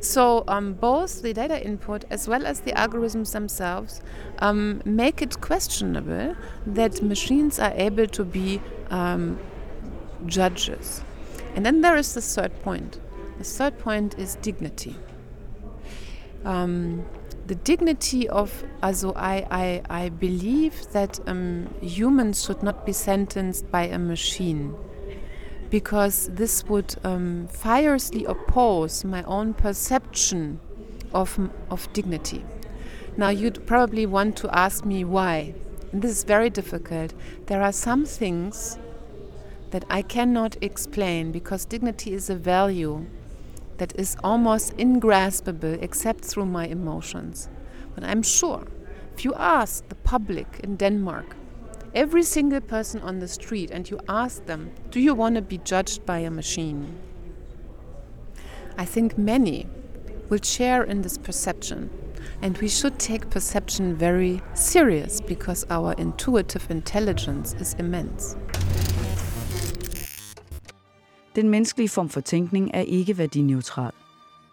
So 0.00 0.42
um, 0.48 0.74
both 0.74 1.22
the 1.22 1.32
data 1.32 1.64
input 1.64 2.04
as 2.10 2.26
well 2.26 2.44
as 2.44 2.60
the 2.60 2.72
algorithms 2.72 3.32
themselves 3.32 4.02
um, 4.40 4.82
make 4.84 5.22
it 5.22 5.40
questionable 5.40 6.34
that 6.66 7.02
machines 7.02 7.60
are 7.60 7.72
able 7.76 8.08
to 8.08 8.24
be 8.24 8.60
um, 8.90 9.38
judges. 10.26 11.04
And 11.54 11.64
then 11.64 11.82
there 11.82 11.96
is 11.96 12.14
the 12.14 12.20
third 12.20 12.52
point. 12.62 12.98
The 13.38 13.44
third 13.44 13.78
point 13.78 14.18
is 14.18 14.34
dignity. 14.42 14.96
The 17.52 17.56
dignity 17.56 18.26
of, 18.30 18.64
also 18.82 19.12
I, 19.12 19.46
I, 19.50 20.04
I 20.04 20.08
believe 20.08 20.90
that 20.92 21.20
um, 21.26 21.68
humans 21.82 22.46
should 22.46 22.62
not 22.62 22.86
be 22.86 22.94
sentenced 22.94 23.70
by 23.70 23.82
a 23.88 23.98
machine 23.98 24.74
because 25.68 26.30
this 26.32 26.64
would 26.64 26.94
um, 27.04 27.48
fiercely 27.48 28.24
oppose 28.24 29.04
my 29.04 29.22
own 29.24 29.52
perception 29.52 30.60
of, 31.12 31.38
of 31.70 31.92
dignity. 31.92 32.42
Now, 33.18 33.28
you'd 33.28 33.66
probably 33.66 34.06
want 34.06 34.34
to 34.38 34.58
ask 34.58 34.86
me 34.86 35.04
why. 35.04 35.52
And 35.92 36.00
this 36.00 36.12
is 36.12 36.24
very 36.24 36.48
difficult. 36.48 37.12
There 37.48 37.60
are 37.60 37.72
some 37.72 38.06
things 38.06 38.78
that 39.72 39.84
I 39.90 40.00
cannot 40.00 40.56
explain 40.62 41.32
because 41.32 41.66
dignity 41.66 42.14
is 42.14 42.30
a 42.30 42.34
value 42.34 43.04
that 43.82 43.98
is 43.98 44.16
almost 44.22 44.72
ingraspable 44.78 45.76
except 45.80 46.24
through 46.24 46.46
my 46.46 46.68
emotions. 46.68 47.48
But 47.96 48.04
I'm 48.04 48.22
sure 48.22 48.68
if 49.12 49.24
you 49.24 49.34
ask 49.34 49.88
the 49.88 49.96
public 49.96 50.60
in 50.62 50.76
Denmark 50.76 51.34
every 51.92 52.22
single 52.22 52.60
person 52.60 53.00
on 53.02 53.18
the 53.18 53.26
street 53.26 53.72
and 53.72 53.90
you 53.90 53.98
ask 54.08 54.46
them, 54.46 54.70
Do 54.92 55.00
you 55.00 55.16
want 55.16 55.34
to 55.34 55.42
be 55.42 55.58
judged 55.58 56.06
by 56.06 56.18
a 56.20 56.30
machine? 56.30 56.96
I 58.78 58.84
think 58.84 59.18
many 59.18 59.66
will 60.28 60.42
share 60.44 60.84
in 60.84 61.02
this 61.02 61.18
perception. 61.18 61.90
And 62.40 62.56
we 62.58 62.68
should 62.68 63.00
take 63.00 63.30
perception 63.30 63.96
very 63.96 64.42
serious 64.54 65.20
because 65.20 65.66
our 65.70 65.94
intuitive 65.94 66.70
intelligence 66.70 67.54
is 67.54 67.74
immense. 67.74 68.36
Den 71.36 71.48
menneskelige 71.48 71.88
form 71.88 72.08
for 72.08 72.20
tænkning 72.20 72.70
er 72.74 72.80
ikke 72.80 73.18
værdineutral. 73.18 73.92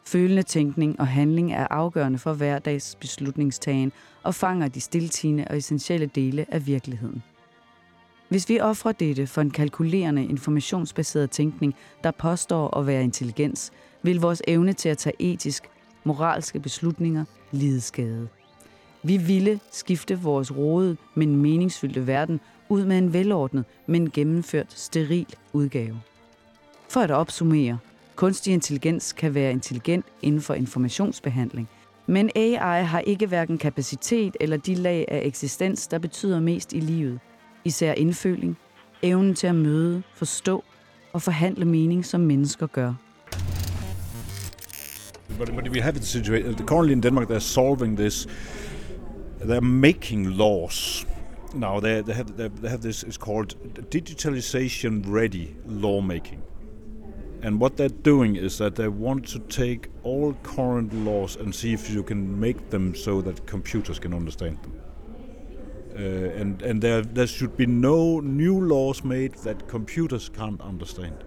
Følende 0.06 0.44
tænkning 0.44 1.00
og 1.00 1.08
handling 1.08 1.54
er 1.54 1.68
afgørende 1.70 2.20
for 2.20 2.34
hverdags 2.34 2.96
beslutningstagen 2.96 3.92
og 4.24 4.36
fanger 4.36 4.68
de 4.68 4.82
stiltigende 4.82 5.46
og 5.50 5.58
essentielle 5.58 6.06
dele 6.06 6.46
af 6.50 6.68
virkeligheden. 6.68 7.24
Hvis 8.30 8.50
vi 8.50 8.60
offrer 8.60 8.92
dette 8.92 9.28
for 9.28 9.42
en 9.42 9.52
kalkulerende, 9.52 10.26
informationsbaseret 10.26 11.32
tænkning, 11.32 11.76
der 12.04 12.12
påstår 12.12 12.78
at 12.78 12.88
være 12.88 13.04
intelligens, 13.04 13.72
vil 14.04 14.22
vores 14.22 14.42
evne 14.48 14.74
til 14.74 14.90
at 14.90 14.98
tage 14.98 15.16
etisk, 15.20 15.70
moralske 16.04 16.60
beslutninger 16.60 17.26
lide 17.52 17.82
skade. 17.82 18.28
Vi 19.04 19.18
ville 19.18 19.60
skifte 19.72 20.20
vores 20.20 20.58
rode, 20.58 20.98
men 21.16 21.36
meningsfyldte 21.36 22.08
verden 22.08 22.40
ud 22.70 22.86
med 22.86 22.98
en 22.98 23.14
velordnet, 23.14 23.66
men 23.88 24.12
gennemført 24.12 24.74
steril 24.74 25.36
udgave. 25.54 26.02
For 26.90 27.00
at 27.00 27.12
opsummere, 27.12 27.80
kunstig 28.16 28.54
intelligens 28.54 29.14
kan 29.14 29.34
være 29.34 29.52
intelligent 29.52 30.06
inden 30.22 30.42
for 30.42 30.54
informationsbehandling, 30.54 31.70
men 32.08 32.30
AI 32.36 32.84
har 32.84 33.00
ikke 33.00 33.28
hverken 33.28 33.58
kapacitet 33.58 34.38
eller 34.40 34.58
de 34.58 34.76
lag 34.76 35.06
af 35.08 35.22
eksistens, 35.26 35.88
der 35.88 36.00
betyder 36.00 36.40
mest 36.40 36.74
i 36.74 36.80
livet– 36.80 37.20
især 37.66 37.94
indføling, 37.94 38.58
evnen 39.02 39.36
til 39.36 39.48
at 39.48 39.56
møde, 39.56 40.04
forstå 40.14 40.64
og 41.14 41.22
forhandle 41.22 41.66
mening, 41.66 42.06
som 42.06 42.22
mennesker 42.22 42.68
gør. 42.68 42.94
But, 45.38 45.48
but 45.56 45.70
we 45.70 45.82
have 45.82 45.96
the 45.96 46.04
situation 46.04 46.68
currently 46.68 46.92
in 46.92 47.04
Denmark. 47.04 47.30
They're 47.30 47.40
solving 47.40 47.98
this 47.98 48.28
they're 49.42 49.62
making 49.62 50.28
laws 50.28 51.08
now. 51.54 51.80
They, 51.80 52.02
they 52.02 52.14
have 52.14 52.28
they 52.38 52.70
have 52.70 52.82
this. 52.82 53.04
It's 53.04 53.18
called 53.18 53.56
digitalization 53.92 55.06
ready 55.08 55.48
lawmaking. 55.66 56.49
And 57.42 57.60
what 57.60 57.78
they're 57.78 57.90
doing 57.90 58.36
is 58.36 58.58
that 58.58 58.76
they 58.76 58.90
want 58.90 59.28
to 59.30 59.40
take 59.40 59.90
all 60.04 60.34
current 60.44 60.94
laws 60.94 61.38
and 61.38 61.56
see 61.56 61.74
if 61.74 61.90
you 61.90 62.04
can 62.04 62.40
make 62.40 62.70
them 62.70 62.94
so 62.96 63.22
that 63.22 63.46
computers 63.46 63.98
can 63.98 64.14
understand 64.14 64.58
them. 64.62 64.82
Uh, 65.96 66.40
and 66.40 66.62
and 66.62 66.82
there 66.82 67.02
there 67.02 67.28
should 67.28 67.58
be 67.58 67.66
no 67.66 68.20
new 68.20 68.62
laws 68.62 69.04
made 69.04 69.34
that 69.44 69.68
computers 69.68 70.30
can't 70.30 70.62
understand. 70.62 71.24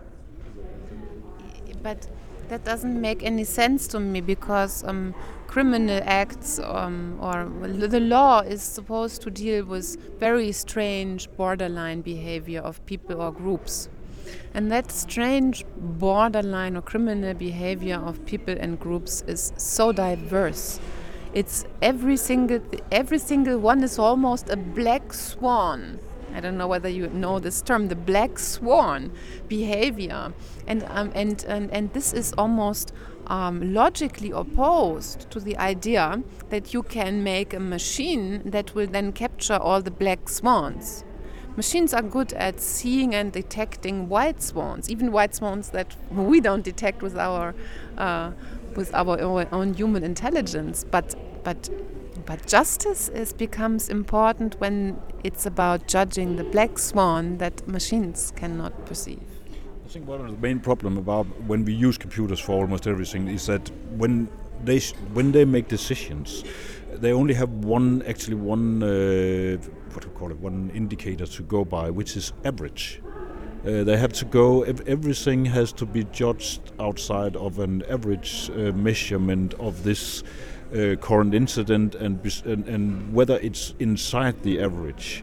But 1.82 2.08
that 2.48 2.64
doesn't 2.64 3.00
make 3.00 3.22
any 3.22 3.44
sense 3.44 3.86
to 3.88 3.98
me 3.98 4.20
because 4.20 4.84
um, 4.84 5.14
criminal 5.46 6.00
acts 6.04 6.58
um, 6.58 7.18
or 7.20 7.50
the 7.66 8.00
law 8.00 8.40
is 8.40 8.62
supposed 8.62 9.22
to 9.22 9.30
deal 9.30 9.64
with 9.64 10.18
very 10.20 10.52
strange 10.52 11.28
borderline 11.36 12.00
behavior 12.02 12.60
of 12.60 12.84
people 12.86 13.20
or 13.20 13.32
groups. 13.32 13.88
And 14.54 14.70
that 14.70 14.90
strange 14.90 15.64
borderline 15.76 16.76
or 16.76 16.82
criminal 16.82 17.34
behavior 17.34 17.96
of 17.96 18.24
people 18.26 18.54
and 18.58 18.78
groups 18.78 19.22
is 19.26 19.52
so 19.56 19.92
diverse. 19.92 20.80
It's 21.32 21.64
every 21.80 22.16
single 22.16 22.60
every 22.90 23.18
single 23.18 23.58
one 23.58 23.82
is 23.82 23.98
almost 23.98 24.50
a 24.50 24.56
black 24.56 25.14
swan. 25.14 25.98
I 26.34 26.40
don't 26.40 26.56
know 26.56 26.66
whether 26.66 26.88
you 26.88 27.08
know 27.08 27.38
this 27.38 27.60
term, 27.62 27.88
the 27.88 27.96
black 27.96 28.38
swan 28.38 29.12
behavior, 29.48 30.32
and 30.66 30.84
um, 30.88 31.12
and, 31.14 31.44
and 31.44 31.70
and 31.70 31.92
this 31.92 32.12
is 32.12 32.32
almost 32.38 32.92
um, 33.26 33.72
logically 33.72 34.30
opposed 34.30 35.30
to 35.30 35.40
the 35.40 35.56
idea 35.58 36.22
that 36.50 36.74
you 36.74 36.82
can 36.82 37.22
make 37.22 37.54
a 37.54 37.60
machine 37.60 38.42
that 38.44 38.74
will 38.74 38.86
then 38.86 39.12
capture 39.12 39.56
all 39.56 39.80
the 39.82 39.90
black 39.90 40.28
swans. 40.28 41.04
Machines 41.56 41.92
are 41.92 42.02
good 42.02 42.32
at 42.32 42.60
seeing 42.60 43.14
and 43.14 43.30
detecting 43.30 44.08
white 44.08 44.42
swans, 44.42 44.88
even 44.88 45.12
white 45.12 45.34
swans 45.34 45.70
that 45.70 45.94
we 46.10 46.40
don't 46.40 46.64
detect 46.64 47.02
with 47.02 47.16
our 47.16 47.54
uh, 47.98 48.30
with 48.74 48.94
our 48.94 49.20
own 49.20 49.74
human 49.74 50.02
intelligence. 50.02 50.84
But 50.90 51.14
but 51.44 51.68
but 52.24 52.46
justice 52.46 53.10
is 53.10 53.34
becomes 53.34 53.90
important 53.90 54.58
when 54.60 54.98
it's 55.24 55.44
about 55.44 55.88
judging 55.88 56.36
the 56.36 56.44
black 56.44 56.78
swan 56.78 57.36
that 57.38 57.68
machines 57.68 58.32
cannot 58.34 58.86
perceive. 58.86 59.20
I 59.84 59.88
think 59.88 60.08
one 60.08 60.22
of 60.22 60.30
the 60.30 60.38
main 60.38 60.58
problem 60.58 60.96
about 60.96 61.26
when 61.46 61.66
we 61.66 61.74
use 61.74 61.98
computers 61.98 62.40
for 62.40 62.52
almost 62.52 62.86
everything 62.86 63.28
is 63.28 63.44
that 63.46 63.70
when 63.98 64.28
they 64.64 64.78
when 65.12 65.32
they 65.32 65.44
make 65.44 65.68
decisions, 65.68 66.44
they 66.94 67.12
only 67.12 67.34
have 67.34 67.50
one 67.50 68.02
actually 68.06 68.36
one 68.36 68.82
uh, 68.82 69.58
what 69.94 70.04
we 70.06 70.12
call 70.12 70.30
it 70.30 70.38
one 70.38 70.70
indicator 70.74 71.26
to 71.26 71.42
go 71.42 71.64
by, 71.64 71.90
which 71.90 72.16
is 72.16 72.32
average. 72.44 73.00
Uh, 73.64 73.84
they 73.84 73.96
have 73.96 74.12
to 74.12 74.24
go. 74.24 74.62
Everything 74.62 75.44
has 75.44 75.72
to 75.74 75.86
be 75.86 76.04
judged 76.12 76.72
outside 76.80 77.36
of 77.36 77.58
an 77.60 77.84
average 77.88 78.50
uh, 78.50 78.72
measurement 78.72 79.54
of 79.54 79.84
this 79.84 80.24
uh, 80.74 80.96
current 81.00 81.34
incident 81.34 81.94
and, 81.94 82.18
and, 82.44 82.66
and 82.66 83.12
whether 83.12 83.38
it's 83.38 83.74
inside 83.78 84.42
the 84.42 84.60
average. 84.60 85.22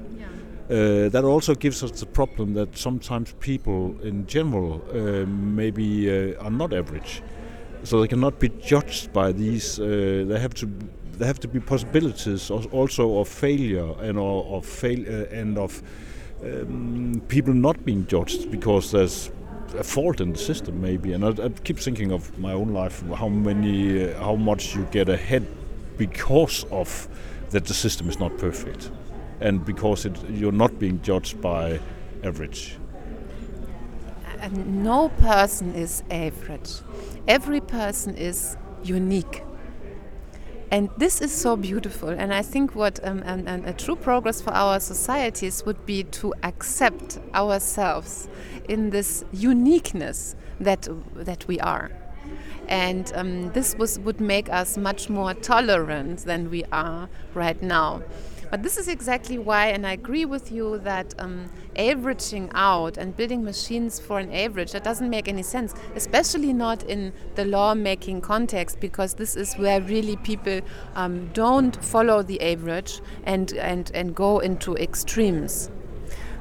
Uh, 0.70 1.09
that 1.09 1.24
also 1.24 1.55
gives 1.55 1.82
us 1.82 1.99
the 1.99 2.05
problem 2.05 2.53
that 2.53 2.78
sometimes 2.78 3.34
people 3.39 3.99
in 4.03 4.28
general 4.28 4.80
uh, 4.93 5.26
maybe 5.26 6.07
uh, 6.07 6.43
are 6.43 6.51
not 6.51 6.74
average, 6.74 7.24
so 7.84 7.99
they 7.99 8.07
cannot 8.07 8.38
be 8.39 8.49
judged 8.49 9.11
by 9.11 9.32
these. 9.32 9.80
Uh, 9.80 10.26
they 10.28 10.39
have 10.39 10.53
to 10.53 10.67
there 11.20 11.28
have 11.28 11.39
to 11.41 11.49
be 11.49 11.59
possibilities 11.59 12.49
also 12.49 13.20
of 13.20 13.28
failure 13.28 13.93
and 13.99 14.17
of 14.17 14.65
fail 14.65 15.01
uh, 15.01 15.26
and 15.39 15.57
of 15.57 15.84
um, 16.41 17.22
people 17.28 17.53
not 17.53 17.84
being 17.84 18.07
judged 18.07 18.49
because 18.49 18.91
there's 18.91 19.30
a 19.78 19.84
fault 19.84 20.22
in 20.22 20.32
the 20.32 20.39
system 20.39 20.82
maybe. 20.82 21.11
And 21.11 21.26
I, 21.26 21.45
I 21.45 21.49
keep 21.49 21.78
thinking 21.78 22.13
of 22.13 22.39
my 22.39 22.53
own 22.53 22.70
life 22.70 23.03
how 23.15 23.28
many 23.28 24.09
uh, 24.09 24.17
how 24.24 24.36
much 24.36 24.76
you 24.76 24.88
get 24.91 25.09
ahead 25.09 25.45
because 25.97 26.63
of 26.72 27.09
that 27.49 27.65
the 27.65 27.74
system 27.74 28.07
is 28.07 28.17
not 28.17 28.38
perfect 28.38 28.89
and 29.41 29.65
because 29.65 30.05
it, 30.05 30.17
you're 30.30 30.53
not 30.53 30.80
being 30.80 31.01
judged 31.01 31.41
by 31.41 31.82
average. 32.24 32.78
And 34.39 34.84
no 34.86 35.09
person 35.09 35.76
is 35.76 36.01
average. 36.09 36.76
Every 37.28 37.59
person 37.59 38.15
is 38.15 38.55
unique 38.84 39.43
and 40.72 40.89
this 40.97 41.22
is 41.22 41.32
so 41.32 41.55
beautiful. 41.55 42.09
And 42.09 42.34
I 42.34 42.41
think 42.41 42.76
what 42.76 42.99
um, 43.03 43.24
and, 43.26 43.47
and 43.47 43.65
a 43.65 43.74
true 43.74 43.95
progress 43.95 44.41
for 44.41 44.51
our 44.51 44.80
societies 44.80 45.65
would 45.65 45.86
be 45.86 46.03
to 46.03 46.34
accept 46.43 47.20
ourselves 47.34 48.30
in 48.67 48.91
this 48.91 49.26
uniqueness 49.32 50.36
that 50.59 50.88
that 51.15 51.47
we 51.47 51.59
are. 51.59 51.91
And 52.67 53.11
um, 53.15 53.51
this 53.53 53.76
was, 53.76 53.97
would 53.99 54.22
make 54.22 54.47
us 54.49 54.78
much 54.78 55.09
more 55.09 55.34
tolerant 55.34 56.20
than 56.26 56.51
we 56.51 56.63
are 56.72 57.09
right 57.34 57.59
now. 57.63 58.03
But 58.50 58.64
this 58.64 58.78
is 58.78 58.88
exactly 58.88 59.38
why, 59.38 59.68
and 59.68 59.86
I 59.86 59.93
agree 59.93 60.26
with 60.26 60.52
you 60.52 60.80
that 60.80 61.14
um, 61.20 61.52
averaging 61.76 62.50
out 62.56 62.97
and 62.97 63.16
building 63.16 63.43
machines 63.43 64.00
for 64.00 64.18
an 64.18 64.34
average 64.34 64.72
that 64.72 64.84
doesn't 64.84 65.10
make 65.10 65.28
any 65.28 65.43
sense, 65.43 65.76
especially 65.95 66.52
not 66.52 66.82
in 66.84 67.14
the 67.36 67.45
law-making 67.45 68.22
context, 68.22 68.80
because 68.80 69.14
this 69.14 69.36
is 69.36 69.54
where 69.56 69.82
really 69.82 70.16
people 70.16 70.62
um, 70.95 71.30
don't 71.34 71.84
follow 71.84 72.24
the 72.24 72.41
average 72.41 73.02
and 73.24 73.54
and 73.54 73.91
and 73.93 74.16
go 74.16 74.39
into 74.39 74.76
extremes. 74.76 75.70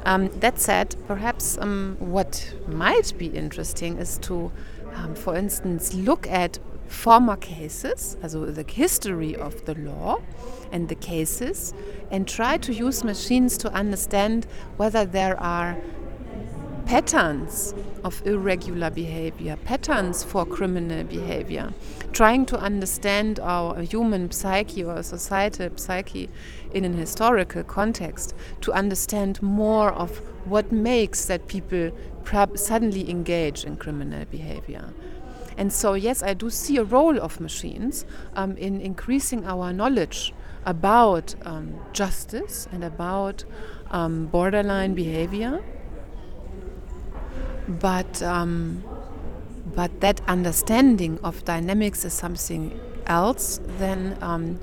Um, 0.07 0.29
that 0.41 0.59
said, 0.59 0.97
perhaps 1.07 1.59
um, 1.59 1.97
what 1.99 2.55
might 2.67 3.13
be 3.19 3.27
interesting 3.27 3.99
is 3.99 4.17
to, 4.19 4.51
um, 4.95 5.15
for 5.15 5.37
instance, 5.37 5.93
look 5.93 6.27
at 6.29 6.59
former 6.89 7.37
cases, 7.37 8.17
also 8.23 8.47
the 8.47 8.65
history 8.71 9.37
of 9.37 9.65
the 9.67 9.75
law 9.75 10.21
and 10.73 10.89
the 10.89 10.95
cases, 10.95 11.75
and 12.11 12.27
try 12.27 12.57
to 12.57 12.73
use 12.73 13.05
machines 13.05 13.57
to 13.59 13.73
understand 13.73 14.47
whether 14.77 15.05
there 15.05 15.39
are 15.41 15.77
patterns 16.87 17.75
of 18.03 18.27
irregular 18.27 18.89
behavior, 18.89 19.57
patterns 19.65 20.25
for 20.25 20.47
criminal 20.47 21.05
behavior, 21.05 21.75
trying 22.13 22.47
to 22.47 22.59
understand 22.59 23.39
our 23.41 23.83
human 23.83 24.31
psyche 24.31 24.83
or 24.83 25.03
societal 25.03 25.69
psyche 25.77 26.31
in 26.73 26.87
an 26.87 26.95
historical 26.95 27.63
context, 27.63 28.35
to 28.63 28.73
understand 28.73 29.43
more 29.43 29.93
of 29.93 30.17
what 30.47 30.73
makes 30.73 31.27
that 31.27 31.47
people 31.47 31.91
suddenly 32.55 33.11
engage 33.11 33.65
in 33.65 33.77
criminal 33.77 34.25
behavior. 34.25 34.95
And 35.59 35.73
so, 35.73 35.95
yes, 35.95 36.23
I 36.23 36.35
do 36.35 36.51
see 36.51 36.77
a 36.79 36.85
role 36.85 37.21
of 37.21 37.41
machines 37.41 38.07
um, 38.37 38.57
in 38.57 38.81
increasing 38.81 39.45
our 39.45 39.73
knowledge 39.73 40.33
about 40.65 41.35
um, 41.45 41.75
justice 41.93 42.69
and 42.73 42.85
about 42.85 43.45
um, 43.91 44.27
borderline 44.27 44.95
behavior. 44.95 45.61
But 47.81 48.23
um, 48.23 48.83
but 49.77 50.01
that 50.01 50.21
understanding 50.29 51.19
of 51.23 51.45
dynamics 51.45 52.05
is 52.05 52.13
something 52.13 52.73
else 53.07 53.61
than 53.79 54.17
um, 54.23 54.59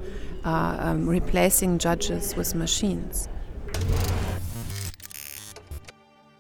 uh, 0.46 0.78
um, 0.80 1.10
replacing 1.10 1.78
judges 1.78 2.36
with 2.38 2.56
machines. 2.56 3.30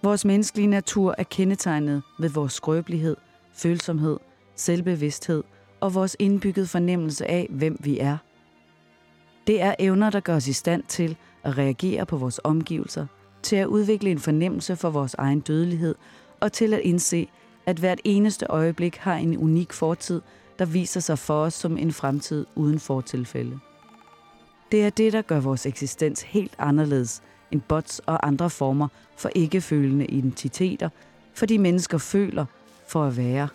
Vores 0.04 0.26
menneskelige 0.26 0.68
natur 0.68 1.16
er 1.18 1.24
kendetegnet 1.24 2.02
ved 2.20 2.30
vores 2.30 2.54
skrøbelighed, 2.54 3.16
følsomhed, 3.54 4.18
selvbevidsthed 4.56 5.44
og 5.80 5.94
vores 5.94 6.16
indbyggede 6.20 6.68
fornemmelse 6.68 7.32
af, 7.32 7.48
hvem 7.50 7.78
vi 7.80 8.00
er. 8.00 8.18
Det 9.48 9.62
er 9.62 9.76
evner, 9.80 10.10
der 10.10 10.20
gør 10.20 10.36
os 10.36 10.48
i 10.48 10.54
stand 10.54 10.84
til 10.88 11.18
at 11.44 11.58
reagere 11.58 12.06
på 12.06 12.18
vores 12.18 12.40
omgivelser, 12.44 13.08
til 13.44 13.56
at 13.56 13.68
udvikle 13.68 14.12
en 14.12 14.20
fornemmelse 14.20 14.76
for 14.76 14.90
vores 14.90 15.14
egen 15.14 15.40
dødelighed 15.40 15.96
og 16.40 16.52
til 16.52 16.74
at 16.74 16.80
indse, 16.80 17.28
at 17.66 17.78
hvert 17.78 18.02
eneste 18.04 18.46
øjeblik 18.50 18.96
har 18.96 19.16
en 19.16 19.38
unik 19.38 19.74
fortid, 19.74 20.22
der 20.60 20.66
viser 20.66 21.00
sig 21.00 21.20
for 21.20 21.42
os 21.42 21.54
som 21.54 21.78
en 21.78 21.92
fremtid 21.92 22.46
uden 22.56 22.80
fortilfælde. 22.80 23.60
Det 24.72 24.86
er 24.86 24.90
det, 24.90 25.14
der 25.14 25.22
gør 25.22 25.40
vores 25.40 25.66
eksistens 25.66 26.22
helt 26.22 26.56
anderledes 26.58 27.22
end 27.52 27.62
bots 27.62 28.00
og 28.00 28.28
andre 28.28 28.50
former 28.50 28.88
for 29.18 29.30
ikke-følende 29.36 30.06
identiteter, 30.06 30.90
fordi 31.34 31.58
mennesker 31.58 31.98
føler 31.98 32.46
for 32.88 33.04
at 33.04 33.18
være. 33.18 33.48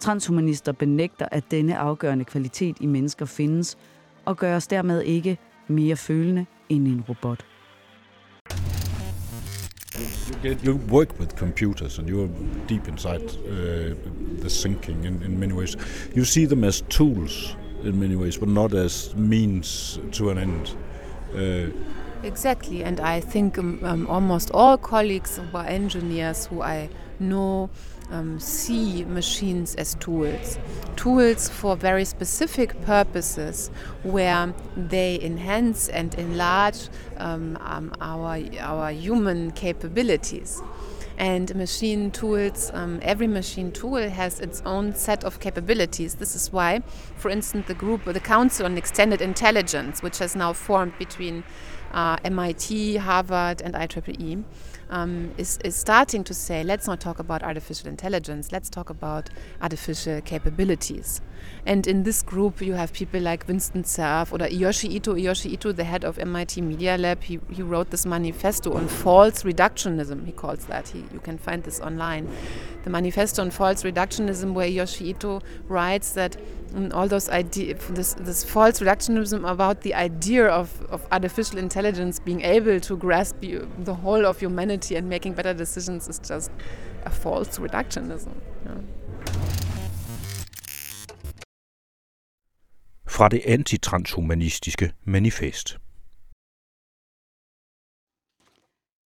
Transhumanister 0.00 0.72
benægter, 0.72 1.26
at 1.30 1.44
denne 1.50 1.78
afgørende 1.78 2.24
kvalitet 2.24 2.76
i 2.80 2.86
mennesker 2.86 3.26
findes, 3.26 3.78
og 4.24 4.36
gør 4.36 4.56
os 4.56 4.66
dermed 4.66 5.02
ikke 5.02 5.38
mere 5.68 5.96
følende 5.96 6.46
end 6.68 6.88
en 6.88 7.04
robot. 7.08 7.44
You, 10.44 10.56
you 10.64 10.80
work 10.90 11.18
with 11.18 11.30
computers 11.36 11.98
and 11.98 12.08
you're 12.08 12.28
deep 12.68 12.88
inside 12.88 13.22
uh, 13.48 13.96
the 14.40 14.48
thinking 14.48 15.04
in, 15.04 15.22
in 15.22 15.40
many 15.40 15.52
ways. 15.52 15.76
You 16.16 16.24
see 16.24 16.46
them 16.46 16.64
as 16.64 16.84
tools 16.88 17.56
in 17.84 17.98
many 18.00 18.14
ways, 18.14 18.38
but 18.38 18.48
not 18.48 18.74
as 18.74 19.14
means 19.16 19.98
to 20.12 20.30
an 20.30 20.38
end. 20.38 20.76
Uh, 21.34 21.70
exactly, 22.22 22.84
and 22.84 23.00
I 23.00 23.20
think 23.20 23.58
um, 23.58 23.80
um, 23.82 24.06
almost 24.06 24.50
all 24.54 24.76
colleagues 24.78 25.38
who 25.38 25.58
are 25.58 25.66
engineers 25.66 26.46
who 26.46 26.62
I 26.62 26.88
know 27.18 27.70
um, 28.10 28.38
see 28.40 29.04
machines 29.04 29.74
as 29.74 29.94
tools. 29.96 30.58
Tools 30.96 31.48
for 31.48 31.76
very 31.76 32.04
specific 32.04 32.80
purposes 32.82 33.70
where 34.02 34.54
they 34.76 35.20
enhance 35.20 35.88
and 35.88 36.14
enlarge 36.14 36.88
um, 37.18 37.58
um, 37.60 37.92
our, 38.00 38.40
our 38.60 38.90
human 38.90 39.50
capabilities. 39.52 40.62
And 41.18 41.52
machine 41.56 42.12
tools, 42.12 42.70
um, 42.72 43.00
every 43.02 43.26
machine 43.26 43.72
tool 43.72 44.08
has 44.08 44.38
its 44.38 44.62
own 44.64 44.94
set 44.94 45.24
of 45.24 45.40
capabilities. 45.40 46.14
This 46.14 46.36
is 46.36 46.52
why, 46.52 46.82
for 47.16 47.28
instance, 47.28 47.66
the 47.66 47.74
group, 47.74 48.04
the 48.04 48.20
Council 48.20 48.66
on 48.66 48.78
Extended 48.78 49.20
Intelligence, 49.20 50.00
which 50.00 50.18
has 50.18 50.36
now 50.36 50.52
formed 50.52 50.96
between 50.96 51.42
uh, 51.90 52.18
MIT, 52.22 52.96
Harvard, 52.98 53.60
and 53.62 53.74
IEEE, 53.74 54.44
um, 54.90 55.32
is, 55.36 55.58
is 55.64 55.76
starting 55.76 56.24
to 56.24 56.34
say, 56.34 56.64
let's 56.64 56.86
not 56.86 57.00
talk 57.00 57.18
about 57.18 57.42
artificial 57.42 57.88
intelligence, 57.88 58.52
let's 58.52 58.70
talk 58.70 58.90
about 58.90 59.30
artificial 59.60 60.20
capabilities. 60.22 61.20
And 61.66 61.86
in 61.86 62.02
this 62.02 62.22
group, 62.22 62.60
you 62.60 62.74
have 62.74 62.92
people 62.92 63.20
like 63.20 63.46
Vinton 63.46 63.84
Cerf 63.84 64.32
or 64.32 64.46
Yoshi 64.48 64.88
Ito. 64.96 65.14
Yoshi 65.14 65.52
Ito, 65.52 65.72
the 65.72 65.84
head 65.84 66.04
of 66.04 66.18
MIT 66.18 66.60
Media 66.62 66.96
Lab, 66.96 67.22
he, 67.22 67.38
he 67.50 67.62
wrote 67.62 67.90
this 67.90 68.06
manifesto 68.06 68.72
on 68.74 68.88
false 68.88 69.42
reductionism, 69.42 70.26
he 70.26 70.32
calls 70.32 70.66
that. 70.66 70.88
He, 70.88 71.04
you 71.12 71.20
can 71.20 71.38
find 71.38 71.62
this 71.62 71.80
online. 71.80 72.28
The 72.88 72.92
manifesto 72.92 73.42
on 73.42 73.50
false 73.50 73.82
reductionism, 73.82 74.54
where 74.54 74.66
Yoshi 74.66 75.10
Ito 75.10 75.42
writes 75.68 76.12
that 76.12 76.38
um, 76.74 76.90
all 76.94 77.06
those 77.06 77.28
ideas, 77.28 77.78
this, 77.90 78.14
this 78.14 78.42
false 78.42 78.80
reductionism 78.80 79.46
about 79.46 79.82
the 79.82 79.92
idea 79.92 80.46
of, 80.48 80.70
of 80.88 81.06
artificial 81.12 81.58
intelligence 81.58 82.18
being 82.18 82.40
able 82.40 82.80
to 82.80 82.96
grasp 82.96 83.44
you, 83.44 83.70
the 83.84 83.92
whole 83.92 84.24
of 84.24 84.40
humanity 84.40 84.96
and 84.96 85.06
making 85.06 85.34
better 85.34 85.52
decisions 85.52 86.08
is 86.08 86.18
just 86.18 86.50
a 87.04 87.10
false 87.10 87.58
reductionism. 87.58 88.32
Yeah. 88.64 88.80
fra 93.06 93.28
det 93.28 93.42
antitranshumanistiske 93.46 94.92
manifest. 95.04 95.78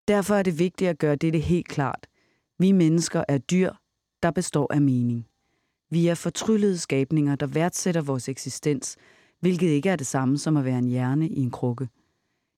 Derfor 0.09 0.35
er 0.35 0.43
det 0.43 0.59
vigtigt 0.59 0.91
at 0.91 0.99
gøre 0.99 1.17
dette 1.17 1.39
helt 1.39 1.69
klart. 1.69 2.10
Vi 2.61 2.73
mennesker 2.73 3.25
er 3.29 3.39
dyr, 3.39 3.73
der 4.23 4.31
består 4.31 4.73
af 4.73 4.81
mening. 4.81 5.27
Vi 5.91 6.07
er 6.07 6.15
fortryllede 6.15 6.79
skabninger, 6.79 7.37
der 7.37 7.47
værdsætter 7.47 8.01
vores 8.01 8.29
eksistens, 8.29 8.97
hvilket 9.41 9.69
ikke 9.69 9.89
er 9.89 9.97
det 9.97 10.07
samme 10.07 10.39
som 10.39 10.57
at 10.57 10.65
være 10.65 10.79
en 10.79 10.89
hjerne 10.89 11.29
i 11.29 11.41
en 11.41 11.51
krukke. 11.51 11.89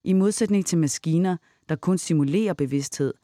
I 0.05 0.13
modsætning 0.13 0.67
til 0.67 0.79
maskiner, 0.79 1.37
der 1.69 1.77
kun 1.77 1.99
simulerer 1.99 2.55
bevidsthed, 2.55 3.15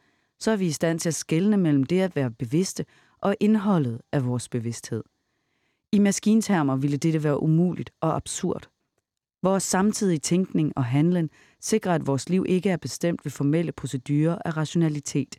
så 0.40 0.50
er 0.50 0.56
vi 0.56 0.66
i 0.66 0.72
stand 0.72 1.00
til 1.00 1.08
at 1.08 1.14
skelne 1.14 1.56
mellem 1.56 1.84
det 1.84 2.00
at 2.00 2.16
være 2.16 2.30
bevidste 2.30 2.84
og 3.20 3.36
indholdet 3.40 4.00
af 4.12 4.26
vores 4.26 4.48
bevidsthed. 4.48 5.02
I 5.92 5.98
maskintermer 5.98 6.76
ville 6.76 6.96
dette 6.96 7.24
være 7.24 7.42
umuligt 7.42 7.90
og 8.00 8.16
absurd. 8.16 8.68
Vores 9.42 9.62
samtidige 9.62 10.18
tænkning 10.18 10.72
og 10.76 10.84
handlen 10.84 11.30
sikrer, 11.60 11.94
at 11.94 12.06
vores 12.06 12.28
liv 12.28 12.44
ikke 12.48 12.70
er 12.70 12.76
bestemt 12.76 13.24
ved 13.24 13.30
formelle 13.30 13.72
procedurer 13.72 14.38
af 14.44 14.56
rationalitet. 14.56 15.36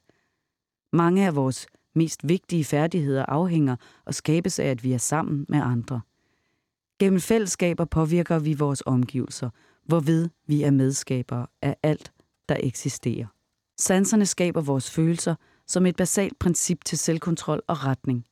Mange 0.94 1.26
af 1.26 1.36
vores 1.36 1.68
mest 1.96 2.28
vigtige 2.28 2.64
færdigheder 2.64 3.26
afhænger 3.26 3.76
og 4.06 4.14
skabes 4.14 4.60
af, 4.60 4.66
at 4.66 4.84
vi 4.84 4.94
er 4.94 4.98
sammen 4.98 5.46
med 5.50 5.60
andre. 5.60 6.02
Gennem 7.00 7.20
fællesskaber 7.20 7.86
påvirker 7.86 8.40
vi 8.40 8.54
vores 8.54 8.84
omgivelser, 8.86 9.50
hvorved 9.86 10.30
vi 10.48 10.64
er 10.64 10.72
medskabere 10.72 11.48
af 11.62 11.76
alt, 11.84 12.12
der 12.50 12.58
eksisterer. 12.60 13.28
Sanserne 13.78 14.26
skaber 14.26 14.62
vores 14.62 14.92
følelser 14.92 15.36
som 15.68 15.86
et 15.86 15.96
basalt 15.96 16.40
princip 16.40 16.86
til 16.86 16.98
selvkontrol 16.98 17.62
og 17.68 17.86
retning. 17.86 18.26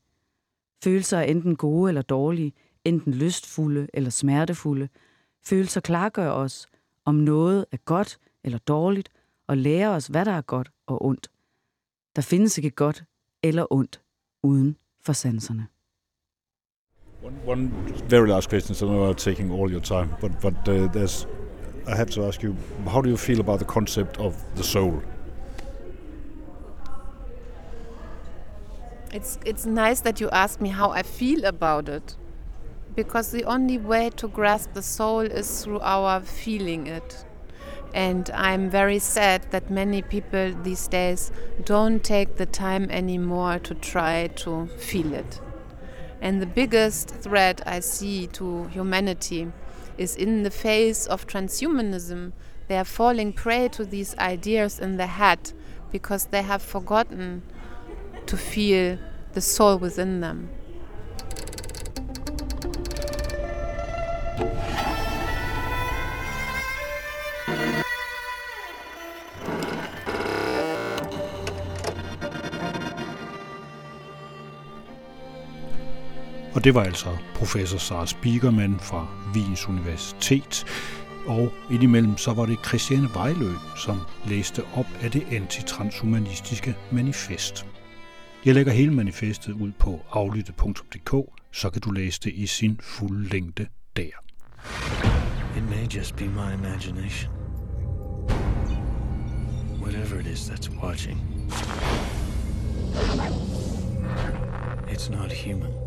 Følelser 0.83 1.17
er 1.17 1.23
enten 1.23 1.55
gode 1.55 1.89
eller 1.89 2.01
dårlige, 2.01 2.53
enten 2.85 3.13
lystfulde 3.13 3.87
eller 3.93 4.09
smertefulde. 4.09 4.89
Følelser 5.45 5.81
klargør 5.81 6.31
os, 6.31 6.67
om 7.05 7.15
noget 7.15 7.65
er 7.71 7.77
godt 7.77 8.17
eller 8.43 8.59
dårligt, 8.59 9.09
og 9.47 9.57
lærer 9.57 9.89
os, 9.89 10.07
hvad 10.07 10.25
der 10.25 10.31
er 10.31 10.41
godt 10.41 10.71
og 10.87 11.05
ondt. 11.05 11.31
Der 12.17 12.23
findes 12.23 12.57
ikke 12.57 12.69
godt 12.69 13.03
eller 13.43 13.73
ondt 13.73 14.01
uden 14.43 14.77
for 15.01 15.13
sanserne. 15.13 15.67
One, 17.23 17.35
one 17.45 17.71
very 18.09 18.27
last 18.27 18.49
question, 18.49 18.75
so 18.75 18.87
I 18.87 18.89
know 18.89 19.11
I'm 19.11 19.15
taking 19.15 19.51
all 19.51 19.71
your 19.71 19.81
time, 19.81 20.09
but 20.21 20.31
but 20.41 20.67
uh, 20.67 20.91
there's, 20.91 21.27
I 21.87 21.95
have 21.95 22.09
to 22.09 22.27
ask 22.27 22.43
you, 22.43 22.55
how 22.87 23.01
do 23.01 23.09
you 23.09 23.17
feel 23.17 23.39
about 23.39 23.59
the 23.59 23.65
concept 23.65 24.19
of 24.19 24.33
the 24.55 24.63
soul? 24.63 25.01
It's 29.13 29.39
it's 29.45 29.65
nice 29.67 30.01
that 30.01 30.19
you 30.21 30.29
ask 30.31 30.61
me 30.61 30.69
how 30.69 30.89
I 30.99 31.03
feel 31.03 31.45
about 31.45 31.89
it, 31.89 32.17
because 32.95 33.37
the 33.37 33.45
only 33.45 33.77
way 33.77 34.09
to 34.09 34.27
grasp 34.27 34.73
the 34.73 34.81
soul 34.81 35.21
is 35.21 35.63
through 35.63 35.81
our 35.81 36.21
feeling 36.21 36.87
it. 36.87 37.26
And 37.93 38.29
I'm 38.31 38.69
very 38.69 38.99
sad 38.99 39.49
that 39.51 39.71
many 39.71 40.01
people 40.01 40.53
these 40.63 40.87
days 40.87 41.31
don't 41.63 42.03
take 42.03 42.35
the 42.35 42.45
time 42.45 42.89
anymore 42.91 43.59
to 43.59 43.73
try 43.73 44.27
to 44.35 44.67
feel 44.77 45.13
it. 45.13 45.41
And 46.21 46.41
the 46.41 46.47
biggest 46.47 47.09
threat 47.09 47.61
I 47.65 47.79
see 47.79 48.27
to 48.27 48.65
humanity 48.67 49.51
is 49.97 50.15
in 50.15 50.43
the 50.43 50.51
face 50.51 51.05
of 51.05 51.27
transhumanism. 51.27 52.33
They 52.67 52.77
are 52.77 52.83
falling 52.83 53.33
prey 53.33 53.67
to 53.69 53.85
these 53.85 54.15
ideas 54.17 54.79
in 54.79 54.97
the 54.97 55.07
head 55.07 55.53
because 55.91 56.25
they 56.25 56.41
have 56.41 56.61
forgotten 56.61 57.43
to 58.25 58.37
feel 58.37 58.99
the 59.33 59.41
soul 59.41 59.77
within 59.77 60.19
them. 60.19 60.49
Og 76.57 76.63
det 76.63 76.75
var 76.75 76.83
altså 76.83 77.17
professor 77.35 77.77
Sara 77.77 78.05
Spiegelman 78.05 78.79
fra 78.79 79.07
Wiens 79.33 79.67
Universitet. 79.67 80.65
Og 81.25 81.53
indimellem 81.71 82.17
så 82.17 82.33
var 82.33 82.45
det 82.45 82.57
Christiane 82.65 83.09
Vejlø, 83.13 83.51
som 83.75 84.01
læste 84.25 84.63
op 84.75 84.85
af 85.01 85.11
det 85.11 85.23
antitranshumanistiske 85.31 86.75
manifest. 86.91 87.65
Jeg 88.45 88.53
lægger 88.53 88.71
hele 88.71 88.93
manifestet 88.93 89.53
ud 89.53 89.71
på 89.79 90.01
aflytte.dk, 90.11 91.31
så 91.51 91.69
kan 91.69 91.81
du 91.81 91.91
læse 91.91 92.21
det 92.23 92.33
i 92.33 92.45
sin 92.45 92.79
fulde 92.83 93.29
længde 93.29 93.67
der. 93.95 94.11
It 95.57 95.63
may 95.69 95.95
just 95.95 96.15
be 96.15 96.25
my 96.25 96.53
imagination. 96.53 97.31
Whatever 99.81 100.19
it 100.19 100.27
is 100.27 100.49
that's 100.49 100.83
watching. 100.83 101.17
It's 104.91 105.11
not 105.11 105.31
human. 105.45 105.86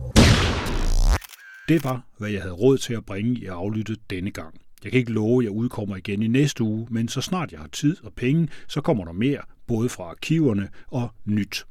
Det 1.71 1.85
var, 1.85 2.05
hvad 2.19 2.31
jeg 2.31 2.43
havde 2.43 2.55
råd 2.55 2.79
til 2.79 2.95
at 2.95 3.05
bringe 3.05 3.41
i 3.41 3.47
aflyttet 3.47 4.11
denne 4.11 4.31
gang. 4.31 4.61
Jeg 4.85 4.93
kan 4.93 4.99
ikke 4.99 5.13
love, 5.13 5.43
at 5.43 5.45
jeg 5.45 5.53
udkommer 5.53 5.97
igen 5.97 6.23
i 6.23 6.29
næste 6.29 6.63
uge, 6.63 6.87
men 6.91 7.09
så 7.09 7.21
snart 7.21 7.53
jeg 7.53 7.61
har 7.61 7.69
tid 7.69 7.97
og 8.05 8.13
penge, 8.13 8.49
så 8.69 8.81
kommer 8.81 9.05
der 9.05 9.13
mere, 9.13 9.41
både 9.67 9.89
fra 9.89 10.05
arkiverne 10.05 10.69
og 10.87 11.15
nyt. 11.25 11.67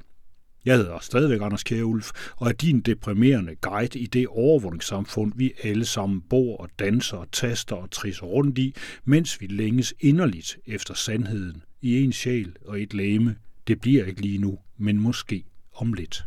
Jeg 0.64 0.76
hedder 0.76 0.98
stadigvæk 1.00 1.40
Anders 1.42 1.62
Kjærulf, 1.62 2.10
og 2.36 2.48
er 2.48 2.52
din 2.52 2.80
deprimerende 2.80 3.54
guide 3.60 3.98
i 3.98 4.06
det 4.06 4.26
overvågningssamfund, 4.26 5.32
vi 5.36 5.52
alle 5.62 5.84
sammen 5.84 6.20
bor 6.20 6.56
og 6.56 6.68
danser 6.78 7.16
og 7.16 7.32
taster 7.32 7.76
og 7.76 7.90
trisser 7.90 8.26
rundt 8.26 8.58
i, 8.58 8.74
mens 9.04 9.40
vi 9.40 9.46
længes 9.46 9.94
inderligt 10.00 10.58
efter 10.66 10.94
sandheden 10.94 11.62
i 11.80 12.02
en 12.02 12.12
sjæl 12.12 12.56
og 12.66 12.82
et 12.82 12.94
læme. 12.94 13.36
Det 13.66 13.80
bliver 13.80 14.04
ikke 14.04 14.20
lige 14.20 14.38
nu, 14.38 14.58
men 14.78 15.00
måske 15.00 15.44
om 15.72 15.92
lidt. 15.92 16.24